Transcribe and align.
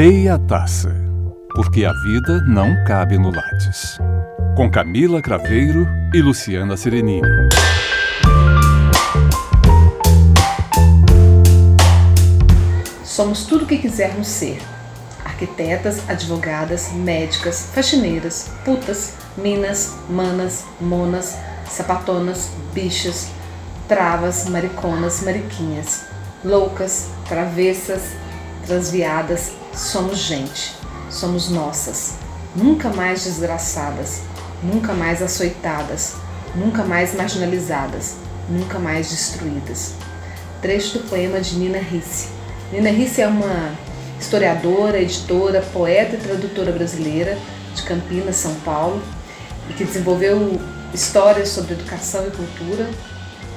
Meia 0.00 0.38
Taça, 0.38 0.94
porque 1.56 1.84
a 1.84 1.92
vida 1.92 2.40
não 2.46 2.84
cabe 2.84 3.18
no 3.18 3.32
Lattes. 3.34 3.98
Com 4.56 4.70
Camila 4.70 5.20
Craveiro 5.20 5.88
e 6.14 6.22
Luciana 6.22 6.76
Serenini. 6.76 7.26
Somos 13.02 13.44
tudo 13.44 13.64
o 13.64 13.66
que 13.66 13.78
quisermos 13.78 14.28
ser. 14.28 14.62
Arquitetas, 15.24 16.08
advogadas, 16.08 16.92
médicas, 16.92 17.72
faxineiras, 17.74 18.52
putas, 18.64 19.14
minas, 19.36 19.96
manas, 20.08 20.64
monas, 20.80 21.36
sapatonas, 21.68 22.52
bichas, 22.72 23.32
travas, 23.88 24.48
mariconas, 24.48 25.22
mariquinhas, 25.24 26.04
loucas, 26.44 27.10
travessas, 27.28 28.12
transviadas, 28.64 29.58
somos 29.78 30.18
gente, 30.18 30.74
somos 31.08 31.48
nossas, 31.48 32.14
nunca 32.54 32.88
mais 32.88 33.24
desgraçadas, 33.24 34.22
nunca 34.60 34.92
mais 34.92 35.22
açoitadas, 35.22 36.16
nunca 36.54 36.82
mais 36.82 37.14
marginalizadas, 37.14 38.16
nunca 38.48 38.80
mais 38.80 39.08
destruídas. 39.08 39.92
Trecho 40.60 40.98
do 40.98 41.08
poema 41.08 41.40
de 41.40 41.54
Nina 41.54 41.78
Risse. 41.78 42.28
Nina 42.72 42.90
Risse 42.90 43.22
é 43.22 43.28
uma 43.28 43.72
historiadora, 44.18 45.00
editora, 45.00 45.62
poeta 45.72 46.16
e 46.16 46.18
tradutora 46.18 46.72
brasileira 46.72 47.38
de 47.72 47.82
Campinas, 47.82 48.34
São 48.34 48.54
Paulo, 48.56 49.00
e 49.70 49.74
que 49.74 49.84
desenvolveu 49.84 50.60
histórias 50.92 51.50
sobre 51.50 51.74
educação 51.74 52.26
e 52.26 52.30
cultura 52.32 52.90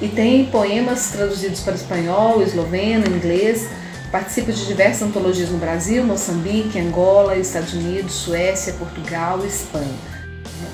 e 0.00 0.08
tem 0.08 0.46
poemas 0.46 1.10
traduzidos 1.10 1.60
para 1.60 1.74
espanhol, 1.74 2.42
esloveno, 2.42 3.06
inglês. 3.06 3.68
Participa 4.12 4.52
de 4.52 4.66
diversas 4.66 5.08
antologias 5.08 5.48
no 5.48 5.56
Brasil, 5.56 6.04
Moçambique, 6.04 6.78
Angola, 6.78 7.34
Estados 7.34 7.72
Unidos, 7.72 8.12
Suécia, 8.12 8.74
Portugal 8.74 9.40
e 9.42 9.46
Espanha. 9.46 9.94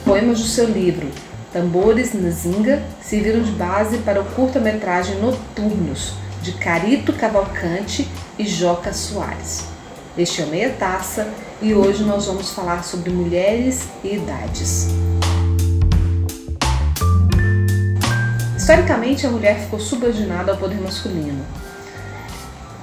Poemas 0.05 0.41
do 0.41 0.45
seu 0.45 0.67
livro 0.67 1.09
Tambores 1.53 2.13
na 2.13 2.31
Zinga 2.31 2.83
serviram 3.01 3.41
de 3.41 3.53
base 3.53 3.99
para 3.99 4.21
o 4.21 4.25
curta-metragem 4.25 5.21
Noturnos, 5.21 6.15
de 6.43 6.51
Carito 6.55 7.13
Cavalcante 7.13 8.09
e 8.37 8.45
Joca 8.45 8.93
Soares. 8.93 9.67
Este 10.17 10.43
é 10.43 10.45
o 10.45 10.49
Meia 10.49 10.71
Taça 10.71 11.29
e 11.63 11.73
hoje 11.73 12.03
nós 12.03 12.27
vamos 12.27 12.51
falar 12.51 12.83
sobre 12.83 13.11
mulheres 13.11 13.85
e 14.03 14.17
idades. 14.17 14.89
Historicamente, 18.57 19.29
a 19.29 19.31
mulher 19.31 19.61
ficou 19.61 19.79
subordinada 19.79 20.51
ao 20.51 20.59
poder 20.59 20.81
masculino, 20.81 21.45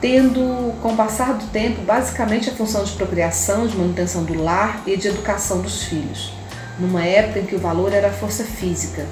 tendo, 0.02 0.74
com 0.82 0.94
o 0.94 0.96
passar 0.96 1.34
do 1.34 1.48
tempo, 1.48 1.82
basicamente 1.82 2.50
a 2.50 2.54
função 2.54 2.84
de 2.84 2.92
procriação, 2.94 3.68
de 3.68 3.76
manutenção 3.78 4.24
do 4.24 4.42
lar 4.42 4.84
e 4.86 4.98
de 4.98 5.08
educação 5.08 5.62
dos 5.62 5.84
filhos, 5.84 6.34
numa 6.80 7.04
época 7.04 7.40
em 7.40 7.46
que 7.46 7.56
o 7.56 7.60
valor 7.60 7.94
era 7.94 8.10
a 8.10 8.14
força 8.14 8.44
física. 8.44 9.06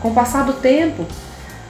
Com 0.00 0.10
o 0.10 0.14
passar 0.14 0.44
do 0.44 0.54
tempo, 0.54 1.06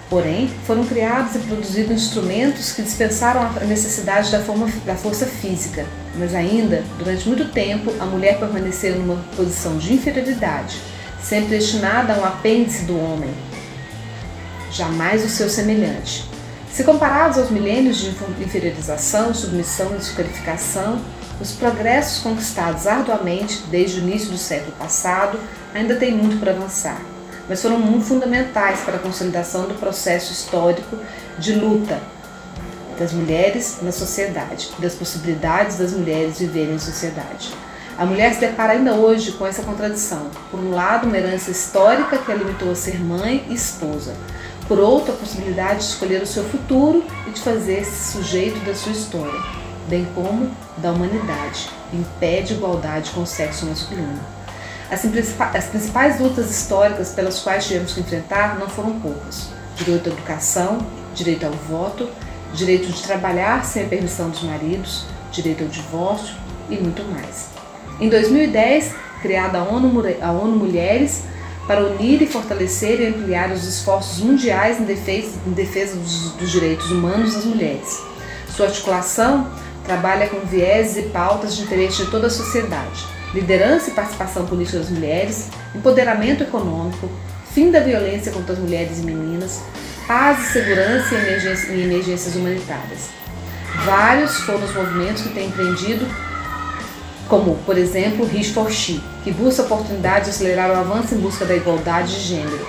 porém, 0.09 0.49
foram 0.67 0.87
criados 0.87 1.35
e 1.35 1.39
produzidos 1.41 2.03
instrumentos 2.03 2.73
que 2.73 2.83
dispensaram 2.83 3.43
a 3.43 3.65
necessidade 3.65 4.31
da, 4.31 4.41
forma, 4.41 4.69
da 4.87 4.95
força 4.95 5.27
física, 5.27 5.85
mas 6.17 6.35
ainda, 6.35 6.85
durante 6.99 7.27
muito 7.29 7.47
tempo, 7.53 7.93
a 7.99 8.07
mulher 8.07 8.39
permaneceu 8.39 8.97
numa 8.97 9.23
posição 9.37 9.77
de 9.77 9.93
inferioridade, 9.93 10.81
sempre 11.23 11.51
destinada 11.51 12.15
a 12.15 12.19
um 12.19 12.25
apêndice 12.25 12.85
do 12.85 12.99
homem, 12.99 13.31
jamais 14.71 15.25
o 15.25 15.29
seu 15.29 15.49
semelhante. 15.49 16.32
Se 16.73 16.85
comparados 16.85 17.37
aos 17.37 17.51
milênios 17.51 17.99
de 17.99 18.17
inferiorização, 18.41 19.35
submissão 19.35 19.93
e 19.95 19.99
desqualificação, 19.99 20.99
os 21.39 21.53
progressos 21.53 22.23
conquistados 22.23 22.87
arduamente 22.87 23.63
desde 23.71 24.01
o 24.01 24.03
início 24.03 24.31
do 24.31 24.39
século 24.39 24.73
passado 24.79 25.39
ainda 25.75 25.97
têm 25.97 26.13
muito 26.13 26.41
para 26.41 26.53
avançar, 26.53 26.99
mas 27.47 27.61
foram 27.61 27.79
muito 27.79 28.07
fundamentais 28.07 28.81
para 28.81 28.97
a 28.97 28.99
consolidação 28.99 29.69
do 29.69 29.75
processo 29.75 30.33
histórico 30.33 30.97
de 31.39 31.55
luta 31.55 32.01
das 32.99 33.13
mulheres 33.13 33.81
na 33.83 33.93
sociedade, 33.93 34.71
das 34.79 34.95
possibilidades 34.95 35.77
das 35.77 35.93
mulheres 35.93 36.39
viverem 36.39 36.77
em 36.77 36.79
sociedade. 36.79 37.53
A 37.99 38.07
mulher 38.07 38.33
se 38.33 38.41
depara 38.41 38.73
ainda 38.73 38.95
hoje 38.95 39.33
com 39.33 39.47
essa 39.47 39.63
contradição. 39.63 40.31
Por 40.51 40.59
um 40.59 40.71
lado, 40.71 41.07
uma 41.07 41.19
herança 41.19 41.51
histórica 41.51 42.17
que 42.17 42.33
a 42.33 42.35
limitou 42.35 42.73
a 42.73 42.75
ser 42.75 42.99
mãe 42.99 43.45
e 43.51 43.55
esposa, 43.55 44.15
por 44.67 44.79
outra, 44.79 45.13
a 45.13 45.17
possibilidade 45.17 45.81
de 45.81 45.85
escolher 45.85 46.23
o 46.23 46.27
seu 46.27 46.45
futuro 46.45 47.05
e 47.27 47.31
de 47.31 47.41
fazer-se 47.41 48.13
sujeito 48.13 48.59
da 48.65 48.75
sua 48.75 48.93
história, 48.93 49.41
bem 49.89 50.07
como 50.15 50.51
da 50.79 50.93
humanidade, 50.93 51.69
em 51.93 52.05
pé 52.19 52.41
de 52.41 52.55
igualdade 52.55 53.11
com 53.11 53.23
o 53.23 53.27
sexo 53.27 53.67
masculino. 53.67 54.21
As 54.91 55.01
principais 55.67 56.21
lutas 56.21 56.51
históricas 56.51 57.11
pelas 57.11 57.39
quais 57.41 57.67
tivemos 57.67 57.95
que 57.95 58.01
enfrentar 58.01 58.59
não 58.59 58.69
foram 58.69 59.01
poucas: 59.01 59.49
direito 59.77 60.11
à 60.11 60.13
educação, 60.13 60.87
direito 61.15 61.47
ao 61.47 61.53
voto, 61.53 62.09
direito 62.53 62.89
de 62.89 63.03
trabalhar 63.03 63.65
sem 63.65 63.85
a 63.85 63.89
permissão 63.89 64.29
dos 64.29 64.43
maridos, 64.43 65.07
direito 65.31 65.63
ao 65.63 65.69
divórcio 65.69 66.35
e 66.69 66.77
muito 66.77 67.03
mais. 67.05 67.49
Em 67.99 68.09
2010, 68.09 68.95
criada 69.23 69.61
a 69.61 69.63
ONU, 69.63 70.03
a 70.21 70.31
ONU 70.33 70.57
Mulheres, 70.57 71.25
para 71.67 71.85
unir 71.85 72.21
e 72.23 72.27
fortalecer 72.27 73.01
e 73.01 73.07
ampliar 73.07 73.51
os 73.53 73.65
esforços 73.65 74.19
mundiais 74.23 74.81
em 74.81 74.85
defesa, 74.85 75.39
em 75.47 75.53
defesa 75.53 75.97
dos, 75.97 76.33
dos 76.33 76.51
direitos 76.51 76.91
humanos 76.91 77.35
das 77.35 77.45
mulheres. 77.45 78.03
Sua 78.49 78.67
articulação 78.67 79.51
trabalha 79.85 80.29
com 80.29 80.41
viés 80.41 80.97
e 80.97 81.03
pautas 81.03 81.57
de 81.57 81.63
interesse 81.63 82.05
de 82.05 82.11
toda 82.11 82.27
a 82.27 82.31
sociedade, 82.31 83.05
liderança 83.35 83.91
e 83.91 83.95
participação 83.95 84.47
política 84.47 84.79
das 84.79 84.91
mulheres, 84.91 85.49
empoderamento 85.75 86.43
econômico, 86.43 87.09
fim 87.53 87.71
da 87.71 87.81
violência 87.81 88.33
contra 88.33 88.55
as 88.55 88.59
mulheres 88.59 88.99
e 88.99 89.03
meninas, 89.03 89.61
paz 90.07 90.49
e 90.49 90.53
segurança 90.53 91.15
e 91.15 91.83
emergências 91.83 92.35
humanitárias. 92.35 93.11
Vários 93.85 94.37
foram 94.41 94.65
os 94.65 94.75
movimentos 94.75 95.23
que 95.23 95.31
têm 95.31 95.49
empreendido 95.49 96.07
como, 97.29 97.57
por 97.65 97.79
exemplo, 97.79 98.27
Rich 98.27 98.53
for 98.53 98.71
She, 98.71 99.01
que 99.25 99.33
busca 99.33 99.63
a 99.63 99.65
oportunidade 99.65 100.27
de 100.27 100.31
acelerar 100.31 100.71
o 100.71 100.77
avanço 100.77 101.15
em 101.15 101.19
busca 101.19 101.45
da 101.45 101.57
igualdade 101.57 102.15
de 102.15 102.21
gênero, 102.21 102.67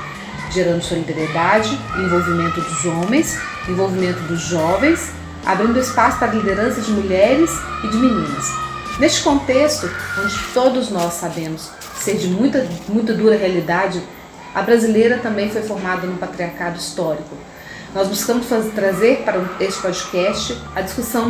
gerando 0.51 0.81
solidariedade, 0.81 1.77
envolvimento 1.97 2.61
dos 2.61 2.85
homens, 2.85 3.37
envolvimento 3.67 4.19
dos 4.21 4.41
jovens, 4.41 5.11
abrindo 5.45 5.79
espaço 5.79 6.17
para 6.19 6.31
a 6.31 6.35
liderança 6.35 6.81
de 6.81 6.91
mulheres 6.91 7.51
e 7.83 7.87
de 7.87 7.97
meninas. 7.97 8.51
Neste 8.99 9.23
contexto, 9.23 9.89
onde 10.23 10.35
todos 10.53 10.89
nós 10.89 11.13
sabemos 11.13 11.71
ser 11.99 12.17
de 12.17 12.27
muita, 12.27 12.67
muita 12.87 13.13
dura 13.13 13.35
realidade, 13.35 14.01
a 14.53 14.61
brasileira 14.61 15.17
também 15.17 15.49
foi 15.49 15.63
formada 15.63 16.05
no 16.05 16.17
patriarcado 16.17 16.77
histórico. 16.77 17.35
Nós 17.93 18.07
buscamos 18.07 18.45
fazer, 18.47 18.71
trazer 18.71 19.23
para 19.23 19.41
este 19.59 19.81
podcast 19.81 20.57
a 20.75 20.81
discussão 20.81 21.25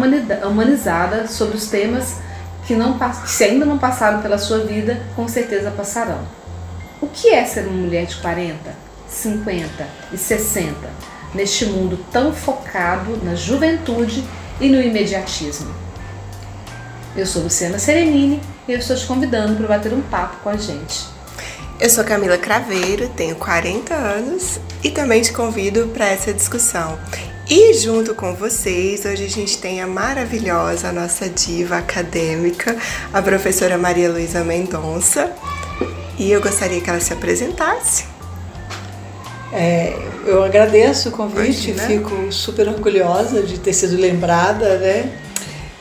humanizada 0.46 1.28
sobre 1.28 1.58
os 1.58 1.68
temas 1.68 2.18
que, 2.66 2.75
não, 2.75 2.97
se 3.25 3.44
ainda 3.44 3.66
não 3.66 3.78
passaram 3.78 4.22
pela 4.22 4.38
sua 4.38 4.59
vida, 4.59 5.01
com 5.16 5.28
certeza 5.28 5.72
passarão. 5.72 6.19
O 7.01 7.07
que 7.07 7.29
é 7.29 7.44
ser 7.46 7.68
uma 7.68 7.81
mulher 7.81 8.06
de 8.06 8.16
40, 8.18 8.57
50 9.09 9.88
e 10.12 10.18
60 10.18 10.74
neste 11.34 11.66
mundo 11.66 12.00
tão 12.12 12.34
focado 12.34 13.18
na 13.24 13.35
juventude 13.35 14.24
e 14.62 14.69
no 14.69 14.81
imediatismo? 14.81 15.74
Eu 17.16 17.25
sou 17.25 17.44
Luciana 17.44 17.78
Serenini 17.78 18.41
e 18.68 18.72
eu 18.72 18.80
estou 18.80 18.95
te 18.95 19.06
convidando 19.06 19.56
para 19.56 19.68
bater 19.68 19.94
um 19.94 20.01
papo 20.01 20.38
com 20.44 20.50
a 20.50 20.57
gente. 20.57 21.06
Eu 21.80 21.90
sou 21.90 22.03
Camila 22.03 22.38
Craveiro, 22.38 23.09
tenho 23.09 23.35
40 23.35 23.94
anos 23.94 24.59
e 24.84 24.90
também 24.90 25.22
te 25.22 25.34
convido 25.34 25.88
para 25.94 26.07
essa 26.07 26.34
discussão. 26.34 26.97
E 27.50 27.74
junto 27.74 28.16
com 28.16 28.34
vocês, 28.34 29.04
hoje 29.04 29.26
a 29.26 29.30
gente 29.30 29.58
tem 29.58 29.81
a 29.81 29.88
maravilhosa, 29.88 30.94
nossa 30.94 31.28
diva 31.28 31.78
acadêmica, 31.78 32.75
a 33.12 33.22
professora 33.22 33.78
Maria 33.78 34.10
Luísa 34.10 34.45
Mendonça. 34.45 35.30
E 36.18 36.31
eu 36.31 36.42
gostaria 36.42 36.80
que 36.80 36.90
ela 36.90 37.01
se 37.01 37.12
apresentasse. 37.12 38.06
É, 39.51 39.94
eu 40.25 40.42
agradeço 40.42 41.10
o 41.10 41.12
convite, 41.12 41.72
Imagina. 41.72 41.88
fico 41.88 42.31
super 42.31 42.69
orgulhosa 42.69 43.44
de 43.44 43.60
ter 43.60 43.74
sido 43.74 43.98
lembrada, 44.00 44.78
né? 44.78 45.12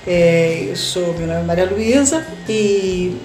É, 0.05 0.67
eu 0.69 0.75
sou, 0.75 1.15
meu 1.15 1.29
nome 1.29 1.41
é 1.41 1.45
Maria 1.45 1.71
Luísa 1.71 2.27
e 2.49 3.17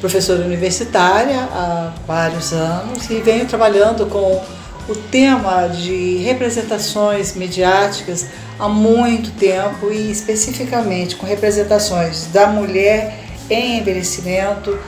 professora 0.00 0.44
universitária 0.44 1.48
há 1.52 1.92
vários 2.06 2.52
anos 2.52 3.10
e 3.10 3.20
venho 3.20 3.44
trabalhando 3.44 4.06
com 4.06 4.40
o 4.88 4.94
tema 4.94 5.68
de 5.68 6.16
representações 6.18 7.34
mediáticas 7.34 8.26
há 8.58 8.68
muito 8.68 9.30
tempo 9.32 9.92
e 9.92 10.10
especificamente 10.10 11.16
com 11.16 11.26
representações 11.26 12.26
da 12.26 12.46
mulher 12.46 13.18
em 13.48 13.78
envelhecimento 13.78 14.78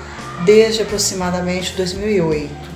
desde 0.44 0.82
aproximadamente 0.82 1.74
2008. 1.76 2.74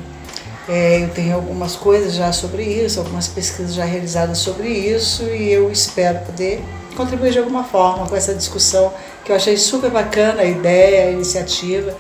É, 0.68 1.02
eu 1.02 1.08
tenho 1.08 1.34
algumas 1.34 1.74
coisas 1.76 2.14
já 2.14 2.30
sobre 2.30 2.62
isso, 2.62 3.00
algumas 3.00 3.26
pesquisas 3.26 3.74
já 3.74 3.84
realizadas 3.84 4.38
sobre 4.38 4.68
isso 4.68 5.24
e 5.24 5.50
eu 5.50 5.72
espero 5.72 6.18
poder 6.20 6.62
contribuir 6.94 7.32
de 7.32 7.38
alguma 7.38 7.64
forma 7.64 8.06
com 8.06 8.14
essa 8.14 8.34
discussão 8.34 8.92
que 9.24 9.32
eu 9.32 9.36
achei 9.36 9.56
super 9.56 9.90
bacana 9.90 10.42
a 10.42 10.44
ideia, 10.44 11.08
a 11.08 11.10
iniciativa 11.10 11.96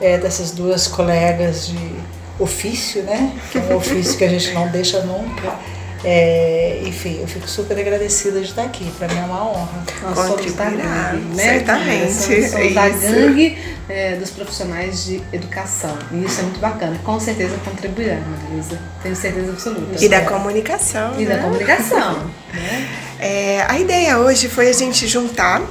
é, 0.00 0.18
dessas 0.18 0.50
duas 0.50 0.88
colegas 0.88 1.68
de 1.68 1.94
ofício, 2.40 3.02
né? 3.02 3.32
Que 3.50 3.58
é 3.58 3.60
um 3.60 3.76
ofício 3.76 4.16
que 4.16 4.24
a 4.24 4.28
gente 4.28 4.52
não 4.52 4.68
deixa 4.68 5.00
nunca. 5.02 5.58
É, 6.02 6.80
enfim, 6.86 7.18
eu 7.20 7.28
fico 7.28 7.46
super 7.46 7.78
agradecida 7.78 8.40
de 8.40 8.46
estar 8.46 8.64
aqui. 8.64 8.90
Para 8.98 9.08
mim 9.08 9.18
é 9.18 9.22
uma 9.22 9.50
honra. 9.50 9.84
Nós 10.02 10.16
somos 10.16 10.54
da 10.54 10.64
gangue, 10.70 11.24
né? 11.34 11.42
Certamente. 11.42 12.12
Somos, 12.14 12.50
somos 12.50 12.74
da 12.74 12.88
gangue 12.88 13.58
é, 13.88 14.16
dos 14.16 14.30
profissionais 14.30 15.04
de 15.04 15.22
educação. 15.30 15.96
E 16.10 16.24
isso 16.24 16.40
é 16.40 16.44
muito 16.44 16.58
bacana. 16.58 16.98
Com 17.04 17.20
certeza 17.20 17.54
contribuirá, 17.64 18.16
Marisa. 18.16 18.80
Tenho 19.02 19.14
certeza 19.14 19.50
absoluta. 19.50 20.02
E 20.02 20.08
da 20.08 20.22
comunicação. 20.22 21.20
E 21.20 21.24
né? 21.26 21.36
da 21.36 21.42
comunicação. 21.42 22.30
né? 22.54 22.88
É, 23.18 23.66
a 23.68 23.78
ideia 23.78 24.18
hoje 24.18 24.48
foi 24.48 24.70
a 24.70 24.72
gente 24.72 25.06
juntar 25.06 25.62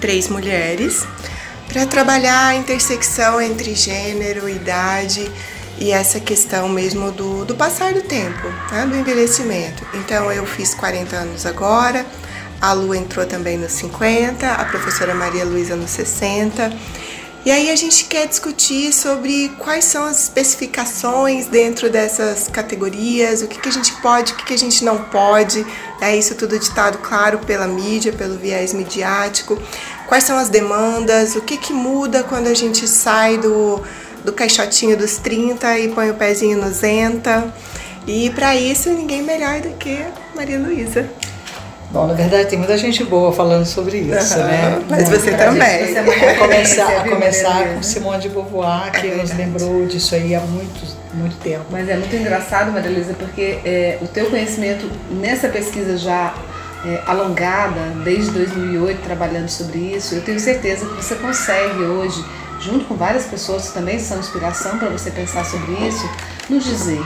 três 0.00 0.28
mulheres 0.28 1.06
para 1.68 1.84
trabalhar 1.84 2.46
a 2.46 2.54
intersecção 2.54 3.40
entre 3.42 3.74
gênero, 3.74 4.48
idade 4.48 5.30
e 5.78 5.90
essa 5.90 6.20
questão 6.20 6.68
mesmo 6.68 7.10
do, 7.12 7.44
do 7.44 7.54
passar 7.54 7.92
do 7.92 8.02
tempo, 8.02 8.48
né, 8.70 8.86
do 8.86 8.96
envelhecimento. 8.96 9.86
Então 9.94 10.30
eu 10.30 10.46
fiz 10.46 10.74
40 10.74 11.16
anos 11.16 11.46
agora, 11.46 12.06
a 12.60 12.72
Lu 12.72 12.94
entrou 12.94 13.26
também 13.26 13.58
nos 13.58 13.72
50, 13.72 14.50
a 14.50 14.64
professora 14.64 15.14
Maria 15.14 15.44
Luísa 15.44 15.76
nos 15.76 15.90
60. 15.90 16.72
E 17.44 17.50
aí 17.50 17.70
a 17.70 17.76
gente 17.76 18.06
quer 18.06 18.26
discutir 18.26 18.90
sobre 18.90 19.50
quais 19.58 19.84
são 19.84 20.04
as 20.04 20.22
especificações 20.22 21.46
dentro 21.46 21.90
dessas 21.90 22.48
categorias, 22.48 23.42
o 23.42 23.46
que, 23.46 23.60
que 23.60 23.68
a 23.68 23.72
gente 23.72 23.92
pode, 24.00 24.32
o 24.32 24.36
que, 24.36 24.46
que 24.46 24.54
a 24.54 24.58
gente 24.58 24.82
não 24.82 24.96
pode, 25.04 25.66
é 26.00 26.16
isso 26.16 26.34
tudo 26.36 26.58
ditado, 26.58 26.96
claro, 26.98 27.40
pela 27.40 27.68
mídia, 27.68 28.14
pelo 28.14 28.38
viés 28.38 28.72
midiático, 28.72 29.60
quais 30.06 30.24
são 30.24 30.38
as 30.38 30.48
demandas, 30.48 31.36
o 31.36 31.42
que, 31.42 31.58
que 31.58 31.74
muda 31.74 32.22
quando 32.22 32.46
a 32.46 32.54
gente 32.54 32.88
sai 32.88 33.36
do, 33.36 33.82
do 34.24 34.32
caixotinho 34.32 34.96
dos 34.96 35.18
30 35.18 35.78
e 35.78 35.88
põe 35.88 36.10
o 36.10 36.14
pezinho 36.14 36.58
no 36.58 36.70
Zenta. 36.70 37.52
E 38.06 38.30
para 38.30 38.56
isso, 38.56 38.90
ninguém 38.90 39.22
melhor 39.22 39.60
do 39.60 39.70
que 39.76 40.04
Maria 40.34 40.58
Luísa. 40.58 41.08
Bom, 41.90 42.08
na 42.08 42.14
verdade 42.14 42.48
tem 42.48 42.58
muita 42.58 42.76
gente 42.76 43.04
boa 43.04 43.32
falando 43.32 43.64
sobre 43.64 43.98
isso, 43.98 44.36
uhum, 44.36 44.44
né? 44.46 44.82
Mas 44.90 45.08
você 45.08 45.30
também. 45.30 45.86
Você 45.86 45.98
é 45.98 46.30
a 46.30 46.38
começar, 46.38 46.88
a 46.88 47.08
começar 47.08 47.74
com 47.74 47.82
Simone 47.84 48.20
de 48.20 48.28
Beauvoir, 48.30 48.90
que 48.90 49.06
é 49.06 49.14
nos 49.14 49.32
lembrou 49.32 49.86
disso 49.86 50.16
aí 50.16 50.34
há 50.34 50.40
muito, 50.40 50.96
muito 51.14 51.36
tempo. 51.36 51.64
Mas 51.70 51.88
é 51.88 51.96
muito 51.96 52.16
engraçado, 52.16 52.72
Maria 52.72 52.90
Luísa, 52.90 53.14
porque 53.14 53.60
é, 53.64 53.98
o 54.02 54.08
teu 54.08 54.28
conhecimento 54.28 54.90
nessa 55.08 55.48
pesquisa 55.48 55.96
já 55.96 56.34
é, 56.84 57.00
alongada, 57.06 57.80
desde 58.02 58.32
2008, 58.32 59.00
trabalhando 59.02 59.48
sobre 59.48 59.78
isso, 59.78 60.16
eu 60.16 60.22
tenho 60.22 60.40
certeza 60.40 60.86
que 60.86 60.96
você 60.96 61.14
consegue 61.14 61.80
hoje 61.80 62.24
junto 62.64 62.86
com 62.86 62.94
várias 62.94 63.26
pessoas 63.26 63.68
que 63.68 63.74
também 63.74 63.98
são 63.98 64.18
inspiração 64.18 64.78
para 64.78 64.88
você 64.88 65.10
pensar 65.10 65.44
sobre 65.44 65.72
isso, 65.86 66.08
nos 66.48 66.64
dizer 66.64 67.00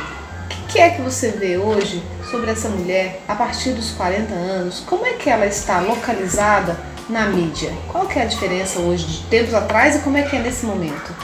o 0.51 0.71
que 0.71 0.79
é 0.79 0.91
que 0.91 1.01
você 1.01 1.31
vê 1.31 1.57
hoje 1.57 2.03
sobre 2.31 2.51
essa 2.51 2.69
mulher 2.69 3.23
a 3.27 3.35
partir 3.35 3.71
dos 3.71 3.91
40 3.93 4.35
anos? 4.35 4.81
Como 4.81 5.07
é 5.07 5.15
que 5.15 5.31
ela 5.31 5.47
está 5.47 5.81
localizada 5.81 6.79
na 7.09 7.27
mídia? 7.27 7.73
Qual 7.91 8.07
que 8.07 8.19
é 8.19 8.23
a 8.23 8.27
diferença 8.27 8.79
hoje 8.79 9.07
de 9.07 9.23
tempos 9.25 9.55
atrás 9.55 9.97
e 9.97 10.01
como 10.01 10.19
é 10.19 10.23
que 10.23 10.37
é 10.37 10.41
nesse 10.41 10.67
momento? 10.67 11.15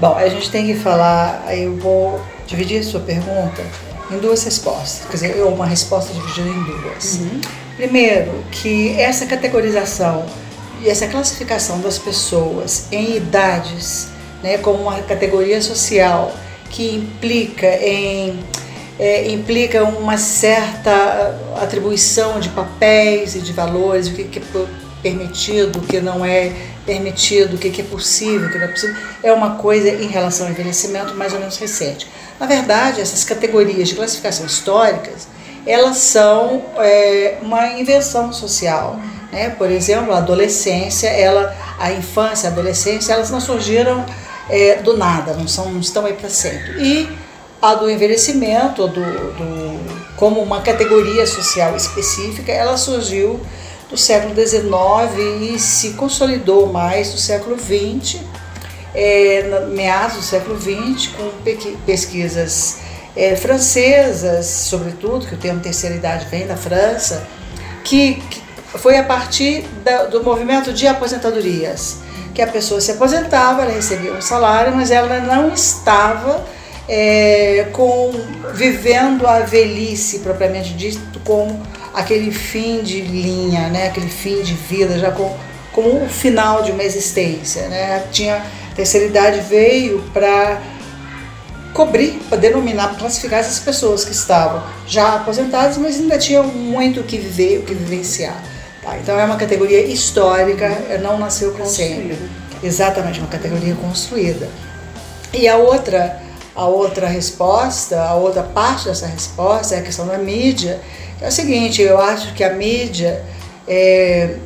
Bom, 0.00 0.16
a 0.16 0.26
gente 0.30 0.50
tem 0.50 0.66
que 0.66 0.74
falar, 0.76 1.44
eu 1.54 1.76
vou 1.76 2.20
dividir 2.46 2.80
a 2.80 2.82
sua 2.82 3.00
pergunta 3.00 3.62
em 4.10 4.18
duas 4.18 4.42
respostas, 4.44 5.04
quer 5.04 5.28
dizer, 5.28 5.42
uma 5.42 5.66
resposta 5.66 6.12
dividida 6.14 6.48
em 6.48 6.62
duas. 6.64 7.14
Uhum. 7.16 7.40
Primeiro, 7.76 8.32
que 8.50 8.98
essa 8.98 9.26
categorização 9.26 10.24
essa 10.88 11.06
classificação 11.06 11.80
das 11.80 11.98
pessoas 11.98 12.86
em 12.90 13.16
idades, 13.16 14.08
né, 14.42 14.58
como 14.58 14.82
uma 14.82 15.00
categoria 15.02 15.60
social 15.60 16.32
que 16.70 16.94
implica 16.94 17.66
em 17.66 18.38
é, 18.98 19.30
implica 19.30 19.84
uma 19.84 20.18
certa 20.18 21.38
atribuição 21.62 22.40
de 22.40 22.48
papéis 22.48 23.36
e 23.36 23.40
de 23.40 23.52
valores, 23.52 24.08
o 24.08 24.12
que, 24.12 24.38
é 24.38 24.42
permitido, 25.00 25.78
o 25.78 25.82
que 25.82 26.00
não 26.00 26.24
é 26.24 26.52
permitido, 26.84 27.54
o 27.54 27.58
que, 27.58 27.70
que 27.70 27.80
é 27.80 27.84
possível, 27.84 28.48
o 28.48 28.50
que 28.50 28.58
não 28.58 28.64
é 28.64 28.68
possível, 28.68 28.96
é 29.22 29.32
uma 29.32 29.54
coisa 29.54 29.88
em 29.88 30.08
relação 30.08 30.46
ao 30.46 30.52
envelhecimento 30.52 31.14
mais 31.14 31.32
ou 31.32 31.38
menos 31.38 31.56
recente. 31.58 32.08
Na 32.40 32.46
verdade, 32.46 33.00
essas 33.00 33.22
categorias 33.22 33.88
de 33.88 33.94
classificação 33.94 34.44
históricas, 34.44 35.28
elas 35.64 35.98
são 35.98 36.64
é, 36.78 37.38
uma 37.40 37.78
invenção 37.78 38.32
social 38.32 38.98
né? 39.32 39.50
Por 39.50 39.70
exemplo, 39.70 40.12
a 40.12 40.18
adolescência, 40.18 41.08
ela, 41.08 41.56
a 41.78 41.92
infância, 41.92 42.48
a 42.48 42.52
adolescência, 42.52 43.12
elas 43.12 43.30
não 43.30 43.40
surgiram 43.40 44.04
é, 44.48 44.76
do 44.76 44.96
nada, 44.96 45.34
não, 45.34 45.46
são, 45.46 45.70
não 45.70 45.80
estão 45.80 46.06
aí 46.06 46.14
para 46.14 46.30
sempre. 46.30 46.82
E 46.82 47.08
a 47.60 47.74
do 47.74 47.90
envelhecimento, 47.90 48.86
do, 48.86 49.00
do, 49.00 50.14
como 50.16 50.40
uma 50.40 50.60
categoria 50.62 51.26
social 51.26 51.76
específica, 51.76 52.52
ela 52.52 52.76
surgiu 52.76 53.40
do 53.90 53.96
século 53.96 54.34
XIX 54.34 55.52
e 55.54 55.58
se 55.58 55.90
consolidou 55.90 56.66
mais 56.72 57.10
do 57.10 57.18
século 57.18 57.56
XX, 57.58 58.20
é, 58.94 59.66
meados 59.70 60.16
do 60.16 60.22
século 60.22 60.58
XX, 60.58 61.08
com 61.08 61.30
pesquisas 61.86 62.78
é, 63.16 63.34
francesas, 63.34 64.46
sobretudo, 64.46 65.26
que 65.26 65.34
o 65.34 65.38
termo 65.38 65.60
terceira 65.60 65.96
idade 65.96 66.26
vem 66.30 66.46
da 66.46 66.56
França, 66.56 67.26
que, 67.82 68.14
que 68.30 68.47
foi 68.76 68.96
a 68.96 69.02
partir 69.02 69.62
da, 69.82 70.04
do 70.04 70.22
movimento 70.22 70.72
de 70.72 70.86
aposentadorias, 70.86 71.98
que 72.34 72.42
a 72.42 72.46
pessoa 72.46 72.80
se 72.80 72.90
aposentava, 72.92 73.62
ela 73.62 73.72
recebia 73.72 74.12
um 74.12 74.20
salário, 74.20 74.74
mas 74.76 74.90
ela 74.90 75.20
não 75.20 75.52
estava 75.52 76.44
é, 76.88 77.68
com 77.72 78.12
vivendo 78.54 79.26
a 79.26 79.40
velhice 79.40 80.20
propriamente 80.20 80.72
dito 80.74 81.20
como 81.24 81.60
aquele 81.94 82.30
fim 82.30 82.82
de 82.82 83.00
linha, 83.00 83.68
né, 83.68 83.88
aquele 83.88 84.08
fim 84.08 84.42
de 84.42 84.54
vida, 84.54 84.98
já 84.98 85.10
com, 85.10 85.36
como 85.72 86.04
o 86.04 86.08
final 86.08 86.62
de 86.62 86.70
uma 86.70 86.82
existência. 86.82 87.68
Né? 87.68 88.04
Tinha, 88.12 88.36
a 88.36 88.74
terceira 88.74 89.06
idade 89.06 89.40
veio 89.40 90.02
para 90.12 90.60
cobrir, 91.74 92.20
para 92.28 92.38
denominar, 92.38 92.88
para 92.88 92.98
classificar 92.98 93.40
essas 93.40 93.58
pessoas 93.58 94.04
que 94.04 94.12
estavam 94.12 94.62
já 94.86 95.16
aposentadas, 95.16 95.76
mas 95.76 95.98
ainda 95.98 96.18
tinham 96.18 96.44
muito 96.44 97.00
o 97.00 97.04
que 97.04 97.18
viver, 97.18 97.58
o 97.58 97.62
que 97.62 97.74
vivenciar. 97.74 98.36
Tá? 98.88 98.98
Então 98.98 99.18
é 99.18 99.24
uma 99.24 99.36
categoria 99.36 99.84
histórica, 99.84 100.68
não 101.02 101.18
nasceu 101.18 101.52
crescendo. 101.52 102.16
Exatamente, 102.62 103.20
uma 103.20 103.28
categoria 103.28 103.74
construída. 103.74 104.48
E 105.32 105.46
a 105.46 105.56
outra, 105.56 106.22
a 106.56 106.66
outra 106.66 107.06
resposta, 107.06 108.00
a 108.00 108.14
outra 108.14 108.42
parte 108.42 108.86
dessa 108.86 109.06
resposta 109.06 109.74
é 109.74 109.78
a 109.78 109.82
questão 109.82 110.06
da 110.06 110.16
mídia. 110.16 110.80
É 111.20 111.28
o 111.28 111.32
seguinte, 111.32 111.82
eu 111.82 112.00
acho 112.00 112.32
que 112.32 112.42
a 112.42 112.54
mídia 112.54 113.22
é, 113.66 114.36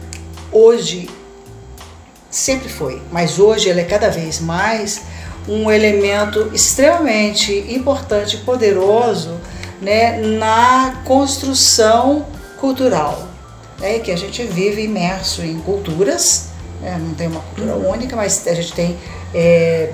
hoje 0.50 1.08
sempre 2.28 2.68
foi, 2.68 3.00
mas 3.12 3.38
hoje 3.38 3.70
ela 3.70 3.80
é 3.80 3.84
cada 3.84 4.10
vez 4.10 4.40
mais 4.40 5.02
um 5.48 5.70
elemento 5.70 6.50
extremamente 6.52 7.52
importante 7.68 8.36
e 8.36 8.40
poderoso 8.40 9.38
né, 9.80 10.18
na 10.18 11.02
construção 11.04 12.26
cultural 12.58 13.31
é 13.82 13.98
que 13.98 14.10
a 14.10 14.16
gente 14.16 14.42
vive 14.44 14.82
imerso 14.82 15.42
em 15.42 15.58
culturas, 15.60 16.48
né? 16.80 16.96
não 16.98 17.14
tem 17.14 17.26
uma 17.26 17.40
cultura 17.40 17.74
única, 17.74 18.14
mas 18.14 18.46
a 18.46 18.54
gente 18.54 18.72
tem 18.72 18.96
é, 19.34 19.92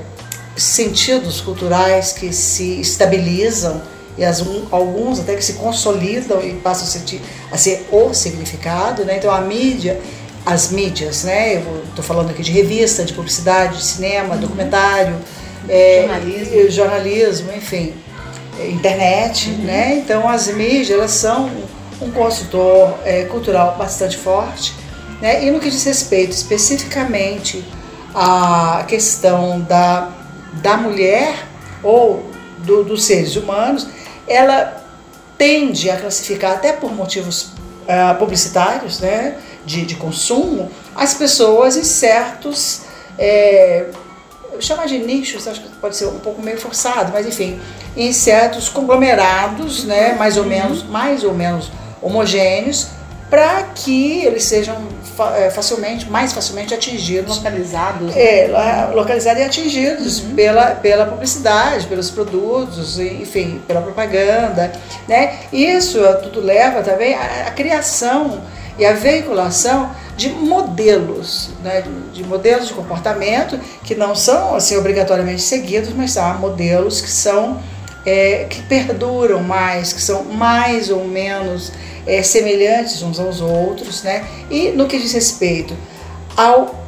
sentidos 0.57 1.41
culturais 1.41 2.13
que 2.13 2.33
se 2.33 2.81
estabilizam 2.81 3.81
e 4.17 4.25
as, 4.25 4.43
um, 4.43 4.67
alguns 4.71 5.21
até 5.21 5.35
que 5.37 5.45
se 5.45 5.55
consolidam 5.55 6.43
e 6.43 6.55
passam 6.55 6.85
a, 6.85 6.91
sentir, 6.91 7.23
a 7.51 7.57
ser 7.57 7.87
o 7.91 8.13
significado. 8.13 9.05
Né? 9.05 9.17
Então 9.17 9.31
a 9.33 9.41
mídia, 9.41 10.01
as 10.45 10.71
mídias, 10.71 11.25
né? 11.25 11.57
eu 11.57 11.85
estou 11.89 12.05
falando 12.05 12.31
aqui 12.31 12.43
de 12.43 12.53
revista, 12.53 13.05
de 13.05 13.15
publicidade, 13.15 13.79
de 13.79 13.85
cinema, 13.85 14.35
uhum. 14.35 14.41
documentário, 14.41 15.17
é, 15.69 16.07
jornalismo. 16.09 16.71
jornalismo, 16.71 17.53
enfim, 17.57 17.95
é, 18.59 18.69
internet, 18.69 19.51
uhum. 19.51 19.65
né? 19.65 19.99
Então 19.99 20.29
as 20.29 20.49
mídias 20.49 20.91
elas 20.91 21.13
são 21.13 21.49
um 22.01 22.11
consultor 22.11 22.99
é, 23.05 23.25
cultural 23.25 23.77
bastante 23.77 24.17
forte. 24.17 24.75
Né? 25.21 25.45
E 25.45 25.51
no 25.51 25.59
que 25.59 25.71
diz 25.71 25.85
respeito 25.85 26.33
especificamente 26.33 27.65
à 28.15 28.85
questão 28.87 29.61
da, 29.61 30.11
da 30.63 30.77
mulher 30.77 31.47
ou 31.83 32.31
do, 32.59 32.85
dos 32.85 33.05
seres 33.05 33.37
humanos, 33.37 33.87
ela 34.27 34.83
tende 35.37 35.91
a 35.91 35.97
classificar, 35.97 36.53
até 36.53 36.73
por 36.73 36.93
motivos 36.93 37.53
uh, 37.85 38.19
publicitários, 38.19 39.01
né, 39.01 39.39
de, 39.65 39.87
de 39.87 39.95
consumo, 39.95 40.71
as 40.95 41.15
pessoas 41.15 41.77
em 41.77 41.85
certos. 41.85 42.83
É, 43.17 43.87
chamar 44.61 44.87
de 44.87 44.99
nichos, 44.99 45.47
acho 45.47 45.61
que 45.61 45.69
pode 45.77 45.97
ser 45.97 46.07
um 46.07 46.19
pouco 46.19 46.43
meio 46.43 46.59
forçado, 46.59 47.13
mas 47.13 47.27
enfim, 47.27 47.61
em 47.97 48.13
certos 48.13 48.69
conglomerados, 48.69 49.85
né, 49.85 50.15
mais 50.15 50.37
ou 50.37 50.45
menos, 50.45 50.83
mais 50.83 51.23
ou 51.23 51.33
menos 51.33 51.71
homogêneos 52.03 52.89
para 53.31 53.63
que 53.75 54.25
eles 54.25 54.45
sejam 54.45 54.77
é, 55.37 55.51
facilmente, 55.51 56.09
mais 56.09 56.33
facilmente 56.33 56.73
atingidos. 56.73 57.37
Localizados. 57.37 58.17
É, 58.17 58.91
localizados 58.95 59.43
e 59.43 59.45
atingidos 59.45 60.21
uhum. 60.21 60.35
pela, 60.35 60.67
pela 60.77 61.07
publicidade, 61.07 61.87
pelos 61.87 62.11
produtos, 62.11 62.99
enfim, 62.99 63.61
pela 63.67 63.83
propaganda. 63.83 64.73
Né? 65.07 65.37
Isso 65.53 65.99
tudo 66.23 66.41
leva 66.41 66.83
também 66.83 67.15
à, 67.15 67.49
à 67.49 67.51
criação 67.51 68.41
e 68.79 68.87
à 68.87 68.93
veiculação 68.93 69.91
de 70.17 70.31
modelos, 70.31 71.51
né? 71.63 71.85
de 72.13 72.25
modelos 72.25 72.69
de 72.69 72.73
comportamento 72.73 73.59
que 73.85 73.95
não 73.95 74.15
são 74.15 74.55
assim 74.55 74.77
obrigatoriamente 74.77 75.43
seguidos, 75.43 75.93
mas 75.95 76.13
são 76.13 76.39
modelos 76.39 77.01
que 77.01 77.11
são 77.11 77.61
é, 78.07 78.47
que 78.49 78.63
perduram 78.63 79.43
mais, 79.43 79.93
que 79.93 80.01
são 80.01 80.25
mais 80.25 80.89
ou 80.89 81.05
menos 81.05 81.73
é, 82.07 82.23
semelhantes 82.23 83.03
uns 83.03 83.19
aos 83.19 83.41
outros, 83.41 84.03
né? 84.03 84.27
E 84.51 84.71
no 84.71 84.87
que 84.87 84.99
diz 84.99 85.13
respeito 85.13 85.77
ao 86.37 86.79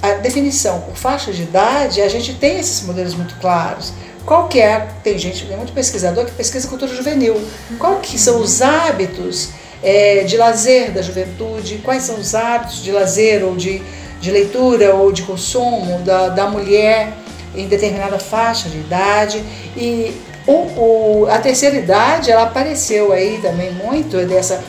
a 0.00 0.12
definição 0.12 0.80
por 0.82 0.96
faixa 0.96 1.32
de 1.32 1.42
idade, 1.42 2.00
a 2.00 2.08
gente 2.08 2.34
tem 2.34 2.58
esses 2.58 2.82
modelos 2.82 3.14
muito 3.14 3.34
claros. 3.40 3.92
Qual 4.24 4.46
que 4.46 4.60
é, 4.60 4.86
tem 5.02 5.18
gente, 5.18 5.46
tem 5.46 5.56
muito 5.56 5.72
pesquisador 5.72 6.24
que 6.26 6.32
pesquisa 6.32 6.68
cultura 6.68 6.94
juvenil. 6.94 7.40
Qual 7.78 7.96
que 7.96 8.18
são 8.18 8.40
os 8.40 8.60
hábitos 8.60 9.50
é, 9.82 10.22
de 10.24 10.36
lazer 10.36 10.92
da 10.92 11.02
juventude? 11.02 11.78
Quais 11.78 12.02
são 12.02 12.16
os 12.16 12.34
hábitos 12.34 12.82
de 12.82 12.92
lazer 12.92 13.42
ou 13.42 13.56
de, 13.56 13.82
de 14.20 14.30
leitura 14.30 14.94
ou 14.94 15.10
de 15.10 15.22
consumo 15.22 16.00
da, 16.00 16.28
da 16.28 16.46
mulher 16.46 17.12
em 17.54 17.66
determinada 17.66 18.18
faixa 18.18 18.68
de 18.68 18.78
idade? 18.78 19.42
E 19.76 20.14
o, 20.48 21.24
o, 21.24 21.28
a 21.30 21.38
terceira 21.38 21.76
idade, 21.76 22.30
ela 22.30 22.44
apareceu 22.44 23.12
aí 23.12 23.38
também 23.42 23.70
muito 23.70 24.16
dessa, 24.26 24.64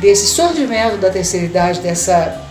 desse 0.00 0.26
surgimento 0.26 0.96
da 0.96 1.10
terceira 1.10 1.44
idade, 1.44 1.80
dessa 1.80 2.42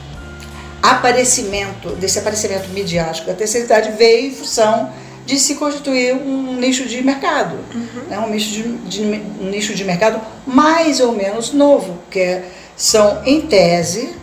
aparecimento, 0.79 1.89
desse 1.95 2.19
aparecimento 2.19 2.69
midiático 2.69 3.25
da 3.25 3.33
terceira 3.33 3.65
idade 3.65 3.91
veio 3.97 4.27
em 4.27 4.31
função 4.31 4.91
de 5.25 5.39
se 5.39 5.55
constituir 5.55 6.13
um 6.13 6.55
nicho 6.55 6.85
de 6.85 7.01
mercado, 7.03 7.57
uhum. 7.73 8.03
né? 8.07 8.19
um, 8.19 8.29
nicho 8.29 8.51
de, 8.51 8.63
de, 8.63 9.01
um 9.01 9.49
nicho 9.49 9.73
de 9.73 9.83
mercado 9.83 10.21
mais 10.45 10.99
ou 10.99 11.13
menos 11.13 11.51
novo, 11.51 11.97
que 12.11 12.41
são, 12.75 13.23
em 13.25 13.41
tese, 13.41 14.15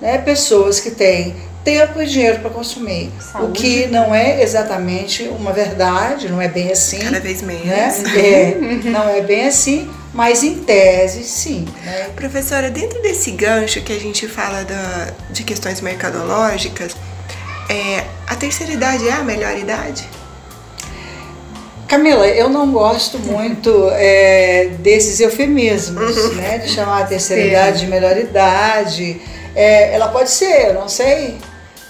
né, 0.00 0.18
pessoas 0.18 0.78
que 0.78 0.90
têm 0.90 1.34
tempo 1.64 2.00
e 2.00 2.06
dinheiro 2.06 2.40
para 2.40 2.50
consumir. 2.50 3.10
Saúde. 3.20 3.48
O 3.48 3.52
que 3.52 3.86
não 3.86 4.14
é 4.14 4.42
exatamente 4.42 5.24
uma 5.24 5.52
verdade, 5.52 6.28
não 6.28 6.40
é 6.40 6.48
bem 6.48 6.70
assim. 6.70 6.98
Cada 6.98 7.20
vez 7.20 7.42
menos. 7.42 7.64
Né? 7.64 8.18
É, 8.18 8.58
não 8.84 9.08
é 9.08 9.20
bem 9.20 9.46
assim, 9.46 9.90
mas 10.12 10.42
em 10.42 10.58
tese, 10.58 11.24
sim. 11.24 11.66
Né? 11.84 12.10
Professora, 12.16 12.70
dentro 12.70 13.00
desse 13.02 13.30
gancho 13.32 13.80
que 13.82 13.92
a 13.92 13.98
gente 13.98 14.26
fala 14.26 14.64
da, 14.64 15.08
de 15.30 15.44
questões 15.44 15.80
mercadológicas, 15.80 16.96
é, 17.68 18.04
a 18.26 18.34
terceira 18.34 18.72
idade 18.72 19.08
é 19.08 19.12
a 19.12 19.22
melhor 19.22 19.56
idade? 19.56 20.08
Camila, 21.86 22.26
eu 22.26 22.48
não 22.48 22.72
gosto 22.72 23.18
muito 23.18 23.90
é, 23.92 24.70
desses 24.78 25.20
eufemismos, 25.20 26.32
né? 26.36 26.58
De 26.58 26.70
chamar 26.70 27.02
a 27.02 27.06
terceira 27.06 27.42
Sim. 27.42 27.48
idade 27.48 27.80
de 27.80 27.86
melhor 27.86 28.16
idade. 28.16 29.20
É, 29.54 29.94
ela 29.94 30.08
pode 30.08 30.30
ser, 30.30 30.68
eu 30.68 30.74
não 30.74 30.88
sei, 30.88 31.36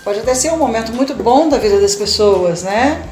Pode 0.04 0.18
até 0.18 0.34
ser 0.34 0.50
um 0.52 0.56
momento 0.56 0.92
muito 0.92 1.14
bom 1.14 1.48
da 1.48 1.58
vida 1.58 1.80
das 1.80 1.94
pessoas, 1.94 2.62
né? 2.64 3.02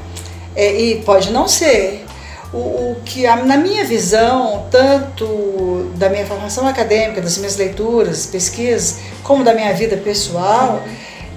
É, 0.55 0.79
e 0.79 1.01
pode 1.03 1.31
não 1.31 1.47
ser. 1.47 2.05
O, 2.53 2.57
o 2.57 2.97
que, 3.05 3.25
a, 3.25 3.37
na 3.37 3.55
minha 3.55 3.85
visão, 3.85 4.65
tanto 4.69 5.89
da 5.95 6.09
minha 6.09 6.25
formação 6.25 6.67
acadêmica, 6.67 7.21
das 7.21 7.37
minhas 7.37 7.55
leituras, 7.55 8.25
pesquisas, 8.25 8.97
como 9.23 9.41
da 9.41 9.53
minha 9.53 9.73
vida 9.73 9.95
pessoal, 9.95 10.83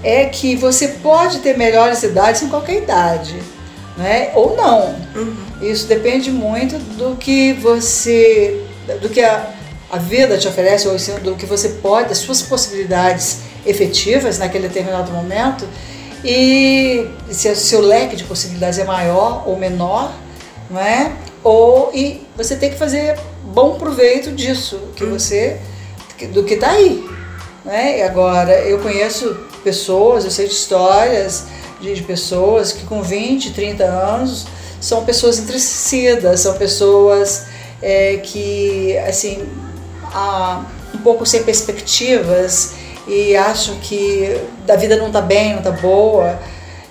é 0.03 0.25
que 0.25 0.57
você 0.57 0.89
pode 0.89 1.39
ter 1.39 1.57
melhores 1.57 2.03
idades 2.03 2.41
em 2.41 2.49
qualquer 2.49 2.75
idade, 2.83 3.41
né? 3.97 4.31
Ou 4.35 4.57
não. 4.57 4.93
Uhum. 5.15 5.37
Isso 5.61 5.87
depende 5.87 6.31
muito 6.31 6.77
do 6.97 7.15
que 7.15 7.53
você, 7.53 8.61
do 9.01 9.07
que 9.07 9.21
a, 9.21 9.51
a 9.89 9.97
vida 9.97 10.37
te 10.37 10.49
oferece, 10.49 10.89
ou 10.89 10.97
do 11.21 11.35
que 11.35 11.45
você 11.45 11.69
pode, 11.69 12.09
das 12.09 12.17
suas 12.17 12.41
possibilidades 12.41 13.54
efetivas 13.65 14.37
naquele 14.37 14.67
determinado 14.67 15.11
momento 15.11 15.67
e 16.23 17.07
se 17.29 17.49
o 17.49 17.55
seu 17.55 17.81
leque 17.81 18.15
de 18.15 18.23
possibilidades 18.23 18.79
é 18.79 18.83
maior 18.83 19.43
ou 19.45 19.57
menor, 19.57 20.11
não 20.69 20.81
é? 20.81 21.11
Ou 21.43 21.91
e 21.93 22.25
você 22.35 22.55
tem 22.55 22.71
que 22.71 22.77
fazer 22.77 23.19
bom 23.43 23.77
proveito 23.77 24.31
disso 24.31 24.79
que 24.95 25.03
hum. 25.03 25.11
você 25.11 25.59
do 26.33 26.43
que 26.43 26.55
está 26.55 26.71
aí, 26.71 27.07
né? 27.63 27.99
E 27.99 28.01
agora 28.01 28.59
eu 28.61 28.79
conheço 28.79 29.37
pessoas, 29.63 30.25
eu 30.25 30.31
sei 30.31 30.47
de 30.47 30.53
histórias 30.53 31.45
de, 31.79 31.93
de 31.93 32.01
pessoas 32.01 32.71
que 32.71 32.85
com 32.85 33.03
20, 33.03 33.53
30 33.53 33.83
anos 33.83 34.47
são 34.81 35.05
pessoas 35.05 35.37
entristecidas, 35.37 36.39
são 36.39 36.57
pessoas 36.57 37.45
é, 37.81 38.17
que 38.17 38.97
assim 38.99 39.47
há 40.13 40.65
um 40.93 40.97
pouco 40.99 41.25
sem 41.25 41.43
perspectivas 41.43 42.73
e 43.07 43.35
acham 43.35 43.75
que 43.75 44.41
a 44.67 44.75
vida 44.75 44.95
não 44.95 45.07
está 45.07 45.21
bem, 45.21 45.51
não 45.51 45.59
está 45.59 45.71
boa. 45.71 46.39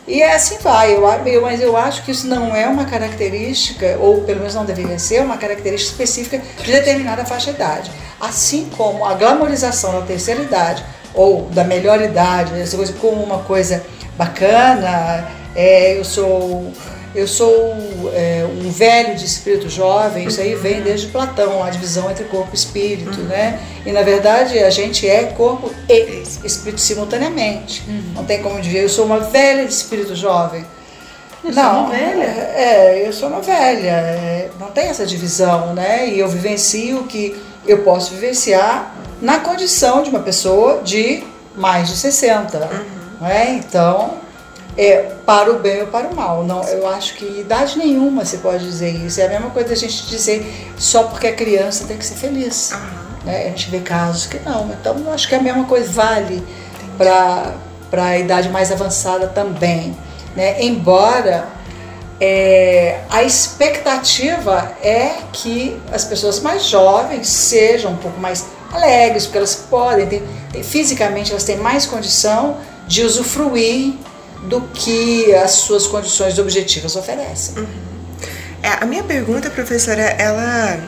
E 0.07 0.21
é 0.21 0.35
assim 0.35 0.59
vai, 0.59 0.93
eu, 0.93 1.43
mas 1.43 1.63
eu 1.63 1.77
acho 1.77 2.05
que 2.05 2.11
isso 2.11 2.27
não 2.27 2.55
é 2.55 2.67
uma 2.67 2.85
característica, 2.85 3.97
ou 3.99 4.21
pelo 4.23 4.41
menos 4.41 4.55
não 4.55 4.65
deveria 4.65 4.99
ser, 4.99 5.23
uma 5.23 5.39
característica 5.39 5.93
específica 5.93 6.43
de 6.63 6.71
determinada 6.71 7.25
faixa 7.25 7.51
idade. 7.51 7.91
Assim 8.21 8.69
como 8.77 9.05
a 9.05 9.15
glamorização 9.15 9.93
da 9.99 10.03
terceira 10.03 10.43
idade, 10.43 10.85
ou 11.15 11.43
da 11.51 11.65
melhor 11.65 12.03
idade, 12.03 12.61
essa 12.61 12.77
coisa 12.77 12.93
como 12.95 13.23
uma 13.23 13.39
coisa 13.45 13.83
bacana, 14.17 15.27
é, 15.57 15.99
eu 15.99 16.05
sou 16.05 16.71
eu 17.15 17.29
sou 17.29 18.11
é, 18.13 18.45
um 18.61 18.71
velho 18.71 19.15
de 19.15 19.25
espírito 19.25 19.69
jovem, 19.69 20.27
isso 20.27 20.41
aí 20.41 20.55
vem 20.57 20.83
desde 20.83 21.07
Platão, 21.07 21.63
a 21.63 21.71
divisão 21.71 22.11
entre 22.11 22.25
corpo 22.25 22.51
e 22.53 22.57
espírito, 22.57 23.21
uhum. 23.21 23.27
né? 23.27 23.61
E 23.87 23.93
na 23.93 24.03
verdade 24.03 24.59
a 24.59 24.71
gente 24.71 25.09
é 25.09 25.25
corpo 25.25 25.71
e 25.89 26.23
espírito 26.45 26.81
simultaneamente. 26.81 27.85
Uhum. 27.87 28.03
Não 28.15 28.25
tem 28.25 28.43
como 28.43 28.61
dizer, 28.61 28.83
eu 28.83 28.89
sou 28.89 29.07
uma 29.07 29.21
velha 29.21 29.65
de 29.65 29.73
espírito 29.73 30.17
jovem. 30.17 30.65
Eu 31.45 31.53
não, 31.53 31.91
velha. 31.91 32.25
É, 32.25 33.03
é, 33.03 33.07
eu 33.07 33.13
sou 33.13 33.29
uma 33.29 33.41
velha. 33.41 33.91
É, 33.91 34.51
não 34.59 34.69
tem 34.69 34.89
essa 34.89 35.07
divisão, 35.07 35.75
né? 35.75 36.09
E 36.09 36.19
eu 36.19 36.27
vivencio 36.27 37.01
o 37.01 37.07
que 37.07 37.37
eu 37.67 37.83
posso 37.83 38.13
vivenciar 38.13 38.95
na 39.21 39.39
condição 39.39 40.03
de 40.03 40.11
uma 40.11 40.21
pessoa 40.21 40.81
de 40.83 41.23
mais 41.55 41.89
de 41.89 41.97
60. 41.97 42.59
Uhum. 42.59 42.85
Né? 43.21 43.61
Então, 43.63 44.24
é, 44.77 45.13
para 45.25 45.53
o 45.53 45.59
bem 45.59 45.83
ou 45.83 45.87
para 45.87 46.09
o 46.09 46.15
mal. 46.15 46.45
Não, 46.45 46.63
eu 46.65 46.87
acho 46.89 47.15
que 47.15 47.41
idade 47.41 47.79
nenhuma 47.79 48.25
se 48.25 48.39
pode 48.39 48.65
dizer 48.65 48.91
isso. 48.91 49.21
É 49.21 49.27
a 49.27 49.29
mesma 49.29 49.51
coisa 49.51 49.73
a 49.73 49.77
gente 49.77 50.07
dizer 50.07 50.73
só 50.77 51.05
porque 51.05 51.27
a 51.27 51.35
criança 51.35 51.85
tem 51.87 51.97
que 51.97 52.05
ser 52.05 52.17
feliz. 52.17 52.73
Uhum. 52.73 53.05
Né? 53.25 53.47
A 53.47 53.49
gente 53.49 53.71
vê 53.71 53.81
casos 53.81 54.27
que 54.27 54.39
não. 54.41 54.71
Então 54.71 54.97
eu 54.99 55.13
acho 55.13 55.29
que 55.29 55.35
a 55.35 55.41
mesma 55.41 55.65
coisa 55.65 55.91
vale 55.91 56.43
para 56.99 57.55
a 57.93 58.19
idade 58.19 58.49
mais 58.49 58.71
avançada 58.73 59.29
também. 59.29 59.97
Né? 60.37 60.63
Embora 60.63 61.47
é, 62.21 63.01
a 63.11 63.23
expectativa 63.23 64.73
é 64.83 65.17
que 65.33 65.81
as 65.93 66.05
pessoas 66.05 66.41
mais 66.41 66.65
jovens 66.65 67.29
sejam 67.29 67.93
um 67.93 67.97
pouco 67.97 68.21
mais 68.21 68.47
alegres, 68.73 69.25
porque 69.25 69.39
elas 69.39 69.55
podem, 69.55 70.07
ter, 70.07 70.23
fisicamente 70.63 71.31
elas 71.31 71.45
têm 71.45 71.57
mais 71.57 71.87
condição 71.87 72.57
de 72.87 73.05
usufruir 73.05 73.95
do 74.45 74.61
que 74.73 75.35
as 75.35 75.53
suas 75.53 75.87
condições 75.87 76.39
objetivas 76.39 76.97
oferecem. 76.97 77.59
Uhum. 77.59 77.67
É, 78.63 78.83
a 78.83 78.87
minha 78.87 79.03
pergunta, 79.03 79.51
professora, 79.51 80.03
ela 80.03 80.79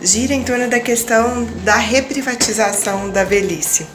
gira 0.00 0.34
em 0.34 0.44
torno 0.44 0.68
da 0.68 0.78
questão 0.78 1.44
da 1.64 1.76
reprivatização 1.76 3.10
da 3.10 3.24
velhice. 3.24 3.86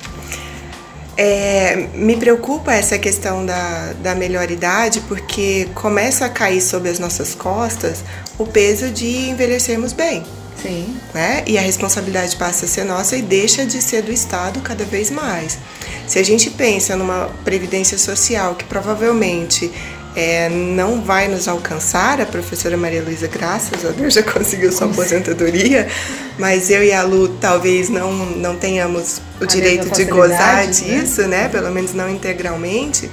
É, 1.16 1.76
me 1.94 2.16
preocupa 2.16 2.74
essa 2.74 2.98
questão 2.98 3.46
da, 3.46 3.94
da 4.02 4.16
melhor 4.16 4.50
idade 4.50 5.02
porque 5.02 5.68
começa 5.76 6.26
a 6.26 6.30
cair 6.30 6.62
sobre 6.62 6.90
as 6.90 6.98
nossas 6.98 7.36
costas 7.36 8.04
o 8.38 8.46
peso 8.46 8.90
de 8.90 9.30
envelhecermos 9.30 9.92
bem. 9.92 10.24
Sim. 10.62 10.98
Né? 11.14 11.44
E 11.46 11.58
a 11.58 11.62
responsabilidade 11.62 12.36
passa 12.36 12.66
a 12.66 12.68
ser 12.68 12.84
nossa 12.84 13.16
e 13.16 13.22
deixa 13.22 13.66
de 13.66 13.82
ser 13.82 14.02
do 14.02 14.12
Estado 14.12 14.62
cada 14.62 14.84
vez 14.84 15.10
mais. 15.10 15.58
Se 16.10 16.18
a 16.18 16.24
gente 16.24 16.50
pensa 16.50 16.96
numa 16.96 17.30
previdência 17.46 17.96
social 17.96 18.56
que 18.56 18.64
provavelmente 18.64 19.72
é, 20.16 20.50
não 20.50 21.02
vai 21.02 21.28
nos 21.28 21.48
alcançar, 21.48 22.20
a 22.20 22.26
professora 22.26 22.76
Maria 22.76 23.04
Luísa, 23.04 23.28
graças 23.28 23.86
a 23.86 23.92
Deus, 23.92 24.16
já 24.16 24.24
conseguiu 24.24 24.72
sua 24.72 24.88
aposentadoria, 24.88 25.88
mas 26.40 26.72
eu 26.72 26.84
e 26.84 26.92
a 26.92 27.04
Lu 27.04 27.30
talvez 27.40 27.90
não, 27.90 28.12
não 28.12 28.56
tenhamos 28.56 29.22
o 29.40 29.44
a 29.44 29.46
direito 29.46 29.88
de 29.92 30.06
gozar 30.06 30.66
né? 30.66 30.68
disso, 30.68 31.22
né? 31.22 31.44
né? 31.44 31.50
Pelo 31.50 31.70
menos 31.70 31.94
não 31.94 32.10
integralmente. 32.10 33.08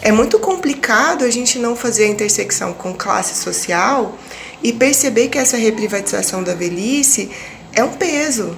É 0.00 0.12
muito 0.12 0.38
complicado 0.38 1.24
a 1.24 1.30
gente 1.30 1.58
não 1.58 1.74
fazer 1.74 2.04
a 2.04 2.06
intersecção 2.06 2.72
com 2.72 2.94
classe 2.94 3.34
social 3.34 4.16
e 4.62 4.72
perceber 4.72 5.26
que 5.26 5.38
essa 5.38 5.56
reprivatização 5.56 6.44
da 6.44 6.54
velhice 6.54 7.32
é 7.72 7.82
um 7.82 7.90
peso. 7.94 8.56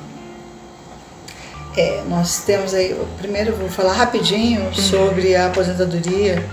É, 1.76 2.02
nós 2.08 2.42
temos 2.44 2.74
aí, 2.74 2.98
primeiro 3.18 3.54
vou 3.56 3.68
falar 3.68 3.92
rapidinho 3.92 4.62
uhum. 4.62 4.74
sobre 4.74 5.36
a 5.36 5.46
aposentadoria. 5.46 6.44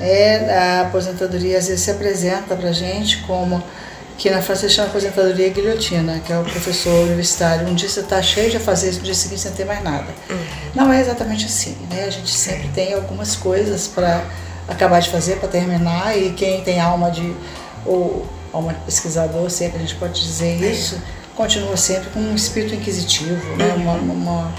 É, 0.00 0.56
a 0.56 0.80
aposentadoria 0.82 1.58
às 1.58 1.68
vezes 1.68 1.82
se 1.82 1.90
apresenta 1.90 2.56
para 2.56 2.72
gente 2.72 3.18
como 3.26 3.62
que 4.16 4.30
na 4.30 4.42
França 4.42 4.68
se 4.68 4.74
chama 4.74 4.88
aposentadoria 4.88 5.48
guilhotina, 5.48 6.20
que 6.20 6.32
é 6.32 6.38
o 6.38 6.42
professor 6.42 7.06
universitário. 7.06 7.66
Um 7.66 7.74
dia 7.74 7.88
você 7.88 8.00
está 8.00 8.20
cheio 8.22 8.50
de 8.50 8.58
fazer, 8.58 8.92
no 8.92 9.00
dia 9.00 9.14
seguinte 9.14 9.40
você 9.40 9.48
não 9.48 9.56
tem 9.56 9.66
mais 9.66 9.82
nada. 9.82 10.06
Uhum. 10.28 10.36
Não 10.74 10.92
é 10.92 11.00
exatamente 11.00 11.46
assim, 11.46 11.76
né? 11.90 12.04
A 12.04 12.10
gente 12.10 12.30
sempre 12.30 12.68
tem 12.68 12.92
algumas 12.92 13.34
coisas 13.34 13.88
para 13.88 14.22
acabar 14.68 15.00
de 15.00 15.10
fazer, 15.10 15.36
para 15.36 15.48
terminar, 15.48 16.16
e 16.18 16.32
quem 16.32 16.62
tem 16.62 16.80
alma 16.80 17.10
de, 17.10 17.34
ou 17.84 18.26
alma 18.52 18.74
de 18.74 18.80
pesquisador, 18.80 19.50
sempre 19.50 19.78
a 19.78 19.80
gente 19.80 19.94
pode 19.94 20.20
dizer 20.20 20.62
é. 20.62 21.19
Continua 21.34 21.76
sempre 21.76 22.10
com 22.10 22.20
um 22.20 22.34
espírito 22.34 22.74
inquisitivo, 22.74 23.56
né? 23.56 23.74
Uhum. 23.74 23.82
Uma, 23.82 23.94
uma, 23.94 24.54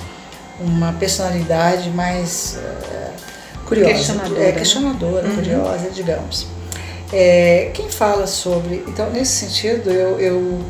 uma, 0.59 0.93
personalidade 0.93 1.89
mais 1.89 2.57
uh, 2.57 3.65
curiosa, 3.65 3.93
questionadora, 3.93 4.43
é, 4.43 4.51
questionadora 4.51 5.27
né? 5.27 5.35
curiosa, 5.35 5.89
digamos. 5.89 6.47
É, 7.11 7.71
quem 7.73 7.89
fala 7.89 8.25
sobre. 8.25 8.83
Então, 8.87 9.09
nesse 9.09 9.45
sentido, 9.45 9.91
eu, 9.91 10.19
eu 10.19 10.65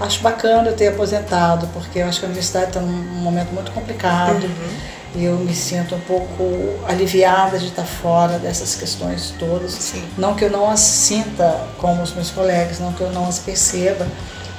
acho 0.00 0.20
bacana 0.20 0.68
eu 0.68 0.76
ter 0.76 0.88
aposentado, 0.88 1.68
porque 1.72 1.98
eu 1.98 2.06
acho 2.06 2.20
que 2.20 2.26
a 2.26 2.28
universidade 2.28 2.68
está 2.68 2.80
num 2.80 2.92
momento 3.20 3.52
muito 3.52 3.72
complicado. 3.72 4.44
Uhum. 4.44 4.96
E 5.16 5.24
eu 5.24 5.36
me 5.36 5.54
sinto 5.54 5.94
um 5.94 6.00
pouco 6.00 6.44
aliviada 6.86 7.58
de 7.58 7.68
estar 7.68 7.84
fora 7.84 8.38
dessas 8.38 8.74
questões 8.74 9.32
todas. 9.38 9.72
Sim. 9.72 10.04
Não 10.18 10.34
que 10.34 10.44
eu 10.44 10.50
não 10.50 10.68
as 10.68 10.80
sinta 10.80 11.66
como 11.78 12.02
os 12.02 12.12
meus 12.12 12.30
colegas, 12.30 12.78
não 12.78 12.92
que 12.92 13.00
eu 13.00 13.10
não 13.10 13.26
as 13.26 13.38
perceba, 13.38 14.06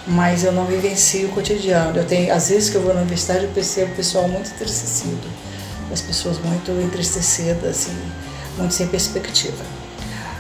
mas 0.08 0.44
eu 0.44 0.52
não 0.52 0.66
vivencio 0.66 1.28
o 1.28 1.32
cotidiano. 1.32 1.98
Eu 1.98 2.06
tenho, 2.06 2.34
às 2.34 2.50
vezes 2.50 2.70
que 2.70 2.76
eu 2.76 2.82
vou 2.82 2.94
na 2.94 3.02
universidade, 3.02 3.44
eu 3.44 3.52
percebo 3.52 3.92
o 3.92 3.96
pessoal 3.96 4.28
muito 4.28 4.50
entristecido, 4.50 5.28
as 5.92 6.02
pessoas 6.02 6.40
muito 6.40 6.72
entristecidas, 6.82 7.70
assim, 7.70 7.98
muito 8.58 8.74
sem 8.74 8.88
perspectiva. 8.88 9.64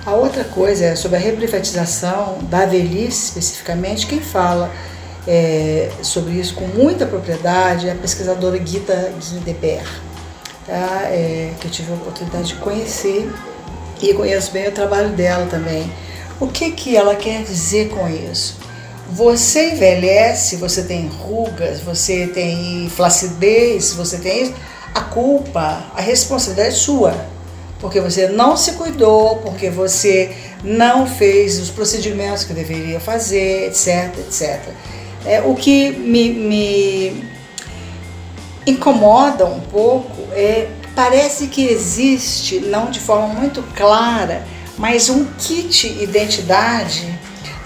A 0.06 0.14
outra 0.14 0.46
coisa 0.46 0.86
é 0.86 0.96
sobre 0.96 1.18
a 1.18 1.20
reprivatização 1.20 2.40
da 2.44 2.66
velhice, 2.66 3.28
especificamente, 3.28 4.08
quem 4.08 4.22
fala 4.22 4.72
é, 5.28 5.92
sobre 6.02 6.36
isso 6.36 6.56
com 6.56 6.66
muita 6.68 7.06
propriedade 7.06 7.90
é 7.90 7.92
a 7.92 7.96
pesquisadora 7.96 8.58
Gita 8.66 9.12
Guindeber, 9.20 9.86
tá? 10.66 11.02
É, 11.08 11.54
que 11.60 11.68
eu 11.68 11.72
tive 11.72 11.92
a 11.92 11.96
oportunidade 11.96 12.48
de 12.48 12.56
conhecer 12.56 13.30
e 14.02 14.14
conheço 14.14 14.52
bem 14.52 14.70
o 14.70 14.72
trabalho 14.72 15.10
dela 15.10 15.46
também. 15.48 15.92
O 16.40 16.48
que, 16.48 16.72
que 16.72 16.96
ela 16.96 17.16
quer 17.16 17.44
dizer 17.44 17.90
com 17.90 18.08
isso? 18.08 18.57
Você 19.12 19.72
envelhece, 19.72 20.58
você 20.58 20.84
tem 20.84 21.08
rugas, 21.08 21.80
você 21.80 22.28
tem 22.28 22.90
flacidez, 22.90 23.94
você 23.94 24.18
tem 24.18 24.44
isso, 24.44 24.54
a 24.94 25.02
culpa, 25.02 25.86
a 25.96 26.02
responsabilidade 26.02 26.76
é 26.76 26.78
sua. 26.78 27.26
Porque 27.80 28.02
você 28.02 28.28
não 28.28 28.58
se 28.58 28.74
cuidou, 28.74 29.38
porque 29.38 29.70
você 29.70 30.36
não 30.64 31.08
fez 31.08 31.60
os 31.60 31.70
procedimentos 31.70 32.44
que 32.44 32.54
deveria 32.54 33.00
fazer, 33.00 33.68
etc, 33.68 34.18
etc. 34.20 34.60
É, 35.26 35.42
o 35.42 35.54
que 35.56 35.92
me, 35.92 36.30
me 36.34 37.24
incomoda 38.66 39.46
um 39.46 39.60
pouco 39.60 40.28
é 40.34 40.68
parece 40.96 41.48
que 41.48 41.64
existe, 41.64 42.60
não 42.60 42.90
de 42.90 43.00
forma 43.00 43.28
muito 43.28 43.62
clara, 43.76 44.44
mas 44.78 45.10
um 45.10 45.26
kit 45.38 45.88
identidade 46.02 47.17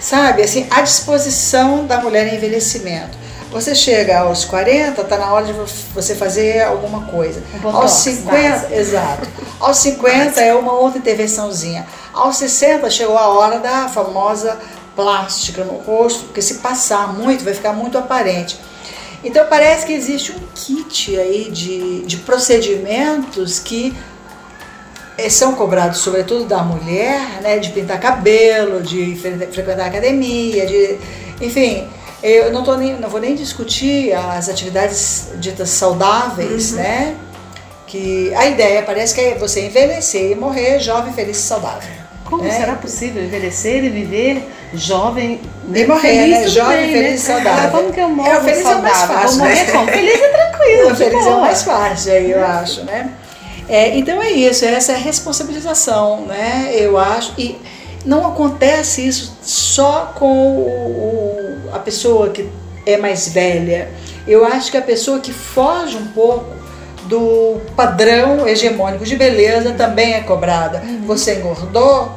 sabe? 0.02 0.42
Assim, 0.42 0.66
à 0.70 0.82
disposição 0.82 1.86
da 1.86 2.00
mulher 2.00 2.26
em 2.26 2.36
envelhecimento. 2.36 3.22
Você 3.52 3.74
chega 3.74 4.20
aos 4.20 4.44
40, 4.46 5.04
tá 5.04 5.18
na 5.18 5.32
hora 5.32 5.44
de 5.44 5.52
você 5.94 6.14
fazer 6.14 6.62
alguma 6.62 7.02
coisa. 7.02 7.42
Um 7.62 7.68
aos 7.68 7.92
50, 7.92 8.74
exato. 8.74 9.28
Aos 9.60 9.76
50 9.76 10.40
é 10.40 10.52
uma 10.54 10.72
outra 10.72 10.98
intervençãozinha. 10.98 11.86
Aos 12.12 12.36
60 12.36 12.90
chegou 12.90 13.16
a 13.16 13.28
hora 13.28 13.60
da 13.60 13.88
famosa 13.88 14.58
plástica 14.96 15.62
no 15.62 15.74
rosto, 15.74 16.24
porque 16.24 16.42
se 16.42 16.54
passar 16.54 17.12
muito 17.12 17.44
vai 17.44 17.54
ficar 17.54 17.72
muito 17.72 17.96
aparente. 17.96 18.58
Então 19.22 19.46
parece 19.48 19.86
que 19.86 19.92
existe 19.92 20.32
um 20.32 20.40
kit 20.52 21.16
aí 21.16 21.48
de, 21.48 22.04
de 22.04 22.16
procedimentos 22.16 23.60
que 23.60 23.96
são 25.28 25.54
cobrados 25.54 25.98
sobretudo 25.98 26.44
da 26.44 26.62
mulher, 26.62 27.40
né, 27.42 27.58
de 27.58 27.70
pintar 27.70 28.00
cabelo, 28.00 28.82
de 28.82 29.16
frequentar 29.52 29.86
academia, 29.86 30.66
de, 30.66 30.98
enfim, 31.40 31.88
eu 32.22 32.52
não 32.52 32.62
tô 32.62 32.76
nem, 32.76 32.94
não 32.94 33.08
vou 33.08 33.20
nem 33.20 33.34
discutir 33.34 34.12
as 34.12 34.48
atividades 34.48 35.30
ditas 35.36 35.70
saudáveis, 35.70 36.70
uhum. 36.70 36.78
né? 36.78 37.16
Que 37.86 38.32
a 38.34 38.46
ideia 38.46 38.82
parece 38.82 39.14
que 39.14 39.20
é 39.20 39.34
você 39.34 39.66
envelhecer 39.66 40.30
e 40.30 40.34
morrer 40.34 40.78
jovem, 40.78 41.12
feliz 41.12 41.38
e 41.38 41.42
saudável. 41.42 41.90
Como 42.24 42.44
né? 42.44 42.50
será 42.50 42.74
possível 42.76 43.22
envelhecer 43.22 43.84
e 43.84 43.90
viver 43.90 44.48
jovem 44.72 45.40
e 45.74 45.84
morrer, 45.84 46.00
feliz, 46.00 46.38
né? 46.38 46.48
Jovem, 46.48 46.76
bem, 46.76 46.92
feliz 46.92 47.10
né? 47.10 47.14
e 47.14 47.18
saudável. 47.18 47.70
Como 47.70 47.92
que 47.92 48.00
eu 48.00 48.08
morro 48.08 48.28
é, 48.28 48.38
o 48.38 48.42
feliz 48.42 48.62
saudável? 48.62 48.78
É 48.78 48.78
o 48.78 48.82
mais 48.82 49.02
fácil, 49.02 49.38
Vou 49.38 49.48
morrer 49.48 49.64
né? 49.64 49.72
como? 49.72 49.86
Feliz 49.88 50.14
e 50.14 50.28
tranquilo. 50.28 50.88
O 50.92 50.96
feliz 50.96 51.14
é 51.14 51.20
o 51.20 51.24
boa. 51.24 51.40
mais 51.40 51.62
fácil, 51.62 52.12
aí 52.12 52.30
eu 52.30 52.44
acho, 52.44 52.84
né? 52.84 53.10
É, 53.68 53.96
então 53.96 54.22
é 54.22 54.30
isso, 54.30 54.64
essa 54.64 54.92
é 54.92 54.94
a 54.96 54.98
responsabilização, 54.98 56.26
né? 56.26 56.72
Eu 56.74 56.98
acho. 56.98 57.32
E 57.38 57.58
não 58.04 58.26
acontece 58.26 59.06
isso 59.06 59.38
só 59.42 60.12
com 60.16 60.58
o, 60.58 61.70
a 61.72 61.78
pessoa 61.78 62.30
que 62.30 62.48
é 62.84 62.96
mais 62.96 63.28
velha. 63.28 63.90
Eu 64.26 64.44
acho 64.44 64.70
que 64.70 64.76
a 64.76 64.82
pessoa 64.82 65.20
que 65.20 65.32
foge 65.32 65.96
um 65.96 66.06
pouco 66.08 66.62
do 67.04 67.60
padrão 67.76 68.46
hegemônico 68.46 69.04
de 69.04 69.16
beleza 69.16 69.72
também 69.72 70.14
é 70.14 70.20
cobrada. 70.20 70.82
Uhum. 70.84 71.02
Você 71.06 71.36
engordou, 71.36 72.12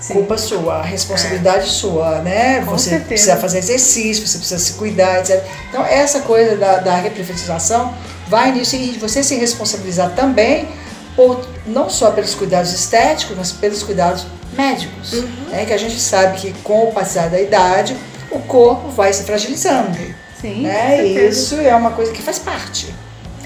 Sim. 0.00 0.14
culpa 0.14 0.38
sua, 0.38 0.82
responsabilidade 0.82 1.68
sua, 1.68 2.22
né? 2.22 2.60
Com 2.64 2.72
você 2.72 2.90
certeza. 2.90 3.08
precisa 3.08 3.36
fazer 3.36 3.58
exercício, 3.58 4.26
você 4.26 4.38
precisa 4.38 4.58
se 4.58 4.72
cuidar, 4.72 5.20
etc. 5.20 5.44
Então, 5.68 5.84
essa 5.84 6.20
coisa 6.20 6.56
da, 6.56 6.78
da 6.78 6.96
reprivatização 6.96 7.94
vai 8.26 8.50
nisso 8.52 8.76
e 8.76 8.92
você 8.98 9.22
se 9.22 9.34
responsabilizar 9.34 10.12
também 10.14 10.68
por, 11.14 11.46
não 11.66 11.90
só 11.90 12.10
pelos 12.12 12.34
cuidados 12.34 12.72
estéticos, 12.72 13.36
mas 13.36 13.52
pelos 13.52 13.82
cuidados 13.82 14.24
médicos. 14.56 15.12
Uhum. 15.12 15.28
Né? 15.50 15.66
Que 15.66 15.74
a 15.74 15.78
gente 15.78 16.00
sabe 16.00 16.38
que 16.38 16.52
com 16.62 16.88
o 16.88 16.92
passar 16.92 17.28
da 17.28 17.40
idade, 17.40 17.94
o 18.30 18.38
corpo 18.38 18.88
vai 18.88 19.12
se 19.12 19.24
fragilizando. 19.24 19.98
Sim, 20.40 20.62
né? 20.62 21.06
E 21.06 21.28
isso 21.28 21.56
é 21.56 21.74
uma 21.74 21.90
coisa 21.90 22.10
que 22.12 22.22
faz 22.22 22.38
parte. 22.38 22.94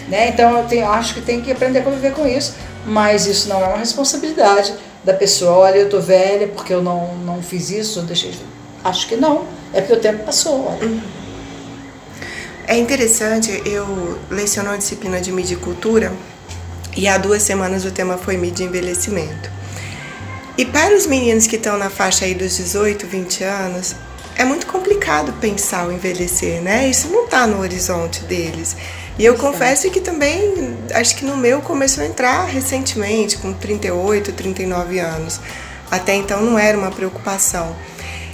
Né? 0.08 0.28
Então 0.28 0.56
eu 0.56 0.64
tenho, 0.66 0.88
acho 0.88 1.14
que 1.14 1.20
tem 1.20 1.40
que 1.40 1.50
aprender 1.50 1.80
a 1.80 1.82
conviver 1.82 2.12
com 2.12 2.26
isso, 2.28 2.54
mas 2.86 3.26
isso 3.26 3.48
não 3.48 3.60
é 3.60 3.66
uma 3.66 3.78
responsabilidade 3.78 4.72
da 5.04 5.12
pessoa. 5.12 5.52
Olha, 5.58 5.76
eu 5.76 5.88
tô 5.88 6.00
velha 6.00 6.48
porque 6.48 6.72
eu 6.72 6.82
não, 6.82 7.14
não 7.18 7.42
fiz 7.42 7.70
isso, 7.70 8.00
eu 8.00 8.04
deixei 8.04 8.30
de... 8.30 8.38
Acho 8.82 9.06
que 9.08 9.16
não, 9.16 9.46
é 9.72 9.80
porque 9.80 9.94
o 9.94 10.00
tempo 10.00 10.24
passou. 10.24 10.66
Olha. 10.68 11.02
É 12.66 12.76
interessante, 12.78 13.62
eu 13.66 14.18
leciono 14.30 14.70
a 14.70 14.76
disciplina 14.76 15.20
de 15.20 15.30
mídia 15.30 15.54
e 15.54 15.58
cultura 15.58 16.12
e 16.96 17.06
há 17.08 17.18
duas 17.18 17.42
semanas 17.42 17.84
o 17.84 17.90
tema 17.90 18.16
foi 18.16 18.36
mídia 18.36 18.64
e 18.64 18.66
envelhecimento. 18.66 19.50
E 20.56 20.64
para 20.64 20.94
os 20.94 21.06
meninos 21.06 21.46
que 21.46 21.56
estão 21.56 21.76
na 21.76 21.90
faixa 21.90 22.24
aí 22.24 22.34
dos 22.34 22.56
18, 22.56 23.06
20 23.06 23.44
anos, 23.44 23.94
é 24.36 24.44
muito 24.44 24.66
complicado 24.66 25.32
pensar 25.40 25.86
o 25.86 25.92
envelhecer, 25.92 26.62
né? 26.62 26.88
Isso 26.88 27.08
não 27.08 27.24
está 27.24 27.46
no 27.46 27.60
horizonte 27.60 28.20
deles. 28.20 28.76
E 29.18 29.24
eu 29.24 29.37
confesso 29.37 29.90
que 29.90 30.00
também, 30.00 30.77
acho 30.92 31.16
que 31.16 31.24
no 31.24 31.37
meu 31.37 31.61
começou 31.61 32.03
a 32.03 32.07
entrar 32.07 32.44
recentemente, 32.46 33.38
com 33.38 33.53
38, 33.53 34.33
39 34.33 34.98
anos. 34.98 35.40
Até 35.90 36.14
então 36.14 36.42
não 36.42 36.59
era 36.59 36.77
uma 36.77 36.90
preocupação. 36.90 37.77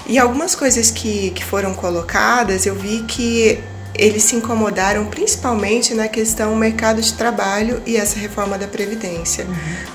E 0.07 0.19
algumas 0.19 0.55
coisas 0.55 0.90
que, 0.90 1.31
que 1.33 1.45
foram 1.45 1.75
colocadas, 1.75 2.64
eu 2.64 2.75
vi 2.75 3.03
que 3.03 3.62
eles 3.95 4.23
se 4.23 4.37
incomodaram 4.37 5.05
principalmente 5.07 5.93
na 5.93 6.09
questão 6.09 6.57
mercado 6.57 7.03
de 7.03 7.12
trabalho 7.12 7.83
e 7.85 7.97
essa 7.97 8.19
reforma 8.19 8.57
da 8.57 8.66
Previdência. 8.66 9.47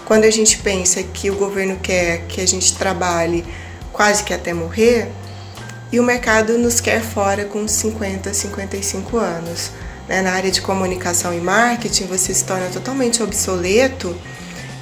Quando 0.05 0.25
a 0.25 0.29
gente 0.29 0.59
pensa 0.59 1.01
que 1.01 1.31
o 1.31 1.35
governo 1.35 1.77
quer 1.81 2.21
que 2.27 2.39
a 2.39 2.47
gente 2.47 2.75
trabalhe 2.77 3.43
quase 3.91 4.23
que 4.23 4.33
até 4.33 4.53
morrer, 4.53 5.09
e 5.91 5.99
o 5.99 6.03
mercado 6.03 6.57
nos 6.57 6.79
quer 6.79 7.01
fora 7.01 7.45
com 7.45 7.67
50, 7.67 8.33
55 8.33 9.17
anos. 9.17 9.71
Né? 10.07 10.21
Na 10.21 10.31
área 10.31 10.51
de 10.51 10.61
comunicação 10.61 11.33
e 11.33 11.39
marketing, 11.39 12.05
você 12.05 12.33
se 12.33 12.43
torna 12.43 12.67
totalmente 12.67 13.21
obsoleto 13.21 14.15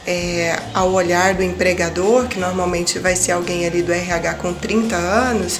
é, 0.06 0.58
ao 0.74 0.92
olhar 0.92 1.34
do 1.34 1.44
empregador, 1.44 2.28
que 2.28 2.40
normalmente 2.40 3.00
vai 3.00 3.16
ser 3.16 3.32
alguém 3.32 3.66
ali 3.66 3.82
do 3.82 3.94
RH 3.94 4.34
com 4.36 4.54
30 4.54 4.96
anos, 4.96 5.60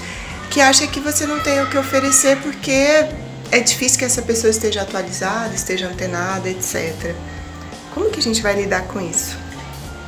que 0.50 0.60
acha 0.62 0.86
que 0.88 1.00
você 1.00 1.26
não 1.26 1.40
tem 1.40 1.62
o 1.62 1.70
que 1.70 1.78
oferecer 1.78 2.38
porque 2.38 3.08
é 3.52 3.60
difícil 3.60 4.00
que 4.00 4.06
essa 4.06 4.22
pessoa 4.22 4.52
esteja 4.52 4.82
atualizada, 4.82 5.54
esteja 5.54 5.88
antenada, 5.88 6.50
etc. 6.50 7.16
Como 7.94 8.10
que 8.10 8.20
a 8.20 8.24
gente 8.24 8.42
vai 8.42 8.56
lidar 8.56 8.84
com 8.84 9.00
isso? 9.00 9.43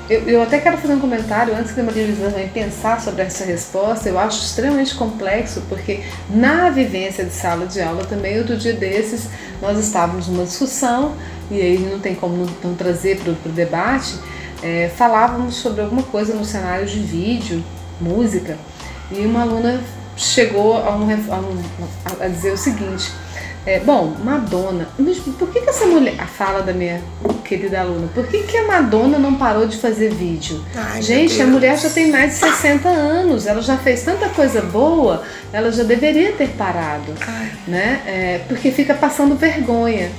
Eu, 0.10 0.22
eu, 0.28 0.41
até 0.44 0.60
quero 0.60 0.78
fazer 0.78 0.94
um 0.94 1.00
comentário 1.00 1.56
antes 1.56 1.72
que 1.72 1.80
a 1.80 1.84
Maria 1.84 2.06
venha 2.06 2.48
pensar 2.50 3.02
sobre 3.02 3.24
essa 3.24 3.44
resposta. 3.44 4.08
Eu 4.08 4.20
acho 4.20 4.44
extremamente 4.44 4.94
complexo, 4.96 5.63
porque 5.68 6.04
na 6.30 6.70
vivência 6.70 7.26
de 7.26 7.34
sala 7.34 7.65
de 7.65 7.82
aula 7.82 8.06
também, 8.06 8.38
outro 8.38 8.56
dia 8.56 8.74
desses, 8.74 9.28
nós 9.62 9.80
estávamos 9.80 10.28
numa 10.28 10.44
discussão, 10.44 11.15
e 11.50 11.60
aí 11.60 11.80
não 11.80 12.00
tem 12.00 12.13
como 12.13 12.38
não, 12.38 12.48
não 12.63 12.76
trazer 12.76 13.18
para 13.18 13.32
o 13.32 13.54
debate, 13.54 14.15
é, 14.62 14.91
falávamos 14.96 15.56
sobre 15.56 15.82
alguma 15.82 16.04
coisa 16.04 16.34
no 16.34 16.46
cenário 16.46 16.86
de 16.86 17.00
vídeo, 17.00 17.63
música, 18.00 18.58
e 19.12 19.26
uma 19.26 19.41
aluna 19.41 19.82
chegou 20.15 20.78
a, 20.78 20.96
um, 20.96 21.10
a, 21.10 21.39
um, 21.39 22.24
a 22.24 22.28
dizer 22.28 22.52
o 22.52 22.58
seguinte 22.58 23.12
é, 23.65 23.80
bom, 23.80 24.15
Madonna. 24.23 24.88
Mas 24.97 25.17
por 25.17 25.49
que, 25.49 25.62
que 25.62 25.69
essa 25.69 25.86
mulher. 25.88 26.15
A 26.19 26.28
fala 26.28 26.62
da 26.62 26.71
minha 26.71 27.01
querida 27.43 27.82
aluna. 27.82 28.08
Por 28.13 28.28
que, 28.28 28.43
que 28.43 28.58
a 28.58 28.67
Madonna 28.67 29.17
não 29.17 29.36
parou 29.36 29.67
de 29.67 29.78
fazer 29.78 30.13
vídeo? 30.13 30.63
Ai, 30.75 31.01
Gente, 31.01 31.41
a 31.41 31.47
mulher 31.47 31.78
já 31.80 31.89
tem 31.89 32.12
mais 32.12 32.34
de 32.34 32.38
60 32.39 32.88
anos. 32.88 33.47
Ela 33.47 33.62
já 33.62 33.78
fez 33.78 34.04
tanta 34.04 34.30
coisa 34.30 34.62
boa. 34.62 35.23
Ela 35.51 35.71
já 35.71 35.84
deveria 35.84 36.32
ter 36.34 36.49
parado. 36.49 37.13
Ai. 37.28 37.51
Né? 37.67 38.01
É, 38.06 38.41
porque 38.47 38.71
fica 38.71 38.93
passando 38.93 39.36
vergonha. 39.36 40.12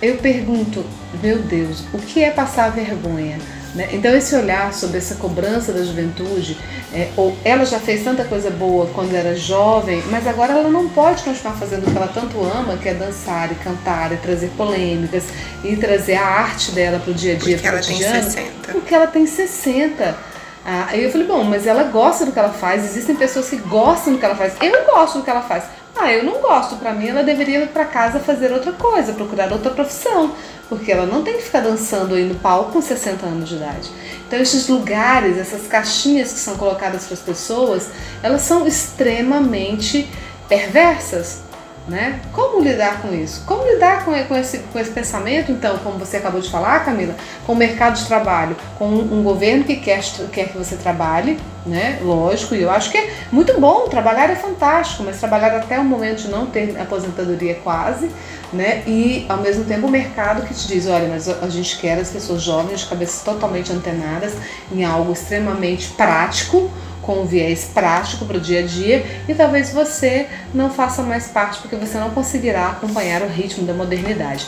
Eu 0.00 0.16
pergunto, 0.16 0.84
meu 1.22 1.38
Deus, 1.38 1.84
o 1.92 1.98
que 1.98 2.24
é 2.24 2.30
passar 2.30 2.72
vergonha? 2.72 3.38
Né? 3.74 3.88
Então, 3.92 4.14
esse 4.14 4.34
olhar 4.34 4.72
sobre 4.74 4.98
essa 4.98 5.14
cobrança 5.14 5.72
da 5.72 5.82
juventude, 5.82 6.58
é, 6.92 7.08
ou 7.16 7.36
ela 7.44 7.64
já 7.64 7.80
fez 7.80 8.04
tanta 8.04 8.24
coisa 8.24 8.50
boa 8.50 8.86
quando 8.94 9.14
era 9.14 9.34
jovem, 9.34 10.02
mas 10.10 10.26
agora 10.26 10.52
ela 10.52 10.68
não 10.68 10.88
pode 10.88 11.22
continuar 11.22 11.54
fazendo 11.54 11.86
o 11.86 11.90
que 11.90 11.96
ela 11.96 12.08
tanto 12.08 12.42
ama, 12.42 12.76
que 12.76 12.88
é 12.88 12.94
dançar 12.94 13.50
e 13.50 13.54
cantar 13.56 14.12
e 14.12 14.16
trazer 14.16 14.50
polêmicas 14.56 15.24
e 15.64 15.74
trazer 15.76 16.14
a 16.14 16.26
arte 16.26 16.70
dela 16.72 16.98
para 16.98 17.10
o 17.10 17.14
dia 17.14 17.32
a 17.32 17.36
dia 17.36 17.56
porque 17.56 17.70
cotidiano. 17.70 18.16
Ela 18.16 18.22
tem 18.22 18.30
60. 18.30 18.72
Porque 18.72 18.94
ela 18.94 19.06
tem 19.06 19.26
60. 19.26 20.32
Ah, 20.64 20.86
aí 20.90 21.02
eu 21.02 21.10
falei, 21.10 21.26
bom, 21.26 21.42
mas 21.42 21.66
ela 21.66 21.84
gosta 21.84 22.24
do 22.24 22.32
que 22.32 22.38
ela 22.38 22.52
faz, 22.52 22.84
existem 22.84 23.16
pessoas 23.16 23.48
que 23.48 23.56
gostam 23.56 24.12
do 24.12 24.18
que 24.18 24.24
ela 24.24 24.36
faz. 24.36 24.52
Eu 24.60 24.84
gosto 24.84 25.18
do 25.18 25.24
que 25.24 25.30
ela 25.30 25.42
faz. 25.42 25.64
Ah, 26.02 26.12
eu 26.12 26.24
não 26.24 26.40
gosto. 26.40 26.76
Para 26.76 26.92
mim, 26.92 27.08
ela 27.08 27.22
deveria 27.22 27.60
ir 27.60 27.68
para 27.68 27.84
casa 27.84 28.18
fazer 28.18 28.52
outra 28.52 28.72
coisa, 28.72 29.12
procurar 29.12 29.52
outra 29.52 29.70
profissão 29.70 30.34
porque 30.72 30.90
ela 30.90 31.04
não 31.04 31.22
tem 31.22 31.36
que 31.36 31.42
ficar 31.42 31.60
dançando 31.60 32.14
aí 32.14 32.24
no 32.24 32.34
palco 32.36 32.72
com 32.72 32.80
60 32.80 33.26
anos 33.26 33.46
de 33.46 33.56
idade. 33.56 33.90
Então, 34.26 34.40
esses 34.40 34.68
lugares, 34.68 35.36
essas 35.36 35.66
caixinhas 35.66 36.32
que 36.32 36.38
são 36.38 36.56
colocadas 36.56 37.04
para 37.04 37.12
as 37.12 37.20
pessoas, 37.20 37.90
elas 38.22 38.40
são 38.40 38.66
extremamente 38.66 40.08
perversas. 40.48 41.42
Né? 41.88 42.20
Como 42.32 42.62
lidar 42.62 43.02
com 43.02 43.12
isso? 43.12 43.42
Como 43.44 43.64
lidar 43.64 44.04
com, 44.04 44.12
com, 44.24 44.36
esse, 44.36 44.58
com 44.58 44.78
esse 44.78 44.92
pensamento, 44.92 45.50
então, 45.50 45.78
como 45.78 45.98
você 45.98 46.18
acabou 46.18 46.40
de 46.40 46.48
falar, 46.48 46.84
Camila, 46.84 47.16
com 47.44 47.54
o 47.54 47.56
mercado 47.56 47.96
de 47.98 48.06
trabalho, 48.06 48.56
com 48.78 48.86
um, 48.86 49.18
um 49.18 49.22
governo 49.24 49.64
que 49.64 49.74
quer, 49.76 50.00
quer 50.30 50.48
que 50.48 50.56
você 50.56 50.76
trabalhe, 50.76 51.40
né? 51.66 51.98
Lógico, 52.02 52.54
e 52.54 52.62
eu 52.62 52.70
acho 52.70 52.90
que 52.90 52.98
é 52.98 53.10
muito 53.30 53.58
bom, 53.60 53.88
trabalhar 53.88 54.30
é 54.30 54.36
fantástico, 54.36 55.02
mas 55.02 55.18
trabalhar 55.18 55.56
até 55.56 55.78
o 55.78 55.84
momento 55.84 56.22
de 56.22 56.28
não 56.28 56.46
ter 56.46 56.78
aposentadoria 56.80 57.56
quase, 57.62 58.10
né? 58.52 58.82
E 58.86 59.26
ao 59.28 59.38
mesmo 59.38 59.64
tempo 59.64 59.86
o 59.86 59.90
mercado 59.90 60.46
que 60.46 60.54
te 60.54 60.68
diz, 60.68 60.86
olha, 60.86 61.08
mas 61.08 61.28
a 61.28 61.48
gente 61.48 61.78
quer 61.78 61.98
as 61.98 62.10
pessoas 62.10 62.42
jovens 62.42 62.80
de 62.80 62.86
cabeças 62.86 63.22
totalmente 63.22 63.72
antenadas 63.72 64.34
em 64.70 64.84
algo 64.84 65.12
extremamente 65.12 65.88
prático, 65.90 66.70
com 67.02 67.20
um 67.20 67.26
viés 67.26 67.68
prático 67.74 68.24
para 68.24 68.38
o 68.38 68.40
dia 68.40 68.60
a 68.60 68.62
dia 68.62 69.04
e 69.28 69.34
talvez 69.34 69.70
você 69.70 70.26
não 70.54 70.70
faça 70.70 71.02
mais 71.02 71.26
parte 71.26 71.60
porque 71.60 71.76
você 71.76 71.98
não 71.98 72.10
conseguirá 72.10 72.68
acompanhar 72.68 73.22
o 73.22 73.28
ritmo 73.28 73.66
da 73.66 73.74
modernidade. 73.74 74.46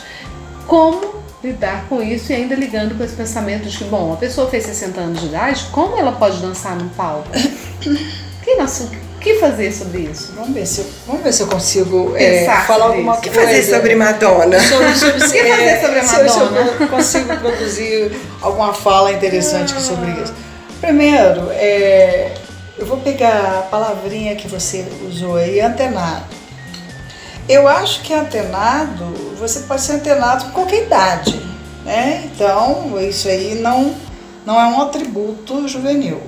Como 0.67 1.23
lidar 1.43 1.85
com 1.89 2.03
isso 2.03 2.33
e 2.33 2.35
ainda 2.35 2.55
ligando 2.55 2.97
com 2.97 3.05
esse 3.05 3.15
pensamento 3.15 3.69
de 3.69 3.77
que, 3.77 3.85
bom, 3.85 4.15
a 4.15 4.17
pessoa 4.17 4.49
fez 4.49 4.65
60 4.65 5.01
anos 5.01 5.21
de 5.21 5.27
idade, 5.27 5.67
como 5.71 5.99
ela 5.99 6.13
pode 6.13 6.39
dançar 6.39 6.77
num 6.77 6.89
palco? 6.89 7.29
Que 8.45 8.57
nosso, 8.57 8.91
que 9.23 9.37
fazer 9.37 9.73
sobre 9.73 10.01
isso? 10.03 10.35
Vamos 10.37 10.53
ver 10.53 10.67
se 10.67 10.83
eu, 10.83 10.87
vamos 11.07 11.23
ver 11.23 11.33
se 11.33 11.43
eu 11.43 11.47
consigo 11.47 12.15
é, 12.15 12.45
falar 12.67 12.89
alguma 12.89 13.17
coisa. 13.17 13.31
O 13.31 13.33
que 13.33 13.41
fazer 13.41 13.63
sobre 13.63 13.95
Madonna? 13.95 14.61
Sobre, 14.61 14.95
sobre, 14.95 15.17
o 15.25 15.31
que 15.31 15.39
fazer 15.39 15.63
é, 15.63 15.81
sobre 15.81 15.99
a 15.99 16.05
Madonna? 16.05 16.29
Se 16.29 16.83
eu, 16.83 16.89
consigo 16.89 17.37
produzir 17.39 18.13
alguma 18.43 18.75
fala 18.75 19.13
interessante 19.13 19.73
ah. 19.75 19.81
sobre 19.81 20.11
isso. 20.11 20.35
Primeiro, 20.79 21.49
é, 21.53 22.35
eu 22.77 22.87
vou 22.87 22.99
pegar 22.99 23.59
a 23.59 23.63
palavrinha 23.63 24.35
que 24.35 24.49
você 24.49 24.87
usou 25.07 25.37
aí, 25.37 25.61
antenado. 25.61 26.27
Eu 27.49 27.69
acho 27.69 28.03
que 28.03 28.13
antenado, 28.13 29.05
você 29.39 29.61
pode 29.61 29.83
ser 29.83 29.95
antenado 29.95 30.47
com 30.47 30.51
qualquer 30.53 30.85
idade, 30.85 31.39
né? 31.85 32.23
Então, 32.25 32.99
isso 33.01 33.29
aí 33.29 33.57
não, 33.57 33.95
não 34.47 34.61
é 34.61 34.67
um 34.67 34.81
atributo 34.81 35.69
juvenil. 35.69 36.21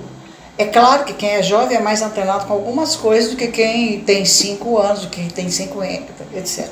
É 0.59 0.67
claro 0.67 1.05
que 1.05 1.15
quem 1.15 1.31
é 1.31 1.43
jovem 1.43 1.77
é 1.77 1.81
mais 1.81 2.01
antenado 2.01 2.47
com 2.47 2.53
algumas 2.53 2.97
coisas 2.97 3.31
do 3.31 3.37
que 3.37 3.49
quem 3.49 4.01
tem 4.01 4.25
5 4.25 4.79
anos, 4.79 5.03
do 5.03 5.09
que 5.09 5.21
quem 5.21 5.29
tem 5.29 5.51
50, 5.51 6.13
etc. 6.35 6.69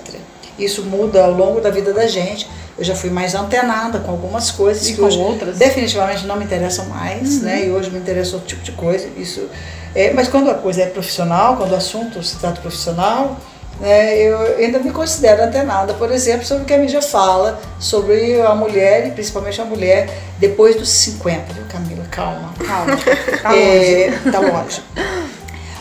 Isso 0.58 0.82
muda 0.82 1.24
ao 1.24 1.32
longo 1.32 1.60
da 1.60 1.70
vida 1.70 1.92
da 1.92 2.06
gente. 2.06 2.48
Eu 2.76 2.84
já 2.84 2.94
fui 2.94 3.10
mais 3.10 3.34
antenada 3.34 4.00
com 4.00 4.10
algumas 4.10 4.50
coisas 4.50 4.88
e 4.88 4.94
que 4.94 5.00
hoje 5.00 5.18
outras. 5.18 5.56
definitivamente 5.56 6.26
não 6.26 6.36
me 6.36 6.44
interessam 6.44 6.86
mais, 6.86 7.36
uhum. 7.36 7.42
né? 7.42 7.66
E 7.66 7.70
hoje 7.70 7.90
me 7.90 7.98
interessa 7.98 8.34
outro 8.34 8.48
tipo 8.48 8.62
de 8.62 8.72
coisa. 8.72 9.08
Isso, 9.16 9.48
é, 9.94 10.12
mas 10.12 10.28
quando 10.28 10.50
a 10.50 10.54
coisa 10.54 10.82
é 10.82 10.86
profissional, 10.86 11.56
quando 11.56 11.72
o 11.72 11.76
assunto 11.76 12.20
se 12.22 12.36
trata 12.36 12.60
profissional, 12.60 13.38
né, 13.80 14.16
eu 14.18 14.56
ainda 14.56 14.78
me 14.78 14.90
considero 14.90 15.42
antenada, 15.42 15.94
por 15.94 16.10
exemplo, 16.10 16.44
sobre 16.44 16.64
o 16.64 16.66
que 16.66 16.74
a 16.74 16.78
mídia 16.78 17.02
fala 17.02 17.60
sobre 17.78 18.40
a 18.40 18.54
mulher, 18.54 19.06
e 19.06 19.10
principalmente 19.12 19.60
a 19.60 19.64
mulher 19.64 20.08
depois 20.38 20.76
dos 20.76 20.88
50, 20.88 21.52
viu, 21.52 21.64
Camila? 21.68 22.04
Calma. 22.10 22.52
Calma. 22.58 22.98
Tá 23.42 23.56
é, 23.56 24.10
longe. 24.10 24.30
Tá 24.32 24.40
longe. 24.40 24.82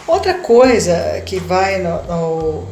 Outra 0.08 0.34
coisa 0.36 1.22
que 1.26 1.40
vai 1.40 1.80
no, 1.80 2.04
no, 2.04 2.68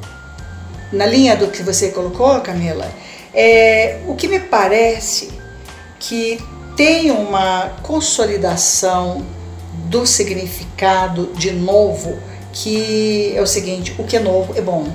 na 0.91 1.05
linha 1.05 1.35
do 1.35 1.47
que 1.47 1.63
você 1.63 1.89
colocou, 1.89 2.39
Camila, 2.41 2.91
é 3.33 3.99
o 4.07 4.15
que 4.15 4.27
me 4.27 4.39
parece 4.39 5.31
que 5.99 6.39
tem 6.75 7.11
uma 7.11 7.77
consolidação 7.81 9.25
do 9.85 10.05
significado 10.05 11.31
de 11.35 11.51
novo, 11.51 12.17
que 12.51 13.33
é 13.35 13.41
o 13.41 13.47
seguinte: 13.47 13.95
o 13.97 14.03
que 14.03 14.17
é 14.17 14.19
novo 14.19 14.53
é 14.57 14.61
bom. 14.61 14.87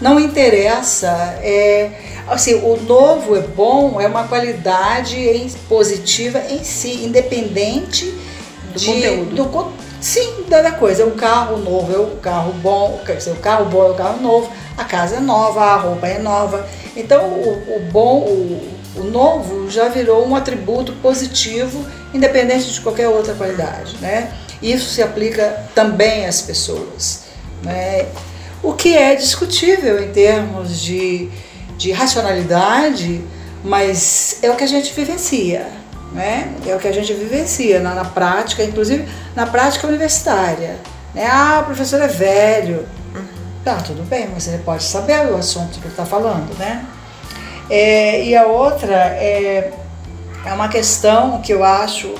Não 0.00 0.20
interessa, 0.20 1.08
é, 1.42 1.90
assim, 2.28 2.54
o 2.54 2.76
novo 2.76 3.34
é 3.34 3.40
bom, 3.40 4.00
é 4.00 4.06
uma 4.06 4.28
qualidade 4.28 5.50
positiva 5.68 6.40
em 6.50 6.62
si, 6.62 7.04
independente 7.04 8.06
do 8.72 8.78
de, 8.78 8.86
conteúdo. 8.86 9.34
Do, 9.34 9.72
sim, 10.00 10.44
da 10.48 10.72
coisa. 10.72 11.04
O 11.04 11.12
carro 11.12 11.56
novo 11.58 11.92
é 11.92 11.98
o 11.98 12.16
carro 12.16 12.52
bom, 12.54 13.00
quer 13.04 13.16
dizer, 13.16 13.32
o 13.32 13.36
carro 13.36 13.66
bom 13.66 13.86
é 13.86 13.90
o 13.90 13.94
carro 13.94 14.20
novo, 14.20 14.50
a 14.76 14.84
casa 14.84 15.16
é 15.16 15.20
nova, 15.20 15.60
a 15.60 15.76
roupa 15.76 16.06
é 16.06 16.18
nova. 16.18 16.66
Então, 16.96 17.24
o, 17.24 17.76
o 17.76 17.80
bom, 17.92 18.20
o, 18.20 18.68
o 18.96 19.04
novo 19.04 19.70
já 19.70 19.88
virou 19.88 20.26
um 20.26 20.34
atributo 20.34 20.92
positivo, 20.94 21.84
independente 22.12 22.72
de 22.72 22.80
qualquer 22.80 23.08
outra 23.08 23.34
qualidade, 23.34 23.96
né? 24.00 24.32
Isso 24.62 24.90
se 24.90 25.02
aplica 25.02 25.66
também 25.74 26.26
às 26.26 26.40
pessoas, 26.40 27.24
né? 27.62 28.06
O 28.62 28.72
que 28.72 28.96
é 28.96 29.14
discutível 29.14 30.02
em 30.02 30.10
termos 30.10 30.80
de, 30.80 31.28
de 31.76 31.92
racionalidade, 31.92 33.22
mas 33.62 34.38
é 34.42 34.50
o 34.50 34.56
que 34.56 34.64
a 34.64 34.68
gente 34.68 34.92
vivencia, 34.92 35.66
né? 36.12 36.54
É 36.66 36.74
o 36.74 36.78
que 36.78 36.88
a 36.88 36.92
gente 36.92 37.12
vivencia 37.12 37.80
na, 37.80 37.94
na 37.94 38.04
prática, 38.04 38.62
inclusive 38.64 39.08
na 39.34 39.46
prática 39.46 39.86
universitária. 39.86 40.76
Né? 41.14 41.26
Ah, 41.26 41.60
o 41.62 41.66
professor 41.66 42.00
é 42.00 42.08
velho. 42.08 42.86
Tá, 43.64 43.76
tudo 43.76 44.02
bem, 44.08 44.28
mas 44.32 44.46
ele 44.46 44.62
pode 44.62 44.84
saber 44.84 45.26
o 45.30 45.36
assunto 45.36 45.78
que 45.78 45.80
ele 45.80 45.88
está 45.88 46.06
falando, 46.06 46.56
né? 46.58 46.86
É, 47.68 48.24
e 48.24 48.34
a 48.34 48.46
outra 48.46 48.94
é, 48.94 49.72
é 50.46 50.52
uma 50.52 50.68
questão 50.68 51.42
que 51.42 51.52
eu 51.52 51.62
acho 51.62 52.14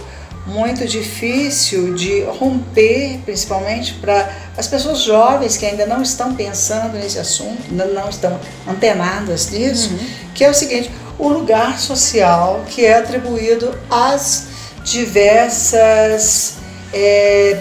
muito 0.48 0.86
difícil 0.86 1.94
de 1.94 2.22
romper, 2.24 3.20
principalmente 3.24 3.94
para 3.94 4.30
as 4.56 4.66
pessoas 4.66 5.00
jovens 5.00 5.56
que 5.56 5.66
ainda 5.66 5.86
não 5.86 6.02
estão 6.02 6.34
pensando 6.34 6.94
nesse 6.94 7.18
assunto, 7.18 7.62
não, 7.70 7.92
não 7.92 8.08
estão 8.08 8.38
antenadas 8.66 9.50
nisso, 9.50 9.90
uhum. 9.90 10.06
que 10.34 10.44
é 10.44 10.50
o 10.50 10.54
seguinte: 10.54 10.90
o 11.18 11.28
lugar 11.28 11.78
social 11.78 12.62
que 12.68 12.84
é 12.84 12.98
atribuído 12.98 13.76
às 13.90 14.48
diversas 14.84 16.58
é, 16.92 17.60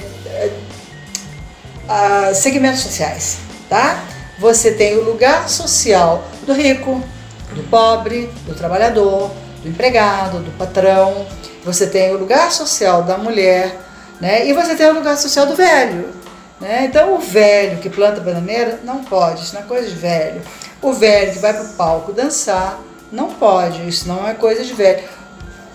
a 1.88 2.34
segmentos 2.34 2.82
sociais, 2.82 3.40
tá? 3.70 4.04
Você 4.40 4.72
tem 4.72 4.98
o 4.98 5.04
lugar 5.04 5.50
social 5.50 6.24
do 6.46 6.54
rico, 6.54 7.04
do 7.54 7.64
pobre, 7.70 8.30
do 8.46 8.54
trabalhador, 8.54 9.32
do 9.64 9.70
empregado, 9.70 10.40
do 10.40 10.52
patrão. 10.58 11.26
Você 11.66 11.88
tem 11.88 12.14
o 12.14 12.18
lugar 12.18 12.52
social 12.52 13.04
da 13.04 13.18
mulher, 13.18 13.76
né? 14.22 14.48
E 14.48 14.54
você 14.54 14.76
tem 14.76 14.88
o 14.88 14.94
lugar 14.94 15.18
social 15.18 15.48
do 15.48 15.56
velho. 15.56 16.14
Né? 16.60 16.86
Então 16.86 17.16
o 17.16 17.20
velho 17.20 17.78
que 17.78 17.90
planta 17.90 18.20
bananeira 18.20 18.80
não 18.84 19.04
pode, 19.04 19.44
isso 19.44 19.54
não 19.54 19.62
é 19.62 19.66
coisa 19.66 19.88
de 19.88 19.96
velho. 19.96 20.42
O 20.82 20.94
velho 20.94 21.34
que 21.34 21.40
vai 21.40 21.54
para 21.54 21.64
o 21.64 21.74
palco 21.74 22.14
dançar 22.14 22.80
não 23.12 23.30
pode, 23.32 23.88
isso 23.88 24.08
não 24.08 24.28
é 24.28 24.34
coisa 24.34 24.64
de 24.64 24.74
velho. 24.74 25.04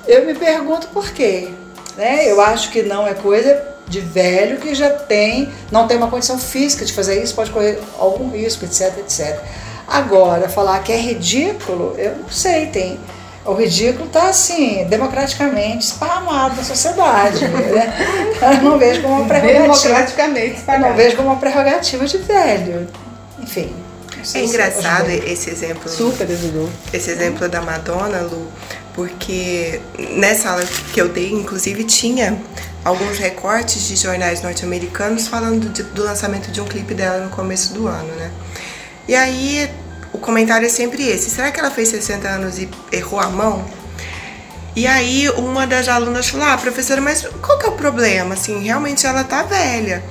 Eu 0.07 0.27
me 0.27 0.35
pergunto 0.35 0.88
por 0.88 1.11
quê. 1.11 1.51
Né? 1.97 2.31
Eu 2.31 2.40
acho 2.40 2.71
que 2.71 2.83
não 2.83 3.07
é 3.07 3.14
coisa 3.14 3.62
de 3.87 4.01
velho 4.01 4.59
que 4.59 4.75
já 4.75 4.90
tem, 4.90 5.53
não 5.71 5.87
tem 5.87 5.97
uma 5.97 6.09
condição 6.09 6.38
física 6.38 6.85
de 6.85 6.92
fazer 6.92 7.23
isso, 7.23 7.35
pode 7.35 7.51
correr 7.51 7.79
algum 7.99 8.31
risco, 8.31 8.64
etc, 8.64 8.99
etc. 8.99 9.38
Agora, 9.87 10.49
falar 10.49 10.83
que 10.83 10.92
é 10.92 10.97
ridículo, 10.97 11.95
eu 11.99 12.16
não 12.16 12.31
sei, 12.31 12.66
tem. 12.66 12.99
O 13.45 13.55
ridículo 13.55 14.07
está 14.07 14.29
assim, 14.29 14.85
democraticamente 14.85 15.87
esparramado 15.87 16.57
na 16.57 16.62
sociedade. 16.62 17.47
né? 17.49 17.92
Eu 18.40 18.62
não 18.62 18.79
vejo 18.79 19.03
como 19.03 19.16
uma 19.16 19.27
prerrogativa. 19.27 19.62
Democraticamente. 19.64 20.62
Eu 20.68 20.79
não 20.79 20.95
vejo 20.95 21.16
como 21.16 21.29
uma 21.29 21.37
prerrogativa 21.37 22.07
de 22.07 22.18
velho. 22.18 22.87
Enfim. 23.40 23.75
É 24.35 24.44
engraçado 24.44 25.11
esse 25.11 25.50
exemplo. 25.50 25.88
Super 25.88 26.30
ajudou. 26.30 26.70
Esse 26.92 27.11
exemplo 27.11 27.48
da 27.48 27.61
Madonna, 27.61 28.20
Lu, 28.22 28.50
porque 28.94 29.80
nessa 30.16 30.50
aula 30.50 30.64
que 30.92 31.00
eu 31.00 31.08
dei, 31.08 31.32
inclusive, 31.32 31.85
tinha 31.85 32.38
alguns 32.85 33.18
recortes 33.18 33.87
de 33.87 33.96
jornais 33.96 34.42
norte-americanos 34.42 35.28
falando 35.28 35.68
de, 35.70 35.82
do 35.82 36.02
lançamento 36.02 36.50
de 36.50 36.61
um 36.61 36.64
clipe 36.64 36.94
dela 36.94 37.24
no 37.24 37.30
começo 37.30 37.72
do 37.74 37.87
ano, 37.87 38.12
né? 38.14 38.30
E 39.08 39.14
aí 39.14 39.70
o 40.12 40.18
comentário 40.18 40.66
é 40.66 40.70
sempre 40.70 41.06
esse: 41.06 41.30
será 41.30 41.50
que 41.50 41.58
ela 41.58 41.70
fez 41.70 41.88
60 41.88 42.28
anos 42.28 42.58
e 42.58 42.68
errou 42.92 43.20
a 43.20 43.28
mão? 43.28 43.64
E 44.74 44.87
aí 44.87 45.28
uma 45.30 45.66
das 45.66 45.88
alunas 45.88 46.28
falou: 46.28 46.46
Ah, 46.46 46.56
professora, 46.56 47.00
mas 47.00 47.26
qual 47.42 47.58
que 47.58 47.66
é 47.66 47.68
o 47.68 47.72
problema? 47.72 48.35
Assim, 48.35 48.62
realmente 48.62 49.06
ela 49.06 49.24
tá 49.24 49.42
velha. 49.42 50.02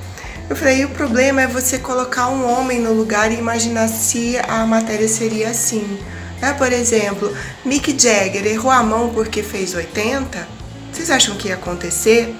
Eu 0.52 0.56
falei: 0.56 0.84
o 0.84 0.90
problema 0.90 1.40
é 1.40 1.46
você 1.46 1.78
colocar 1.78 2.28
um 2.28 2.46
homem 2.46 2.78
no 2.78 2.92
lugar 2.92 3.32
e 3.32 3.36
imaginar 3.36 3.88
se 3.88 4.36
a 4.36 4.66
matéria 4.66 5.08
seria 5.08 5.48
assim. 5.48 5.98
É, 6.42 6.52
por 6.52 6.70
exemplo, 6.70 7.34
Mick 7.64 7.98
Jagger 7.98 8.46
errou 8.46 8.70
a 8.70 8.82
mão 8.82 9.08
porque 9.14 9.42
fez 9.42 9.72
80? 9.72 10.46
Vocês 10.92 11.10
acham 11.10 11.36
que 11.36 11.48
ia 11.48 11.54
acontecer? 11.54 12.36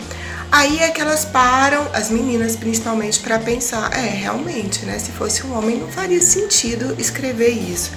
Aí 0.51 0.81
é 0.81 0.91
que 0.91 1.01
elas 1.01 1.25
param, 1.25 1.89
as 1.95 2.11
meninas 2.11 2.55
principalmente, 2.55 3.19
para 3.21 3.39
pensar: 3.39 3.91
é, 3.95 4.11
realmente, 4.11 4.85
né? 4.85 4.99
Se 4.99 5.11
fosse 5.11 5.47
um 5.47 5.57
homem, 5.57 5.79
não 5.79 5.89
faria 5.89 6.21
sentido 6.21 6.95
escrever 6.99 7.49
isso. 7.49 7.93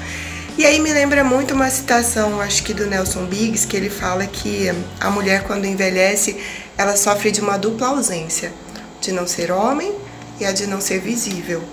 E 0.57 0.65
aí 0.65 0.79
me 0.79 0.93
lembra 0.93 1.25
muito 1.25 1.53
uma 1.53 1.69
citação, 1.69 2.39
acho 2.39 2.63
que 2.63 2.73
do 2.73 2.87
Nelson 2.87 3.25
Biggs, 3.25 3.67
que 3.67 3.75
ele 3.75 3.89
fala 3.89 4.25
que 4.25 4.71
a 4.97 5.09
mulher, 5.09 5.43
quando 5.43 5.65
envelhece, 5.65 6.37
ela 6.77 6.95
sofre 6.95 7.31
de 7.31 7.41
uma 7.41 7.57
dupla 7.57 7.87
ausência: 7.87 8.53
de 9.01 9.11
não 9.11 9.27
ser 9.27 9.51
homem 9.51 10.04
e 10.39 10.45
a 10.45 10.51
de 10.51 10.67
não 10.67 10.81
ser 10.81 10.99
visível. 10.99 11.63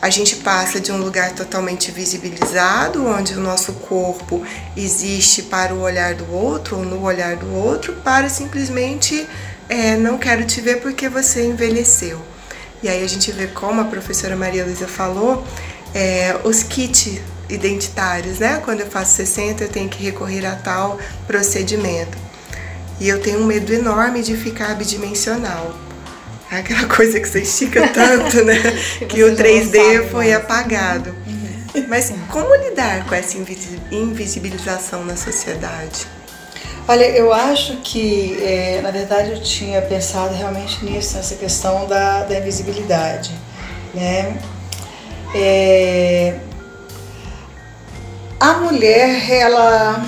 A 0.00 0.10
gente 0.10 0.36
passa 0.36 0.78
de 0.78 0.92
um 0.92 0.98
lugar 0.98 1.32
totalmente 1.32 1.90
visibilizado, 1.90 3.06
onde 3.06 3.32
o 3.32 3.40
nosso 3.40 3.72
corpo 3.72 4.44
existe 4.76 5.42
para 5.42 5.74
o 5.74 5.80
olhar 5.80 6.14
do 6.14 6.30
outro 6.30 6.76
ou 6.76 6.84
no 6.84 7.02
olhar 7.02 7.36
do 7.36 7.50
outro, 7.54 7.94
para 8.04 8.28
simplesmente 8.28 9.26
é, 9.66 9.96
não 9.96 10.18
quero 10.18 10.44
te 10.44 10.60
ver 10.60 10.82
porque 10.82 11.08
você 11.08 11.46
envelheceu. 11.46 12.20
E 12.82 12.88
aí 12.88 13.02
a 13.02 13.08
gente 13.08 13.32
vê 13.32 13.46
como 13.46 13.80
a 13.80 13.84
professora 13.84 14.36
Maria 14.36 14.64
Luísa 14.64 14.86
falou, 14.86 15.42
é, 15.94 16.38
os 16.44 16.62
kits 16.62 17.18
identitários, 17.48 18.38
né? 18.38 18.60
Quando 18.62 18.80
eu 18.80 18.86
faço 18.86 19.14
60 19.14 19.64
eu 19.64 19.68
tenho 19.70 19.88
que 19.88 20.02
recorrer 20.04 20.44
a 20.44 20.54
tal 20.54 20.98
procedimento. 21.26 22.18
E 23.00 23.08
eu 23.08 23.22
tenho 23.22 23.40
um 23.40 23.46
medo 23.46 23.72
enorme 23.72 24.22
de 24.22 24.36
ficar 24.36 24.74
bidimensional. 24.74 25.83
É 26.54 26.58
aquela 26.58 26.86
coisa 26.94 27.18
que 27.18 27.28
você 27.28 27.40
estica 27.40 27.86
tanto, 27.92 28.44
né? 28.44 28.54
que 29.08 29.24
o 29.24 29.34
3D 29.34 30.08
foi 30.10 30.32
apagado. 30.32 31.10
Uhum. 31.26 31.86
Mas 31.88 32.12
como 32.30 32.54
lidar 32.54 33.04
com 33.06 33.14
essa 33.14 33.36
invisibilização 33.90 35.04
na 35.04 35.16
sociedade? 35.16 36.06
Olha, 36.86 37.04
eu 37.04 37.32
acho 37.32 37.78
que, 37.78 38.36
é, 38.42 38.80
na 38.82 38.90
verdade, 38.90 39.32
eu 39.32 39.42
tinha 39.42 39.80
pensado 39.82 40.34
realmente 40.34 40.84
nisso, 40.84 41.16
nessa 41.16 41.34
questão 41.34 41.86
da, 41.86 42.24
da 42.24 42.38
invisibilidade. 42.38 43.32
Né? 43.94 44.36
É, 45.34 46.34
a 48.38 48.52
mulher, 48.58 49.30
ela 49.32 50.04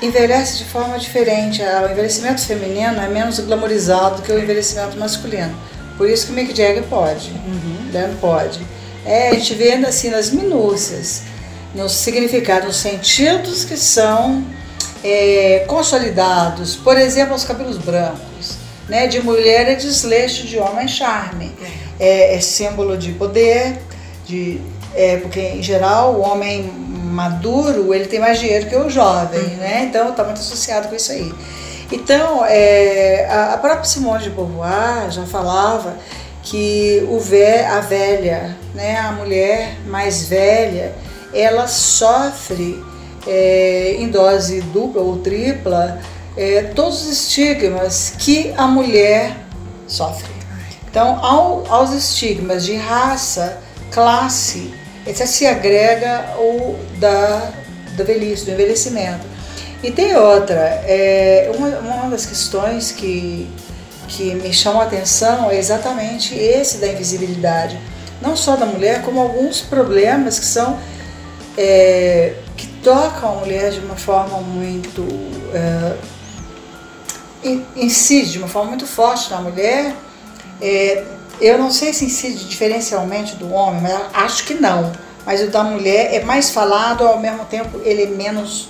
envelhece 0.00 0.58
de 0.58 0.64
forma 0.64 0.98
diferente. 0.98 1.60
O 1.60 1.90
envelhecimento 1.90 2.46
feminino 2.46 3.00
é 3.00 3.08
menos 3.08 3.38
glamorizado 3.40 4.22
que 4.22 4.32
o 4.32 4.38
envelhecimento 4.38 4.96
masculino. 4.96 5.71
Por 5.96 6.08
isso 6.08 6.26
que 6.26 6.32
o 6.32 6.34
Mick 6.34 6.56
Jagger 6.56 6.84
pode, 6.84 7.30
uhum. 7.30 7.90
né? 7.92 8.16
pode. 8.20 8.60
É, 9.04 9.30
a 9.30 9.34
gente 9.34 9.54
vê 9.54 9.72
assim 9.74 10.10
nas 10.10 10.30
minúcias, 10.30 11.22
nos 11.74 11.92
significados, 11.92 12.66
nos 12.68 12.76
sentidos 12.76 13.64
que 13.64 13.76
são 13.76 14.44
é, 15.02 15.64
consolidados, 15.66 16.76
por 16.76 16.96
exemplo, 16.96 17.34
os 17.34 17.44
cabelos 17.44 17.78
brancos, 17.78 18.56
né? 18.88 19.06
De 19.06 19.20
mulher 19.20 19.68
é 19.68 19.74
desleixo, 19.74 20.46
de 20.46 20.58
homem 20.58 20.84
é 20.84 20.88
charme. 20.88 21.52
É, 21.98 22.34
é 22.34 22.40
símbolo 22.40 22.96
de 22.96 23.12
poder, 23.12 23.78
de, 24.26 24.60
é, 24.94 25.18
porque 25.18 25.40
em 25.40 25.62
geral 25.62 26.14
o 26.14 26.20
homem 26.20 26.62
maduro 27.12 27.92
ele 27.94 28.06
tem 28.06 28.18
mais 28.18 28.40
dinheiro 28.40 28.66
que 28.68 28.74
o 28.74 28.88
jovem, 28.88 29.40
uhum. 29.40 29.56
né? 29.56 29.86
Então 29.88 30.10
está 30.10 30.24
muito 30.24 30.40
associado 30.40 30.88
com 30.88 30.94
isso 30.94 31.12
aí. 31.12 31.32
Então, 31.92 32.42
é, 32.46 33.26
a, 33.30 33.52
a 33.52 33.58
própria 33.58 33.84
Simone 33.84 34.24
de 34.24 34.30
Beauvoir 34.30 35.10
já 35.10 35.26
falava 35.26 35.96
que 36.42 37.06
o 37.10 37.18
vé, 37.20 37.66
a 37.66 37.80
velha, 37.80 38.56
né, 38.74 38.96
a 38.98 39.12
mulher 39.12 39.76
mais 39.86 40.26
velha, 40.26 40.94
ela 41.34 41.68
sofre 41.68 42.82
é, 43.26 43.96
em 43.98 44.08
dose 44.08 44.62
dupla 44.62 45.02
ou 45.02 45.18
tripla 45.18 46.00
é, 46.34 46.62
todos 46.74 47.02
os 47.02 47.12
estigmas 47.12 48.14
que 48.18 48.52
a 48.56 48.66
mulher 48.66 49.36
sofre. 49.86 50.32
Então, 50.88 51.22
ao, 51.24 51.64
aos 51.68 51.92
estigmas 51.92 52.64
de 52.64 52.74
raça, 52.74 53.58
classe, 53.90 54.74
esse 55.06 55.26
se 55.26 55.46
agrega 55.46 56.36
o 56.38 56.76
da, 56.98 57.50
da 57.96 58.04
velhice, 58.04 58.46
do 58.46 58.52
envelhecimento. 58.52 59.31
E 59.82 59.90
tem 59.90 60.16
outra, 60.16 60.54
é, 60.86 61.50
uma, 61.56 61.68
uma 61.78 62.10
das 62.10 62.24
questões 62.24 62.92
que, 62.92 63.50
que 64.06 64.34
me 64.36 64.52
chamam 64.52 64.80
a 64.80 64.84
atenção 64.84 65.50
é 65.50 65.58
exatamente 65.58 66.34
esse 66.36 66.78
da 66.78 66.86
invisibilidade. 66.86 67.78
Não 68.20 68.36
só 68.36 68.54
da 68.54 68.64
mulher, 68.64 69.02
como 69.02 69.20
alguns 69.20 69.60
problemas 69.60 70.38
que 70.38 70.44
são 70.44 70.78
é, 71.58 72.34
que 72.56 72.66
tocam 72.82 73.38
a 73.38 73.40
mulher 73.40 73.72
de 73.72 73.80
uma 73.80 73.96
forma 73.96 74.38
muito. 74.38 75.04
É, 75.52 75.96
incide 77.74 78.30
de 78.30 78.38
uma 78.38 78.46
forma 78.46 78.68
muito 78.68 78.86
forte 78.86 79.28
na 79.30 79.40
mulher. 79.40 79.96
É, 80.60 81.02
eu 81.40 81.58
não 81.58 81.72
sei 81.72 81.92
se 81.92 82.04
incide 82.04 82.44
diferencialmente 82.44 83.34
do 83.34 83.52
homem, 83.52 83.80
mas 83.80 84.00
acho 84.14 84.44
que 84.44 84.54
não. 84.54 84.92
Mas 85.26 85.42
o 85.42 85.48
da 85.48 85.64
mulher 85.64 86.14
é 86.14 86.22
mais 86.22 86.50
falado, 86.50 87.04
ao 87.04 87.18
mesmo 87.18 87.44
tempo 87.46 87.80
ele 87.84 88.04
é 88.04 88.06
menos 88.06 88.68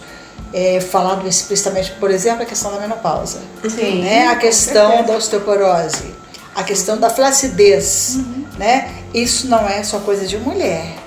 é, 0.52 0.80
falado 0.80 1.26
explicitamente. 1.28 1.92
Por 1.92 2.10
exemplo, 2.10 2.42
a 2.42 2.46
questão 2.46 2.72
da 2.72 2.80
menopausa, 2.80 3.40
Sim, 3.68 4.02
né? 4.02 4.28
a 4.28 4.36
questão 4.36 5.04
da 5.04 5.16
osteoporose, 5.16 6.14
a 6.54 6.62
questão 6.62 6.98
da 6.98 7.10
flacidez. 7.10 8.16
Uhum. 8.16 8.42
Né? 8.58 8.90
Isso 9.14 9.48
não 9.48 9.66
é 9.68 9.82
só 9.82 9.98
coisa 10.00 10.26
de 10.26 10.36
mulher 10.36 11.02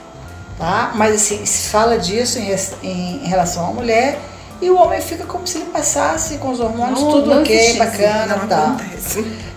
tá? 0.58 0.91
Mas 0.95 1.15
assim, 1.15 1.45
se 1.45 1.69
fala 1.69 1.97
disso 1.97 2.39
em, 2.39 2.55
em, 2.84 3.27
relação 3.27 3.67
à 3.67 3.71
mulher 3.71 4.19
e 4.62 4.69
o 4.69 4.77
homem 4.77 5.01
fica 5.01 5.25
como 5.25 5.45
se 5.45 5.58
ele 5.58 5.65
passasse 5.65 6.38
com 6.38 6.51
os 6.51 6.60
hormônios 6.60 7.01
não, 7.01 7.12
tudo 7.12 7.29
não 7.29 7.41
ok, 7.41 7.77
bacana, 7.77 8.38
não 8.38 8.47
tá. 8.47 8.77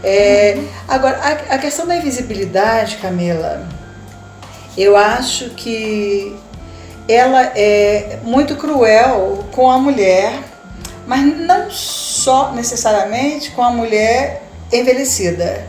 É, 0.03 0.55
uhum. 0.57 0.69
Agora, 0.87 1.19
a, 1.19 1.55
a 1.55 1.59
questão 1.59 1.87
da 1.87 1.97
invisibilidade, 1.97 2.97
Camila, 2.97 3.67
eu 4.77 4.97
acho 4.97 5.51
que 5.51 6.37
ela 7.09 7.53
é 7.57 8.19
muito 8.23 8.57
cruel 8.57 9.45
com 9.53 9.71
a 9.71 9.79
mulher, 9.79 10.43
mas 11.07 11.25
não 11.25 11.71
só 11.71 12.53
necessariamente 12.53 13.51
com 13.53 13.63
a 13.63 13.71
mulher 13.71 14.43
envelhecida 14.71 15.67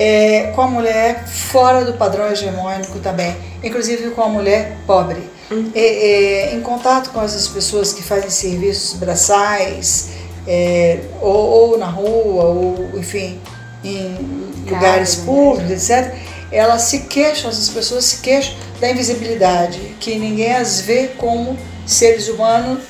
é, 0.00 0.50
com 0.54 0.62
a 0.62 0.66
mulher 0.66 1.28
fora 1.28 1.84
do 1.84 1.92
padrão 1.92 2.26
hegemônico 2.32 2.98
também, 3.00 3.36
inclusive 3.62 4.10
com 4.12 4.22
a 4.22 4.28
mulher 4.30 4.78
pobre. 4.86 5.20
Uhum. 5.50 5.70
É, 5.74 5.80
é, 5.80 6.54
em 6.54 6.60
contato 6.62 7.10
com 7.10 7.22
essas 7.22 7.46
pessoas 7.46 7.92
que 7.92 8.02
fazem 8.02 8.30
serviços 8.30 8.98
braçais, 8.98 10.08
é, 10.48 11.00
ou, 11.20 11.70
ou, 11.70 11.78
na 11.78 11.86
rua, 11.86 12.44
ou 12.44 12.90
enfim, 12.94 13.38
em 13.84 14.16
lugares 14.66 15.16
públicos, 15.16 15.90
etc., 15.90 16.14
elas 16.50 16.82
se 16.82 17.00
queixam, 17.00 17.50
essas 17.50 17.68
pessoas 17.68 18.04
se 18.04 18.18
queixam 18.18 18.54
da 18.80 18.90
invisibilidade, 18.90 19.78
que 20.00 20.18
ninguém 20.18 20.54
as 20.54 20.80
vê 20.80 21.08
como 21.18 21.58
seres 21.86 22.28
humanos, 22.28 22.80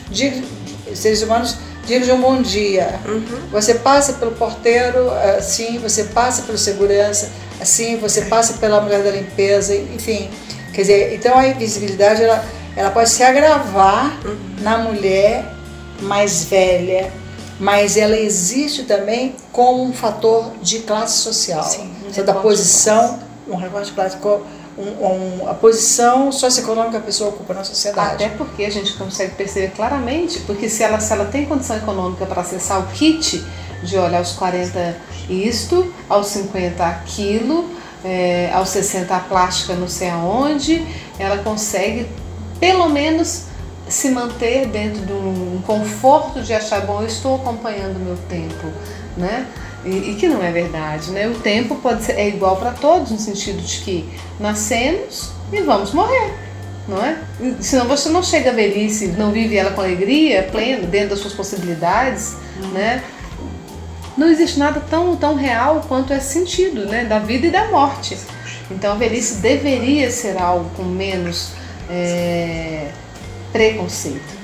seres 0.94 1.22
humanos 1.22 1.56
diga 1.86 2.14
um 2.14 2.20
bom 2.20 2.40
dia. 2.40 3.00
Uhum. 3.04 3.48
Você 3.50 3.74
passa 3.74 4.14
pelo 4.14 4.32
porteiro, 4.32 5.10
assim, 5.36 5.78
você 5.78 6.04
passa 6.04 6.42
pelo 6.42 6.58
segurança, 6.58 7.30
assim, 7.60 7.96
você 7.96 8.22
passa 8.22 8.54
pela 8.54 8.80
mulher 8.80 9.02
da 9.02 9.10
limpeza, 9.10 9.74
enfim. 9.74 10.30
Quer 10.72 10.82
dizer, 10.82 11.14
então 11.14 11.36
a 11.36 11.48
invisibilidade 11.48 12.22
ela, 12.22 12.44
ela 12.76 12.90
pode 12.90 13.10
se 13.10 13.22
agravar 13.22 14.18
uhum. 14.24 14.36
na 14.60 14.78
mulher 14.78 15.44
mais 16.02 16.44
velha, 16.44 17.12
mas 17.58 17.96
ela 17.96 18.16
existe 18.16 18.84
também 18.84 19.34
como 19.52 19.82
um 19.82 19.92
fator 19.92 20.52
de 20.62 20.80
classe 20.80 21.18
social, 21.18 21.62
Sim, 21.64 21.90
um 22.16 22.24
da 22.24 22.34
posição, 22.34 23.18
um 23.50 23.56
recorte 23.56 23.92
classe, 23.92 24.16
um, 24.78 24.82
um, 24.82 25.48
a 25.48 25.54
posição 25.54 26.30
socioeconômica 26.32 26.92
que 26.92 26.96
a 26.98 27.00
pessoa 27.00 27.30
ocupa 27.30 27.52
na 27.54 27.64
sociedade. 27.64 28.24
Até 28.24 28.28
porque 28.36 28.64
a 28.64 28.70
gente 28.70 28.94
consegue 28.94 29.34
perceber 29.34 29.72
claramente, 29.74 30.40
porque 30.40 30.68
se 30.68 30.82
ela, 30.82 31.00
se 31.00 31.12
ela 31.12 31.26
tem 31.26 31.44
condição 31.46 31.76
econômica 31.76 32.24
para 32.26 32.40
acessar 32.40 32.80
o 32.80 32.86
kit 32.92 33.44
de 33.82 33.96
olha 33.96 34.18
aos 34.18 34.32
40 34.32 34.96
isto, 35.28 35.92
aos 36.08 36.26
50 36.28 36.84
aquilo, 36.84 37.70
é, 38.04 38.50
aos 38.52 38.68
60 38.70 39.14
a 39.14 39.20
plástica 39.20 39.74
não 39.74 39.88
sei 39.88 40.10
aonde, 40.10 40.86
ela 41.18 41.38
consegue 41.38 42.06
pelo 42.58 42.88
menos 42.88 43.44
se 43.88 44.10
manter 44.10 44.66
dentro 44.68 45.04
de 45.04 45.12
um 45.12 45.60
conforto 45.66 46.40
de 46.42 46.54
achar, 46.54 46.86
bom, 46.86 47.00
eu 47.00 47.06
estou 47.06 47.36
acompanhando 47.36 47.96
o 47.96 48.00
meu 48.00 48.16
tempo, 48.28 48.68
né? 49.16 49.46
E, 49.84 50.10
e, 50.10 50.16
que 50.16 50.28
não 50.28 50.42
é 50.42 50.52
verdade, 50.52 51.10
né? 51.10 51.26
O 51.26 51.34
tempo 51.34 51.76
pode 51.76 52.02
ser 52.02 52.12
é 52.12 52.28
igual 52.28 52.56
para 52.56 52.72
todos 52.72 53.10
no 53.10 53.18
sentido 53.18 53.62
de 53.62 53.80
que 53.80 54.08
nascemos 54.38 55.32
e 55.50 55.62
vamos 55.62 55.92
morrer, 55.92 56.34
não 56.86 57.02
é? 57.02 57.18
Senão 57.60 57.88
você 57.88 58.10
não 58.10 58.22
chega 58.22 58.50
à 58.50 58.52
velhice, 58.52 59.08
não 59.08 59.32
vive 59.32 59.56
ela 59.56 59.70
com 59.70 59.80
alegria, 59.80 60.48
plena, 60.50 60.86
dentro 60.86 61.10
das 61.10 61.20
suas 61.20 61.32
possibilidades, 61.32 62.36
uhum. 62.62 62.68
né? 62.72 63.02
Não 64.18 64.28
existe 64.28 64.58
nada 64.58 64.80
tão, 64.90 65.16
tão 65.16 65.34
real 65.34 65.82
quanto 65.88 66.12
é 66.12 66.20
sentido, 66.20 66.84
né? 66.84 67.06
Da 67.06 67.18
vida 67.18 67.46
e 67.46 67.50
da 67.50 67.68
morte. 67.68 68.18
Então 68.70 68.92
a 68.92 68.96
velhice 68.96 69.36
deveria 69.36 70.10
ser 70.10 70.36
algo 70.36 70.68
com 70.76 70.82
menos 70.82 71.52
é, 71.88 72.90
preconceito. 73.50 74.39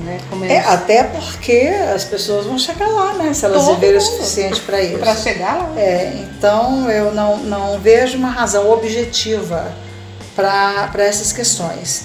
Né? 0.00 0.18
É, 0.48 0.58
até 0.60 1.04
porque 1.04 1.72
as 1.94 2.04
pessoas 2.04 2.46
vão 2.46 2.58
chegar 2.58 2.88
lá, 2.88 3.14
né? 3.14 3.32
Se 3.32 3.44
elas 3.44 3.66
viverem 3.66 3.96
o 3.96 4.00
suficiente 4.00 4.60
para 4.62 4.80
isso. 4.80 4.98
Para 4.98 5.14
chegar 5.14 5.56
lá. 5.56 5.72
É, 5.76 6.12
então 6.22 6.90
eu 6.90 7.12
não, 7.12 7.38
não 7.38 7.78
vejo 7.78 8.16
uma 8.16 8.30
razão 8.30 8.70
objetiva 8.70 9.72
para 10.34 11.04
essas 11.04 11.32
questões. 11.32 12.04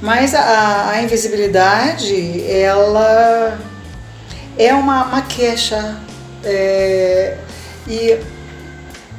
Mas 0.00 0.34
a, 0.34 0.90
a, 0.90 1.02
invisibilidade, 1.02 2.44
ela 2.50 3.58
é 4.56 4.72
uma, 4.74 5.04
uma 5.04 5.22
queixa. 5.22 5.96
É, 6.44 7.36
e 7.86 8.18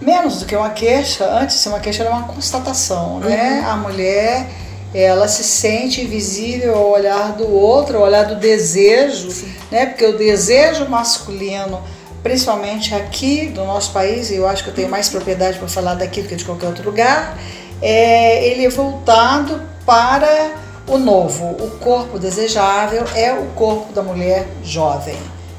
menos 0.02 0.40
do 0.40 0.46
que 0.46 0.56
uma 0.56 0.70
queixa, 0.70 1.26
antes 1.26 1.58
de 1.58 1.62
ser 1.64 1.70
uma 1.70 1.80
queixa 1.80 2.04
era 2.04 2.12
uma 2.14 2.24
constatação, 2.24 3.20
né? 3.20 3.62
Uhum. 3.62 3.70
A 3.70 3.76
mulher 3.78 4.48
ela 4.94 5.28
se 5.28 5.44
sente 5.44 6.02
invisível 6.02 6.76
ao 6.76 6.90
olhar 6.92 7.34
do 7.34 7.50
outro, 7.52 7.98
ao 7.98 8.04
olhar 8.04 8.24
do 8.24 8.36
desejo, 8.36 9.30
Sim. 9.30 9.54
né? 9.70 9.86
Porque 9.86 10.06
o 10.06 10.18
desejo 10.18 10.88
masculino, 10.90 11.82
principalmente 12.24 12.96
aqui 12.96 13.48
do 13.48 13.64
nosso 13.66 13.92
país, 13.92 14.32
e 14.32 14.36
eu 14.36 14.48
acho 14.48 14.64
que 14.64 14.70
eu 14.70 14.74
tenho 14.74 14.90
mais 14.90 15.10
propriedade 15.10 15.60
para 15.60 15.68
falar 15.68 15.94
daqui 15.94 16.22
do 16.22 16.28
que 16.28 16.36
de 16.36 16.44
qualquer 16.46 16.68
outro 16.68 16.84
lugar, 16.84 17.38
é, 17.82 18.46
ele 18.48 18.66
é 18.66 18.70
voltado 18.70 19.62
para 19.86 20.52
o 20.88 20.98
novo. 20.98 21.46
O 21.46 21.72
corpo 21.80 22.18
desejável 22.18 23.06
é 23.16 23.32
o 23.34 23.46
corpo 23.56 23.94
da 23.94 24.02
mulher 24.02 24.48
jovem, 24.64 25.18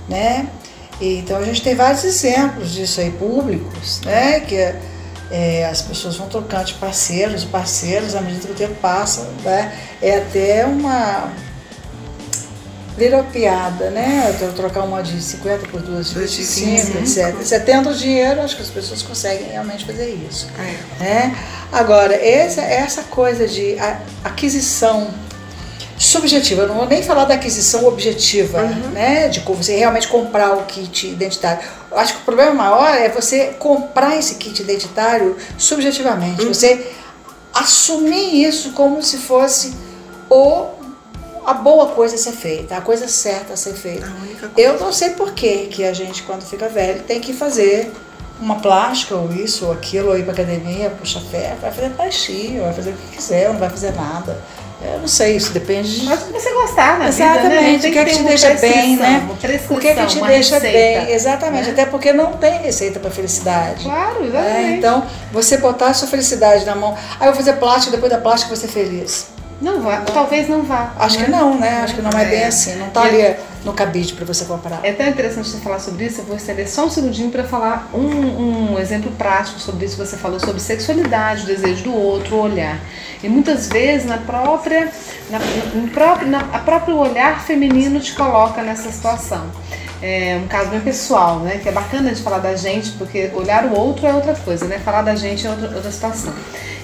né? 0.08 0.48
Então 1.00 1.38
a 1.38 1.44
gente 1.44 1.62
tem 1.62 1.74
vários 1.74 2.04
exemplos 2.04 2.72
disso 2.72 3.00
aí 3.00 3.10
públicos, 3.10 4.00
né? 4.02 4.40
Que 4.40 4.74
é, 5.30 5.66
as 5.66 5.82
pessoas 5.82 6.16
vão 6.16 6.28
trocando 6.28 6.64
de 6.64 6.74
parceiros, 6.74 7.44
parceiros, 7.44 8.14
à 8.14 8.20
medida 8.20 8.46
que 8.46 8.52
o 8.52 8.56
tempo 8.56 8.74
passa, 8.76 9.30
né? 9.44 9.72
é 10.02 10.16
até 10.16 10.66
uma 10.66 11.30
virou 13.00 13.24
piada, 13.24 13.88
né? 13.88 14.36
Trocar 14.54 14.82
uma 14.82 15.02
de 15.02 15.22
50 15.22 15.68
por 15.68 15.80
duas 15.80 16.10
de 16.10 16.18
25, 16.18 16.98
etc. 16.98 17.34
Você 17.34 17.58
tendo 17.58 17.94
dinheiro, 17.94 18.42
acho 18.42 18.56
que 18.56 18.62
as 18.62 18.68
pessoas 18.68 19.00
conseguem 19.00 19.48
realmente 19.48 19.86
fazer 19.86 20.10
isso. 20.10 20.48
É. 20.58 21.02
Né? 21.02 21.36
Agora, 21.72 22.14
essa, 22.14 22.60
essa 22.60 23.04
coisa 23.04 23.48
de 23.48 23.76
aquisição 24.22 25.08
subjetiva, 26.00 26.62
eu 26.62 26.68
não 26.68 26.76
vou 26.76 26.86
nem 26.86 27.02
falar 27.02 27.26
da 27.26 27.34
aquisição 27.34 27.84
objetiva, 27.84 28.62
uhum. 28.62 28.90
né? 28.92 29.28
De 29.28 29.40
você 29.40 29.76
realmente 29.76 30.08
comprar 30.08 30.56
o 30.56 30.64
kit 30.64 31.06
identitário. 31.06 31.62
Eu 31.90 31.98
acho 31.98 32.14
que 32.14 32.20
o 32.22 32.24
problema 32.24 32.54
maior 32.54 32.94
é 32.94 33.10
você 33.10 33.54
comprar 33.58 34.16
esse 34.16 34.36
kit 34.36 34.62
identitário 34.62 35.36
subjetivamente. 35.58 36.42
Uhum. 36.42 36.54
Você 36.54 36.90
assumir 37.52 38.42
isso 38.42 38.72
como 38.72 39.02
se 39.02 39.18
fosse 39.18 39.74
o 40.30 40.68
a 41.44 41.54
boa 41.54 41.88
coisa 41.88 42.14
a 42.14 42.18
ser 42.18 42.32
feita, 42.32 42.76
a 42.76 42.80
coisa 42.80 43.06
certa 43.08 43.52
a 43.52 43.56
ser 43.56 43.74
feita. 43.74 44.06
A 44.06 44.60
eu 44.60 44.78
não 44.78 44.92
sei 44.92 45.10
por 45.10 45.32
que 45.32 45.66
que 45.66 45.84
a 45.84 45.92
gente, 45.92 46.22
quando 46.22 46.42
fica 46.42 46.68
velho, 46.68 47.02
tem 47.02 47.20
que 47.20 47.32
fazer 47.34 47.92
uma 48.40 48.58
plástica, 48.60 49.14
ou 49.14 49.30
isso, 49.32 49.66
ou 49.66 49.72
aquilo, 49.72 50.10
ou 50.10 50.18
ir 50.18 50.22
pra 50.22 50.32
academia, 50.32 50.90
puxa 50.90 51.20
ferro, 51.20 51.58
vai 51.60 51.70
fazer 51.70 51.90
baixinho, 51.90 52.62
vai 52.62 52.72
fazer 52.72 52.90
o 52.90 52.94
que 52.94 53.16
quiser, 53.16 53.48
não 53.52 53.58
vai 53.58 53.68
fazer 53.68 53.92
nada. 53.92 54.40
Eu 54.82 54.98
não 54.98 55.08
sei, 55.08 55.36
isso 55.36 55.52
depende 55.52 56.00
de. 56.00 56.06
Mas 56.06 56.20
você 56.22 56.52
gostar 56.52 56.98
na 56.98 57.08
Exatamente, 57.08 57.42
vida, 57.42 57.60
né? 57.60 57.76
o 57.76 57.92
que 57.92 57.98
é 57.98 58.04
que 58.04 58.16
te 58.16 58.22
deixa 58.22 58.54
bem, 58.54 58.96
né? 58.96 59.28
O 59.30 59.36
que 59.36 59.46
é 59.46 59.94
que 59.94 60.06
te 60.06 60.20
deixa 60.20 60.54
receita, 60.58 60.60
bem, 60.60 61.12
exatamente. 61.12 61.66
Né? 61.66 61.72
Até 61.72 61.86
porque 61.86 62.12
não 62.12 62.32
tem 62.32 62.58
receita 62.62 62.98
para 62.98 63.10
felicidade. 63.10 63.84
Claro, 63.84 64.24
exatamente. 64.24 64.56
É, 64.56 64.76
então, 64.76 65.06
você 65.32 65.58
botar 65.58 65.88
a 65.88 65.94
sua 65.94 66.08
felicidade 66.08 66.64
na 66.64 66.74
mão. 66.74 66.96
Aí 67.18 67.28
eu 67.28 67.32
vou 67.32 67.42
fazer 67.42 67.58
plástica, 67.58 67.92
depois 67.92 68.10
da 68.10 68.18
plástica 68.18 68.54
você 68.56 68.66
ser 68.66 68.72
feliz. 68.72 69.39
Não 69.60 69.82
vá, 69.82 69.98
talvez 70.00 70.48
não 70.48 70.62
vá. 70.62 70.92
Acho 70.98 71.18
né? 71.18 71.24
que 71.24 71.30
não, 71.30 71.58
né? 71.58 71.80
Acho 71.82 71.94
que 71.94 72.02
não 72.02 72.10
é, 72.10 72.24
bem 72.24 72.44
assim. 72.44 72.76
Não 72.76 72.88
tá 72.88 73.02
ali 73.02 73.36
no 73.64 73.74
cabide 73.74 74.14
para 74.14 74.24
você 74.24 74.44
comprar. 74.46 74.80
É 74.82 74.92
tão 74.92 75.06
interessante 75.06 75.48
você 75.48 75.58
falar 75.58 75.78
sobre 75.78 76.06
isso. 76.06 76.20
Eu 76.20 76.24
vou 76.24 76.36
estender 76.36 76.68
só 76.68 76.86
um 76.86 76.90
segundinho 76.90 77.30
para 77.30 77.44
falar 77.44 77.90
um, 77.92 78.72
um 78.72 78.78
exemplo 78.78 79.12
prático 79.12 79.60
sobre 79.60 79.84
isso 79.84 79.98
você 79.98 80.16
falou 80.16 80.40
sobre 80.40 80.60
sexualidade, 80.60 81.42
o 81.42 81.46
desejo 81.46 81.84
do 81.84 81.94
outro, 81.94 82.36
o 82.36 82.42
olhar. 82.42 82.80
E 83.22 83.28
muitas 83.28 83.68
vezes 83.68 84.06
na 84.06 84.16
própria, 84.16 84.90
na, 85.28 85.38
no 85.74 85.88
próprio, 85.88 86.28
na, 86.28 86.38
a 86.38 86.58
próprio 86.60 86.96
olhar 86.96 87.44
feminino 87.44 88.00
te 88.00 88.14
coloca 88.14 88.62
nessa 88.62 88.90
situação. 88.90 89.44
É 90.02 90.40
um 90.42 90.48
caso 90.48 90.70
bem 90.70 90.80
pessoal, 90.80 91.40
né? 91.40 91.58
Que 91.62 91.68
é 91.68 91.72
bacana 91.72 92.12
de 92.12 92.22
falar 92.22 92.38
da 92.38 92.56
gente, 92.56 92.92
porque 92.92 93.30
olhar 93.34 93.66
o 93.66 93.78
outro 93.78 94.06
é 94.06 94.14
outra 94.14 94.34
coisa, 94.34 94.66
né? 94.66 94.78
Falar 94.78 95.02
da 95.02 95.14
gente 95.14 95.46
é 95.46 95.50
outra, 95.50 95.74
outra 95.74 95.90
situação. 95.90 96.32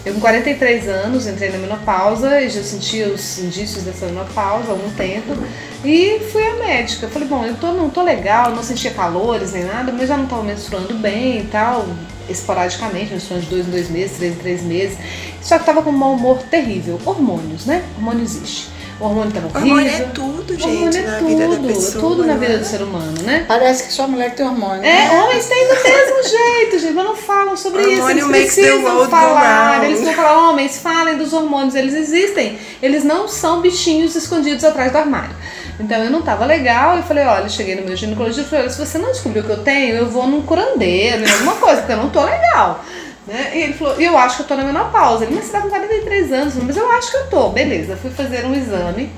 Eu 0.04 0.14
com 0.14 0.20
43 0.20 0.88
anos 0.88 1.26
entrei 1.26 1.50
na 1.50 1.58
menopausa 1.58 2.40
e 2.40 2.48
já 2.48 2.62
sentia 2.62 3.08
os 3.08 3.38
indícios 3.40 3.82
dessa 3.82 4.06
menopausa 4.06 4.68
há 4.68 4.70
algum 4.70 4.90
tempo 4.90 5.36
e 5.84 6.20
fui 6.30 6.46
à 6.46 6.54
médica. 6.56 7.08
Falei, 7.08 7.26
bom, 7.26 7.44
eu 7.44 7.56
tô, 7.56 7.72
não 7.72 7.90
tô 7.90 8.02
legal, 8.02 8.52
não 8.52 8.62
sentia 8.62 8.92
calores 8.92 9.52
nem 9.52 9.64
nada, 9.64 9.90
mas 9.90 10.08
já 10.08 10.16
não 10.16 10.24
estava 10.24 10.44
menstruando 10.44 10.94
bem 10.94 11.40
e 11.40 11.44
tal, 11.46 11.88
esporadicamente, 12.28 13.12
menstruando 13.12 13.46
de 13.46 13.50
dois 13.50 13.66
em 13.66 13.70
dois 13.70 13.90
meses, 13.90 14.16
três 14.16 14.34
em 14.34 14.38
três 14.38 14.62
meses. 14.62 14.96
Só 15.42 15.58
que 15.58 15.64
tava 15.64 15.82
com 15.82 15.90
um 15.90 15.96
mau 15.96 16.12
humor 16.12 16.38
terrível. 16.50 17.00
Hormônios, 17.04 17.66
né? 17.66 17.82
Hormônio 17.96 18.22
existe. 18.22 18.75
O 18.98 19.04
hormônio 19.04 19.30
tá 19.30 19.40
horrível. 19.40 19.60
Hormônio 19.60 19.88
é 19.88 20.00
tudo, 20.14 20.54
gente, 20.54 20.66
hormônio 20.66 20.98
é 20.98 21.02
na 21.02 21.18
tudo, 21.18 21.28
vida 21.28 21.48
da 21.48 21.68
pessoa. 21.68 22.00
Tudo 22.00 22.26
na 22.26 22.34
vida 22.34 22.52
é? 22.54 22.56
do 22.58 22.64
ser 22.64 22.82
humano, 22.82 23.22
né? 23.22 23.44
Parece 23.46 23.86
que 23.86 23.92
só 23.92 24.08
mulher 24.08 24.34
tem 24.34 24.46
hormônio. 24.46 24.82
É, 24.82 25.08
né? 25.08 25.22
homens 25.22 25.46
têm 25.46 25.68
do 25.68 25.74
mesmo 25.74 26.22
jeito, 26.22 26.78
gente, 26.78 26.94
mas 26.94 27.04
não 27.04 27.16
falam 27.16 27.56
sobre 27.56 27.82
isso. 27.82 28.08
Eles 28.08 28.26
precisam 28.26 29.08
falar. 29.10 29.84
Eles 29.84 30.00
vão 30.00 30.14
falar, 30.14 30.48
homens, 30.48 30.78
falem 30.78 31.18
dos 31.18 31.32
hormônios, 31.34 31.74
eles 31.74 31.94
existem. 31.94 32.58
Eles 32.82 33.04
não 33.04 33.28
são 33.28 33.60
bichinhos 33.60 34.14
escondidos 34.14 34.64
atrás 34.64 34.90
do 34.90 34.98
armário. 34.98 35.36
Então 35.78 36.02
eu 36.02 36.10
não 36.10 36.22
tava 36.22 36.46
legal, 36.46 36.96
eu 36.96 37.02
falei, 37.02 37.24
olha, 37.24 37.50
cheguei 37.50 37.74
no 37.76 37.84
meu 37.84 37.94
ginecologista 37.94 38.46
e 38.46 38.50
falei, 38.50 38.70
se 38.70 38.78
você 38.78 38.96
não 38.96 39.10
descobriu 39.10 39.42
o 39.42 39.46
que 39.46 39.52
eu 39.52 39.62
tenho, 39.62 39.96
eu 39.96 40.08
vou 40.08 40.26
num 40.26 40.40
curandeiro, 40.40 41.22
em 41.22 41.30
alguma 41.30 41.56
coisa, 41.56 41.82
porque 41.82 41.92
eu 41.92 41.98
não 41.98 42.08
tô 42.08 42.24
legal. 42.24 42.82
Né? 43.26 43.52
E 43.54 43.62
ele 43.62 43.72
falou, 43.72 44.00
eu 44.00 44.16
acho 44.16 44.36
que 44.36 44.42
eu 44.42 44.46
tô 44.46 44.54
na 44.54 44.64
menopausa. 44.64 45.24
Ele, 45.24 45.34
mas 45.34 45.46
você 45.46 45.52
tá 45.52 45.60
com 45.60 45.68
43 45.68 46.32
anos, 46.32 46.54
mas 46.54 46.76
eu 46.76 46.90
acho 46.92 47.10
que 47.10 47.16
eu 47.16 47.26
tô. 47.28 47.48
Beleza, 47.48 47.96
fui 47.96 48.10
fazer 48.10 48.44
um 48.46 48.54
exame, 48.54 49.10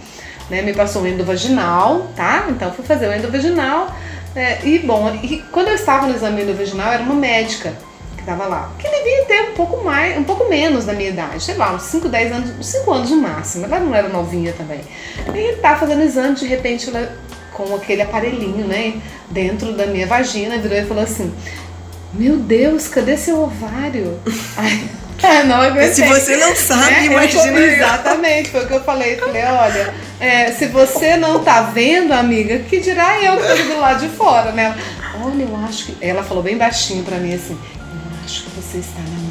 né? 0.49 0.63
Me 0.63 0.73
passou 0.73 1.03
um 1.03 1.07
endovaginal, 1.07 2.09
tá? 2.17 2.47
Então 2.49 2.73
fui 2.73 2.85
fazer 2.85 3.09
o 3.09 3.15
endovaginal. 3.15 3.95
É, 4.35 4.59
e 4.65 4.79
bom, 4.79 5.15
e 5.23 5.43
quando 5.53 5.69
eu 5.69 5.75
estava 5.75 6.07
no 6.07 6.15
exame 6.15 6.43
endovaginal, 6.43 6.93
era 6.93 7.03
uma 7.03 7.15
médica 7.15 7.75
que 8.15 8.21
estava 8.21 8.47
lá, 8.47 8.71
que 8.79 8.89
devia 8.89 9.25
ter 9.25 9.51
um 9.51 9.55
pouco 9.55 9.85
mais, 9.85 10.17
um 10.19 10.25
pouco 10.25 10.49
menos 10.49 10.85
da 10.85 10.93
minha 10.93 11.09
idade, 11.09 11.43
sei 11.43 11.57
lá, 11.57 11.73
uns 11.75 11.83
5, 11.83 12.09
10 12.09 12.33
anos, 12.33 12.67
5 12.67 12.93
anos 12.93 13.11
no 13.11 13.17
máximo, 13.17 13.65
ela 13.65 13.81
não 13.81 13.95
era 13.95 14.09
novinha 14.09 14.53
também. 14.53 14.81
E 15.35 15.39
ele 15.39 15.57
tá 15.57 15.77
fazendo 15.77 16.03
exame, 16.03 16.37
de 16.37 16.47
repente 16.47 16.89
ela 16.89 17.11
com 17.53 17.75
aquele 17.75 18.03
aparelhinho, 18.03 18.67
né, 18.67 19.01
dentro 19.31 19.73
da 19.73 19.87
minha 19.87 20.07
vagina, 20.07 20.59
virou 20.59 20.79
e 20.79 20.85
falou 20.85 21.03
assim: 21.03 21.35
meu 22.13 22.37
Deus, 22.37 22.89
cadê 22.89 23.17
seu 23.17 23.43
ovário? 23.43 24.19
Ai, 24.57 25.45
não 25.45 25.61
aguentei. 25.61 25.95
Se 25.95 26.07
você 26.07 26.37
não 26.37 26.55
sabe, 26.55 26.95
é, 26.95 27.05
imagina. 27.07 27.61
exatamente, 27.61 28.51
foi 28.51 28.65
o 28.65 28.69
que 28.69 28.75
eu 28.75 28.85
falei. 28.85 29.17
Falei, 29.17 29.43
olha, 29.45 29.95
é, 30.21 30.53
se 30.53 30.67
você 30.67 31.17
não 31.17 31.43
tá 31.43 31.63
vendo, 31.63 32.13
amiga, 32.13 32.61
que 32.61 32.79
dirá 32.79 33.21
eu 33.23 33.37
que 33.37 33.63
tô 33.63 33.75
do 33.75 33.81
lado 33.81 34.01
de 34.01 34.09
fora, 34.15 34.53
né? 34.53 34.77
Olha, 35.21 35.43
eu 35.43 35.57
acho 35.69 35.87
que. 35.87 35.97
Ela 36.01 36.23
falou 36.23 36.43
bem 36.43 36.57
baixinho 36.57 37.03
pra 37.03 37.17
mim 37.17 37.35
assim. 37.35 37.55
Eu 37.55 38.25
acho 38.25 38.45
que 38.45 38.51
você 38.51 38.79
está 38.79 39.01
na 39.01 39.28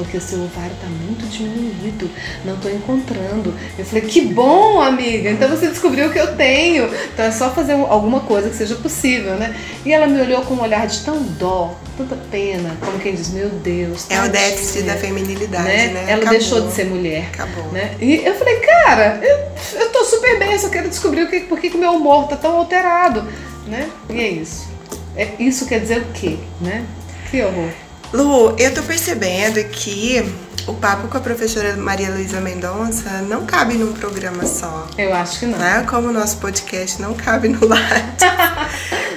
porque 0.00 0.16
o 0.16 0.20
seu 0.20 0.42
ovário 0.42 0.72
está 0.72 0.86
muito 0.86 1.26
diminuído, 1.26 2.10
não 2.44 2.54
estou 2.54 2.70
encontrando. 2.70 3.54
Eu 3.78 3.84
falei, 3.84 4.02
que 4.04 4.22
bom, 4.22 4.80
amiga, 4.80 5.30
então 5.30 5.48
você 5.48 5.68
descobriu 5.68 6.08
o 6.08 6.12
que 6.12 6.18
eu 6.18 6.36
tenho. 6.36 6.90
Então 7.12 7.24
é 7.24 7.30
só 7.30 7.50
fazer 7.50 7.72
alguma 7.72 8.20
coisa 8.20 8.48
que 8.50 8.56
seja 8.56 8.74
possível, 8.76 9.34
né? 9.36 9.54
E 9.84 9.92
ela 9.92 10.06
me 10.06 10.20
olhou 10.20 10.42
com 10.42 10.54
um 10.54 10.62
olhar 10.62 10.86
de 10.86 11.00
tão 11.00 11.22
dó, 11.22 11.74
tanta 11.96 12.16
pena, 12.30 12.76
como 12.80 12.98
quem 12.98 13.14
diz, 13.14 13.30
meu 13.30 13.48
Deus. 13.48 14.10
É 14.10 14.22
o 14.22 14.28
déficit 14.28 14.82
da 14.82 14.94
feminilidade, 14.94 15.64
né? 15.64 15.86
né? 15.88 16.04
Ela 16.08 16.22
Acabou. 16.22 16.38
deixou 16.38 16.60
de 16.66 16.72
ser 16.72 16.86
mulher. 16.86 17.28
Acabou. 17.32 17.72
Né? 17.72 17.94
E 18.00 18.16
eu 18.16 18.34
falei, 18.34 18.56
cara, 18.56 19.20
eu, 19.22 19.80
eu 19.80 19.90
tô 19.90 20.04
super 20.04 20.38
bem, 20.38 20.52
eu 20.52 20.58
só 20.58 20.68
quero 20.68 20.88
descobrir 20.88 21.22
o 21.22 21.28
que, 21.28 21.40
por 21.40 21.60
que 21.60 21.68
o 21.68 21.78
meu 21.78 21.92
humor 21.92 22.28
tá 22.28 22.36
tão 22.36 22.56
alterado, 22.56 23.26
né? 23.66 23.88
E 24.08 24.20
é 24.20 24.28
isso. 24.28 24.68
É, 25.16 25.28
isso 25.38 25.66
quer 25.66 25.80
dizer 25.80 25.98
o 25.98 26.06
quê, 26.12 26.38
né? 26.60 26.84
Que 27.30 27.42
horror. 27.42 27.70
Lu, 28.12 28.56
eu 28.58 28.74
tô 28.74 28.82
percebendo 28.82 29.62
que 29.70 30.24
o 30.66 30.74
papo 30.74 31.08
com 31.08 31.16
a 31.16 31.20
professora 31.20 31.76
Maria 31.76 32.10
Luísa 32.10 32.40
Mendonça 32.40 33.22
não 33.28 33.46
cabe 33.46 33.74
num 33.74 33.92
programa 33.92 34.44
só. 34.46 34.88
Eu 34.98 35.14
acho 35.14 35.38
que 35.38 35.46
não. 35.46 35.58
Né? 35.58 35.86
Como 35.88 36.08
o 36.08 36.12
nosso 36.12 36.38
podcast 36.38 37.00
não 37.00 37.14
cabe 37.14 37.48
no 37.48 37.64
lado. 37.66 37.82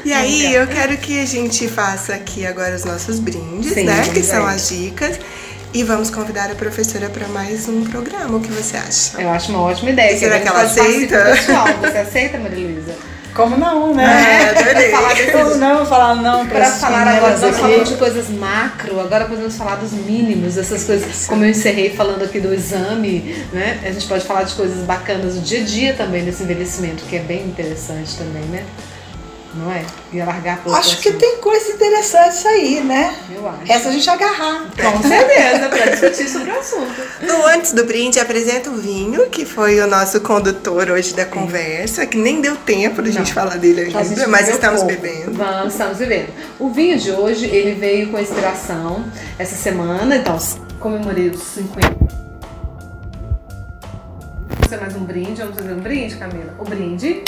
e 0.06 0.14
aí, 0.14 0.54
eu 0.54 0.68
quero 0.68 0.96
que 0.98 1.20
a 1.20 1.26
gente 1.26 1.68
faça 1.68 2.14
aqui 2.14 2.46
agora 2.46 2.76
os 2.76 2.86
nossos 2.86 3.20
brindes, 3.20 3.74
Sim, 3.74 3.86
né? 3.86 4.08
Que 4.14 4.22
são 4.22 4.46
as 4.46 4.70
dicas. 4.70 5.20
E 5.74 5.84
vamos 5.84 6.12
convidar 6.12 6.52
a 6.52 6.56
professora 6.56 7.10
para 7.10 7.28
mais 7.30 7.68
um 7.68 7.84
programa. 7.84 8.38
O 8.38 8.42
que 8.42 8.52
você 8.52 8.78
acha? 8.78 9.20
Eu 9.20 9.30
acho 9.30 9.50
uma 9.50 9.62
ótima 9.62 9.90
ideia. 9.90 10.14
E 10.16 10.20
será 10.20 10.40
que 10.40 10.48
ela 10.48 10.62
aceita? 10.62 11.36
Você 11.82 11.98
aceita, 11.98 12.38
Maria 12.38 12.68
Luísa? 12.68 12.96
Como 13.34 13.58
não, 13.58 13.96
né? 13.96 14.54
É, 14.54 14.92
falar 14.92 15.16
Como 15.32 15.56
não 15.56 15.86
falar 15.86 16.16
não 16.16 16.46
para 16.46 16.66
falar 16.72 17.08
agora, 17.08 17.38
nós 17.38 17.58
falamos 17.58 17.90
de 17.90 17.96
coisas 17.96 18.30
macro, 18.30 19.00
agora 19.00 19.26
podemos 19.26 19.58
falar 19.58 19.76
dos 19.76 19.92
mínimos, 19.92 20.56
essas 20.56 20.84
coisas, 20.84 21.26
como 21.26 21.44
eu 21.44 21.50
encerrei 21.50 21.90
falando 21.90 22.24
aqui 22.24 22.40
do 22.40 22.54
exame, 22.54 23.44
né? 23.52 23.80
A 23.84 23.92
gente 23.92 24.08
pode 24.08 24.24
falar 24.26 24.44
de 24.44 24.54
coisas 24.54 24.86
bacanas 24.86 25.36
do 25.36 25.42
dia 25.42 25.62
a 25.62 25.64
dia 25.64 25.94
também 25.94 26.24
desse 26.24 26.44
envelhecimento, 26.44 27.04
que 27.06 27.16
é 27.16 27.20
bem 27.20 27.44
interessante 27.46 28.16
também, 28.18 28.44
né? 28.44 28.64
Não 29.54 29.72
é? 29.72 29.86
Ia 30.12 30.26
largar 30.26 30.62
pro 30.62 30.74
Acho 30.74 31.00
que 31.00 31.12
tem 31.14 31.38
coisas 31.38 31.76
interessantes 31.76 32.46
aí, 32.46 32.82
né? 32.82 33.16
Eu 33.34 33.48
acho. 33.48 33.72
Essa 33.72 33.90
a 33.90 33.92
gente 33.92 34.10
agarrar. 34.10 34.68
Com 34.70 35.08
certeza, 35.08 35.70
para 35.70 35.92
discutir 35.92 36.30
sobre 36.30 36.52
o 36.52 36.60
assunto. 36.60 37.02
No 37.22 37.46
Antes 37.48 37.74
do 37.74 37.86
Brinde, 37.86 38.20
apresenta 38.20 38.70
o 38.70 38.76
vinho, 38.76 39.30
que 39.30 39.46
foi 39.46 39.80
o 39.80 39.88
nosso 39.88 40.22
condutor 40.22 40.90
hoje 40.90 41.14
da 41.14 41.26
conversa, 41.26 42.06
que 42.06 42.18
nem 42.18 42.42
deu 42.42 42.56
tempo 42.56 43.02
da 43.02 43.12
gente 43.12 43.34
falar 43.34 43.58
dele 43.58 43.82
ainda, 43.82 44.28
mas 44.28 44.50
estamos 44.50 44.82
pouco. 44.82 44.96
bebendo. 44.96 45.34
Vamos, 45.34 45.74
estamos 45.74 45.98
bebendo. 45.98 46.30
O 46.60 46.70
vinho 46.70 46.98
de 46.98 47.12
hoje, 47.12 47.46
ele 47.46 47.74
veio 47.80 48.10
com 48.10 48.20
inspiração 48.20 49.06
essa 49.38 49.56
semana, 49.56 50.16
então 50.16 50.38
comemorei 50.80 51.30
os 51.30 51.42
50 51.42 52.24
fazer 54.74 54.78
mais 54.78 54.96
um 54.96 55.04
brinde. 55.06 55.42
Vamos 55.42 55.56
fazer 55.56 55.74
um 55.74 55.80
brinde, 55.80 56.16
Camila? 56.16 56.56
O 56.60 56.64
brinde. 56.64 57.24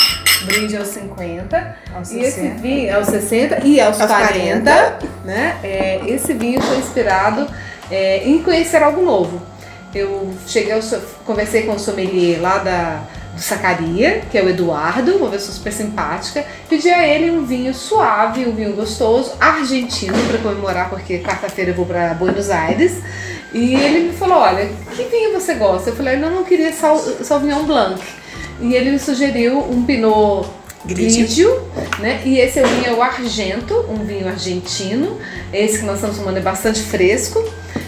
Brinde 0.45 0.77
aos 0.77 0.87
50. 0.87 1.77
Aos 1.93 2.11
e 2.11 2.21
60. 2.21 2.27
esse 2.27 2.61
vinho 2.61 2.95
aos 2.95 3.07
60 3.07 3.65
e 3.65 3.81
aos, 3.81 3.99
aos 3.99 4.11
40, 4.11 4.61
40. 4.61 4.99
Né? 5.23 5.57
É, 5.63 6.01
esse 6.07 6.33
vinho 6.33 6.61
foi 6.61 6.77
inspirado 6.77 7.47
é, 7.91 8.27
em 8.27 8.41
conhecer 8.41 8.81
algo 8.81 9.03
novo. 9.03 9.41
Eu 9.93 10.33
cheguei, 10.47 10.73
ao, 10.73 10.79
conversei 11.25 11.63
com 11.63 11.73
o 11.73 11.79
sommelier 11.79 12.41
lá 12.41 12.57
da 12.57 13.03
do 13.35 13.41
Sacaria, 13.41 14.21
que 14.31 14.37
é 14.37 14.41
o 14.41 14.49
Eduardo, 14.49 15.17
uma 15.17 15.29
pessoa 15.29 15.53
super 15.53 15.71
simpática. 15.71 16.45
Pedi 16.69 16.89
a 16.89 17.05
ele 17.05 17.29
um 17.29 17.45
vinho 17.45 17.73
suave, 17.73 18.45
um 18.45 18.55
vinho 18.55 18.73
gostoso, 18.73 19.33
argentino, 19.39 20.17
para 20.29 20.37
comemorar, 20.39 20.89
porque 20.89 21.19
quarta-feira 21.19 21.71
eu 21.71 21.75
vou 21.75 21.85
para 21.85 22.13
Buenos 22.13 22.49
Aires. 22.49 23.01
E 23.53 23.75
ele 23.75 24.07
me 24.07 24.13
falou: 24.13 24.37
Olha, 24.37 24.69
que 24.95 25.03
vinho 25.03 25.33
você 25.33 25.53
gosta? 25.55 25.89
Eu 25.89 25.95
falei: 25.95 26.15
Eu 26.15 26.31
não 26.31 26.43
queria 26.43 26.71
sal, 26.71 26.97
Sauvignon 26.97 27.63
Blanc. 27.63 28.01
E 28.61 28.73
ele 28.73 28.91
me 28.91 28.99
sugeriu 28.99 29.59
um 29.59 29.83
Pinot 29.83 30.47
Grigio, 30.85 31.67
né? 31.99 32.21
E 32.25 32.39
esse 32.39 32.61
vinho 32.61 32.85
é 32.85 32.93
o 32.93 33.01
Argento, 33.01 33.73
um 33.89 34.05
vinho 34.05 34.27
argentino. 34.27 35.19
Esse 35.51 35.79
que 35.79 35.85
nós 35.85 35.95
estamos 35.95 36.17
tomando 36.17 36.37
é 36.37 36.41
bastante 36.41 36.81
fresco. 36.81 37.43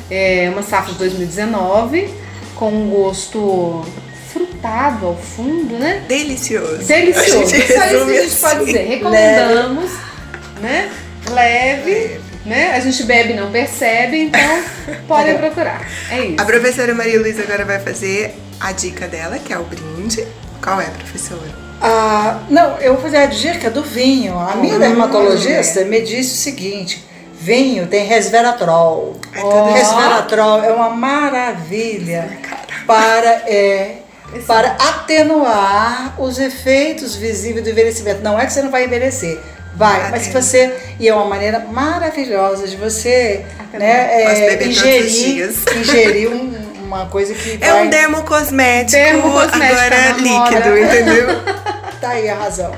É 0.10 0.50
uma 0.52 0.64
safra 0.64 0.94
de 0.94 1.00
2019, 1.00 2.10
com 2.56 2.70
um 2.70 2.90
gosto 2.90 3.86
frutado 4.32 5.06
ao 5.06 5.16
fundo, 5.16 5.78
né? 5.78 6.04
Delicioso. 6.08 6.84
Delicioso. 6.84 7.50
Só 7.50 7.56
isso 7.56 7.66
que 7.66 7.74
a 7.74 8.22
gente 8.22 8.36
pode 8.36 8.56
assim. 8.56 8.66
dizer. 8.66 8.88
Recomendamos, 8.88 9.92
Leve. 9.92 10.62
né? 10.62 10.92
Leve. 11.30 11.92
Leve 11.92 12.28
né? 12.48 12.72
A 12.72 12.80
gente 12.80 13.04
bebe 13.04 13.34
e 13.34 13.36
não 13.36 13.52
percebe, 13.52 14.18
então 14.18 14.64
podem 15.08 15.38
procurar. 15.38 15.86
É 16.10 16.22
isso. 16.22 16.42
A 16.42 16.46
professora 16.46 16.94
Maria 16.94 17.20
Luísa 17.20 17.44
agora 17.44 17.66
vai 17.66 17.80
fazer 17.80 18.34
a 18.60 18.72
dica 18.72 19.08
dela, 19.08 19.38
que 19.38 19.54
é 19.54 19.60
o 19.60 19.64
brinde. 19.64 20.26
Qual 20.68 20.82
é, 20.82 20.86
professora? 20.88 21.50
Ah, 21.82 22.42
não, 22.50 22.78
eu 22.80 22.96
vou 22.96 23.02
fazer 23.02 23.16
a 23.16 23.26
dica 23.26 23.72
do 23.72 23.84
vinho. 23.84 24.38
A 24.38 24.54
minha 24.58 24.78
dermatologista 24.78 25.86
me 25.86 26.02
disse 26.02 26.34
o 26.34 26.38
seguinte: 26.38 27.08
vinho 27.40 27.88
tem 27.88 28.06
resveratrol. 28.06 29.16
Oh. 29.42 29.72
Resveratrol 29.72 30.66
é 30.66 30.74
uma 30.74 30.90
maravilha 30.90 32.38
para 32.86 33.30
é, 33.50 34.00
para 34.46 34.72
atenuar 34.72 36.16
os 36.20 36.38
efeitos 36.38 37.16
visíveis 37.16 37.64
do 37.64 37.70
envelhecimento. 37.70 38.22
Não 38.22 38.38
é 38.38 38.46
que 38.46 38.52
você 38.52 38.62
não 38.62 38.70
vai 38.70 38.84
envelhecer, 38.84 39.40
Vai, 39.78 40.02
ah, 40.02 40.10
mas 40.10 40.24
se 40.24 40.32
você. 40.32 40.76
E 41.00 41.08
é 41.08 41.14
uma 41.14 41.26
maneira 41.26 41.60
maravilhosa 41.60 42.68
de 42.68 42.76
você 42.76 43.46
né, 43.72 44.24
é, 44.24 44.68
ingerir, 44.68 45.54
ingerir 45.80 46.30
um, 46.32 46.52
uma 46.88 47.06
coisa 47.06 47.34
que. 47.34 47.60
É 47.62 47.74
um 47.74 47.90
dermocosmético, 47.90 48.92
dermocosmético 48.92 49.80
agora 49.80 50.12
líquido, 50.14 50.78
entendeu? 50.80 51.28
tá 52.02 52.10
aí 52.10 52.30
a 52.30 52.36
razão. 52.36 52.72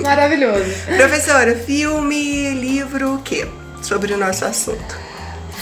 Maravilhoso. 0.00 0.72
Professora, 0.96 1.56
filme, 1.56 2.54
livro, 2.54 3.16
o 3.16 3.22
quê? 3.22 3.46
Sobre 3.82 4.14
o 4.14 4.18
nosso 4.18 4.44
assunto. 4.44 4.96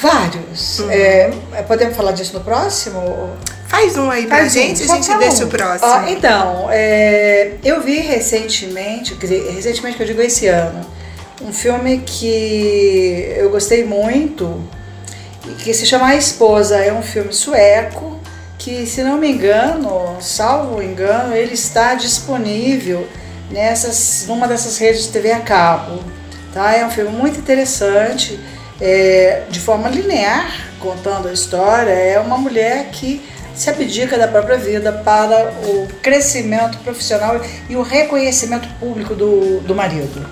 Vários. 0.00 0.78
Uhum. 0.78 0.90
É, 0.90 1.30
podemos 1.66 1.96
falar 1.96 2.12
disso 2.12 2.34
no 2.34 2.40
próximo? 2.40 3.36
Faz 3.68 3.96
um 3.96 4.10
aí 4.10 4.26
pra 4.26 4.38
Faz 4.38 4.52
gente, 4.52 4.82
um, 4.82 4.92
a 4.92 4.96
gente 4.96 5.18
deixa 5.18 5.44
um. 5.44 5.46
o 5.46 5.50
próximo. 5.50 5.90
Ah, 5.92 6.10
então, 6.10 6.68
é, 6.70 7.52
eu 7.62 7.80
vi 7.80 7.98
recentemente, 8.00 9.14
recentemente 9.54 9.96
que 9.96 10.02
eu 10.02 10.06
digo 10.06 10.20
esse 10.20 10.48
ano, 10.48 10.84
um 11.42 11.52
filme 11.52 11.98
que 11.98 13.32
eu 13.36 13.48
gostei 13.50 13.84
muito, 13.84 14.60
que 15.58 15.72
se 15.74 15.86
chama 15.86 16.08
A 16.08 16.16
Esposa. 16.16 16.76
É 16.78 16.92
um 16.92 17.02
filme 17.02 17.32
sueco 17.32 18.18
que, 18.58 18.86
se 18.86 19.02
não 19.02 19.16
me 19.16 19.30
engano, 19.30 20.16
salvo 20.20 20.82
engano, 20.82 21.34
ele 21.34 21.54
está 21.54 21.94
disponível 21.94 23.06
nessas, 23.50 24.26
numa 24.26 24.46
dessas 24.46 24.78
redes 24.78 25.04
de 25.04 25.08
TV 25.08 25.32
a 25.32 25.40
cabo. 25.40 26.02
Tá? 26.52 26.74
É 26.74 26.84
um 26.84 26.90
filme 26.90 27.10
muito 27.10 27.38
interessante, 27.38 28.38
é, 28.80 29.44
de 29.48 29.60
forma 29.60 29.88
linear, 29.88 30.52
contando 30.78 31.28
a 31.28 31.32
história. 31.32 31.90
É 31.90 32.18
uma 32.20 32.36
mulher 32.36 32.90
que 32.90 33.22
se 33.54 33.68
abdica 33.68 34.16
da 34.16 34.28
própria 34.28 34.56
vida 34.56 34.92
para 34.92 35.52
o 35.64 35.88
crescimento 36.02 36.78
profissional 36.78 37.40
e 37.68 37.76
o 37.76 37.82
reconhecimento 37.82 38.68
público 38.78 39.14
do, 39.14 39.60
do 39.60 39.74
marido. 39.74 40.26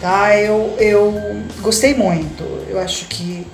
Tá? 0.00 0.36
Eu, 0.36 0.74
eu 0.78 1.14
gostei 1.60 1.94
muito, 1.94 2.42
eu 2.68 2.78
acho 2.78 3.06
que 3.06 3.46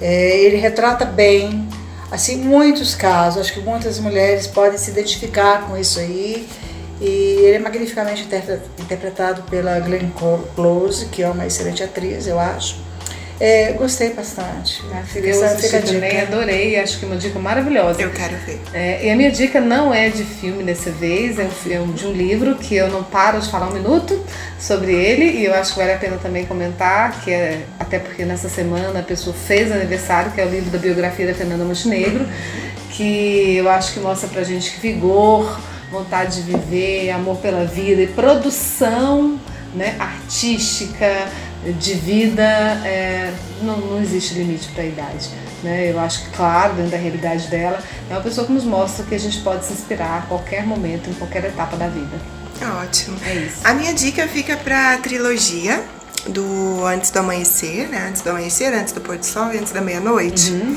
é, 0.00 0.38
ele 0.40 0.56
retrata 0.56 1.04
bem 1.04 1.68
assim 2.10 2.36
muitos 2.36 2.94
casos, 2.94 3.40
acho 3.40 3.52
que 3.52 3.60
muitas 3.60 3.98
mulheres 3.98 4.46
podem 4.46 4.78
se 4.78 4.90
identificar 4.90 5.66
com 5.66 5.76
isso 5.76 5.98
aí. 5.98 6.48
E 7.00 7.06
ele 7.06 7.56
é 7.56 7.58
magnificamente 7.58 8.26
interpretado 8.78 9.42
pela 9.50 9.78
Glenn 9.80 10.10
Close, 10.54 11.06
que 11.06 11.22
é 11.22 11.28
uma 11.28 11.44
excelente 11.44 11.82
atriz, 11.82 12.26
eu 12.26 12.38
acho. 12.38 12.76
É, 13.40 13.72
gostei 13.72 14.12
bastante. 14.14 14.82
Eu 15.16 15.44
assisti 15.44 15.80
também, 15.80 16.20
adorei, 16.20 16.78
acho 16.78 16.98
que 16.98 17.04
é 17.04 17.08
uma 17.08 17.16
dica 17.16 17.38
maravilhosa. 17.38 18.00
Eu 18.00 18.10
quero 18.10 18.36
ver. 18.46 18.60
É, 18.72 19.06
e 19.06 19.10
a 19.10 19.16
minha 19.16 19.30
dica 19.30 19.60
não 19.60 19.92
é 19.92 20.08
de 20.08 20.24
filme 20.24 20.62
dessa 20.62 20.90
vez, 20.90 21.38
é, 21.38 21.42
um, 21.42 21.92
é 21.92 21.92
de 21.94 22.06
um 22.06 22.12
livro 22.12 22.54
que 22.54 22.76
eu 22.76 22.88
não 22.88 23.02
paro 23.02 23.40
de 23.40 23.50
falar 23.50 23.68
um 23.68 23.72
minuto 23.72 24.24
sobre 24.58 24.92
ele 24.92 25.24
e 25.24 25.44
eu 25.44 25.54
acho 25.54 25.72
que 25.72 25.78
vale 25.78 25.92
a 25.92 25.98
pena 25.98 26.16
também 26.16 26.46
comentar, 26.46 27.20
que 27.22 27.32
é 27.32 27.64
até 27.78 27.98
porque 27.98 28.24
nessa 28.24 28.48
semana 28.48 29.00
a 29.00 29.02
pessoa 29.02 29.34
fez 29.34 29.70
aniversário, 29.72 30.30
que 30.32 30.40
é 30.40 30.46
o 30.46 30.48
livro 30.48 30.70
da 30.70 30.78
biografia 30.78 31.26
da 31.26 31.34
Fernanda 31.34 31.64
Montenegro, 31.64 32.26
que 32.90 33.56
eu 33.56 33.68
acho 33.68 33.92
que 33.92 34.00
mostra 34.00 34.28
pra 34.28 34.44
gente 34.44 34.70
que 34.70 34.80
vigor, 34.80 35.60
vontade 35.90 36.42
de 36.42 36.52
viver, 36.52 37.10
amor 37.10 37.36
pela 37.38 37.64
vida 37.64 38.00
e 38.02 38.06
produção 38.06 39.38
né, 39.74 39.96
artística, 39.98 41.28
de 41.72 41.94
vida, 41.94 42.42
é, 42.42 43.32
não, 43.62 43.78
não 43.78 44.02
existe 44.02 44.34
limite 44.34 44.68
para 44.68 44.82
a 44.82 44.86
idade. 44.86 45.30
Né? 45.62 45.90
Eu 45.90 45.98
acho 45.98 46.24
que, 46.24 46.30
claro, 46.36 46.74
dentro 46.74 46.90
da 46.92 46.98
realidade 46.98 47.48
dela, 47.48 47.82
é 48.10 48.12
uma 48.12 48.20
pessoa 48.20 48.46
que 48.46 48.52
nos 48.52 48.64
mostra 48.64 49.04
que 49.04 49.14
a 49.14 49.18
gente 49.18 49.40
pode 49.40 49.64
se 49.64 49.72
inspirar 49.72 50.18
a 50.18 50.22
qualquer 50.22 50.66
momento, 50.66 51.08
em 51.08 51.14
qualquer 51.14 51.44
etapa 51.44 51.76
da 51.76 51.88
vida. 51.88 52.20
Ótimo. 52.82 53.16
É 53.26 53.34
isso. 53.34 53.60
A 53.64 53.74
minha 53.74 53.92
dica 53.92 54.28
fica 54.28 54.56
para 54.56 54.94
a 54.94 54.98
trilogia 54.98 55.82
do 56.28 56.84
Antes 56.86 57.10
do 57.10 57.18
Amanhecer, 57.18 57.88
né? 57.88 58.06
Antes 58.08 58.22
do 58.22 58.30
Amanhecer, 58.30 58.72
Antes 58.72 58.92
do 58.92 59.00
Pôr 59.00 59.18
do 59.18 59.26
Sol 59.26 59.52
e 59.52 59.58
Antes 59.58 59.72
da 59.72 59.80
Meia-Noite. 59.80 60.52
Uhum. 60.52 60.76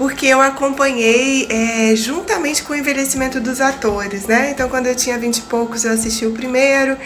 Porque 0.00 0.24
eu 0.24 0.40
acompanhei 0.40 1.46
é, 1.50 1.94
juntamente 1.94 2.62
com 2.62 2.72
o 2.72 2.76
envelhecimento 2.76 3.38
dos 3.38 3.60
atores, 3.60 4.24
né? 4.24 4.50
Então, 4.50 4.66
quando 4.66 4.86
eu 4.86 4.94
tinha 4.94 5.18
vinte 5.18 5.36
e 5.36 5.42
poucos, 5.42 5.84
eu 5.84 5.92
assisti 5.92 6.24
o 6.24 6.32
primeiro. 6.32 6.96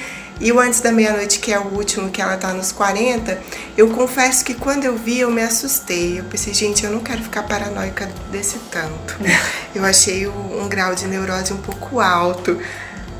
E 0.40 0.53
o 0.53 0.61
Antes 0.61 0.80
da 0.80 0.92
Meia-Noite, 0.92 1.40
que 1.40 1.53
é 1.53 1.59
o 1.59 1.74
último, 1.74 2.09
que 2.09 2.22
ela 2.22 2.36
tá 2.36 2.53
nos 2.53 2.70
40, 2.70 3.36
eu 3.76 3.88
confesso 3.88 4.45
que 4.45 4.55
quando 4.55 4.84
eu 4.84 4.97
vi, 4.97 5.18
eu 5.18 5.28
me 5.28 5.42
assustei. 5.42 6.20
Eu 6.20 6.24
pensei, 6.26 6.55
gente, 6.55 6.84
eu 6.84 6.90
não 6.92 7.01
quero 7.01 7.20
ficar 7.20 7.42
paranoica 7.42 8.09
desse 8.30 8.61
tanto. 8.70 9.18
eu 9.74 9.84
achei 9.84 10.28
um 10.28 10.68
grau 10.68 10.95
de 10.95 11.09
neurose 11.09 11.53
um 11.53 11.57
pouco 11.57 11.99
alto. 11.99 12.57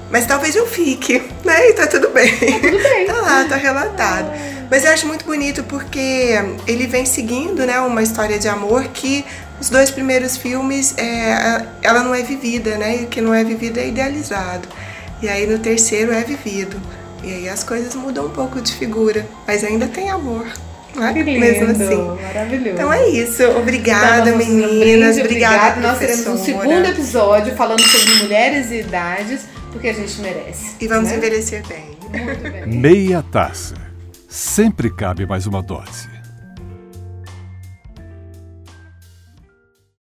Mas 0.09 0.25
talvez 0.25 0.55
eu 0.55 0.69
fique, 0.69 1.21
né? 1.45 1.71
E 1.71 1.73
tá 1.73 1.89
tudo 1.89 2.11
bem. 2.11 2.31
Tá 2.31 2.61
tudo 2.61 2.81
bem. 2.81 3.07
tá 3.11 3.21
lá, 3.21 3.45
tá 3.49 3.57
relatado. 3.57 4.31
Mas 4.71 4.85
eu 4.85 4.93
acho 4.93 5.07
muito 5.07 5.25
bonito 5.25 5.63
porque 5.65 6.33
ele 6.67 6.87
vem 6.87 7.05
seguindo, 7.05 7.67
né, 7.67 7.79
uma 7.81 8.03
história 8.03 8.39
de 8.39 8.49
amor 8.49 8.85
que 8.89 9.25
os 9.65 9.71
dois 9.71 9.91
primeiros 9.91 10.37
filmes 10.37 10.95
é, 10.99 11.65
ela 11.81 12.03
não 12.03 12.15
é 12.15 12.23
vivida, 12.23 12.77
né? 12.77 13.01
E 13.01 13.05
o 13.05 13.07
que 13.07 13.23
não 13.23 13.33
é 13.33 13.43
vivido 13.43 13.81
é 13.81 13.89
idealizado. 13.89 14.69
E 15.23 15.29
aí 15.29 15.47
no 15.47 15.59
terceiro 15.59 16.13
é 16.13 16.23
vivido. 16.23 16.79
E 17.23 17.33
aí 17.33 17.49
as 17.49 17.65
coisas 17.65 17.95
mudam 17.95 18.27
um 18.27 18.31
pouco 18.31 18.61
de 18.61 18.71
figura, 18.75 19.27
mas 19.47 19.65
ainda 19.65 19.89
tem 19.89 20.11
amor. 20.11 20.47
Né? 20.95 21.15
Que 21.15 21.23
lindo, 21.23 21.41
Mesmo 21.41 21.71
assim. 21.71 22.23
Maravilhoso. 22.23 22.69
Então 22.75 22.93
é 22.93 23.09
isso. 23.09 23.43
Obrigada, 23.57 24.29
então, 24.29 24.37
meninas. 24.37 25.17
Obrigada, 25.17 25.81
Nós 25.81 25.99
teremos 25.99 26.27
um 26.27 26.37
segundo 26.37 26.85
episódio 26.87 27.57
falando 27.57 27.81
sobre 27.81 28.17
mulheres 28.17 28.71
e 28.71 28.81
idades, 28.81 29.47
porque 29.73 29.89
a 29.89 29.95
gente 29.95 30.21
merece. 30.21 30.77
E 30.79 30.87
vamos 30.87 31.09
né? 31.09 31.17
envelhecer 31.17 31.67
bem. 31.67 31.97
Muito 32.23 32.43
bem. 32.43 32.67
Meia 32.67 33.25
taça. 33.33 33.77
Sempre 34.29 34.95
cabe 34.95 35.25
mais 35.25 35.47
uma 35.47 35.63
dose. 35.63 36.14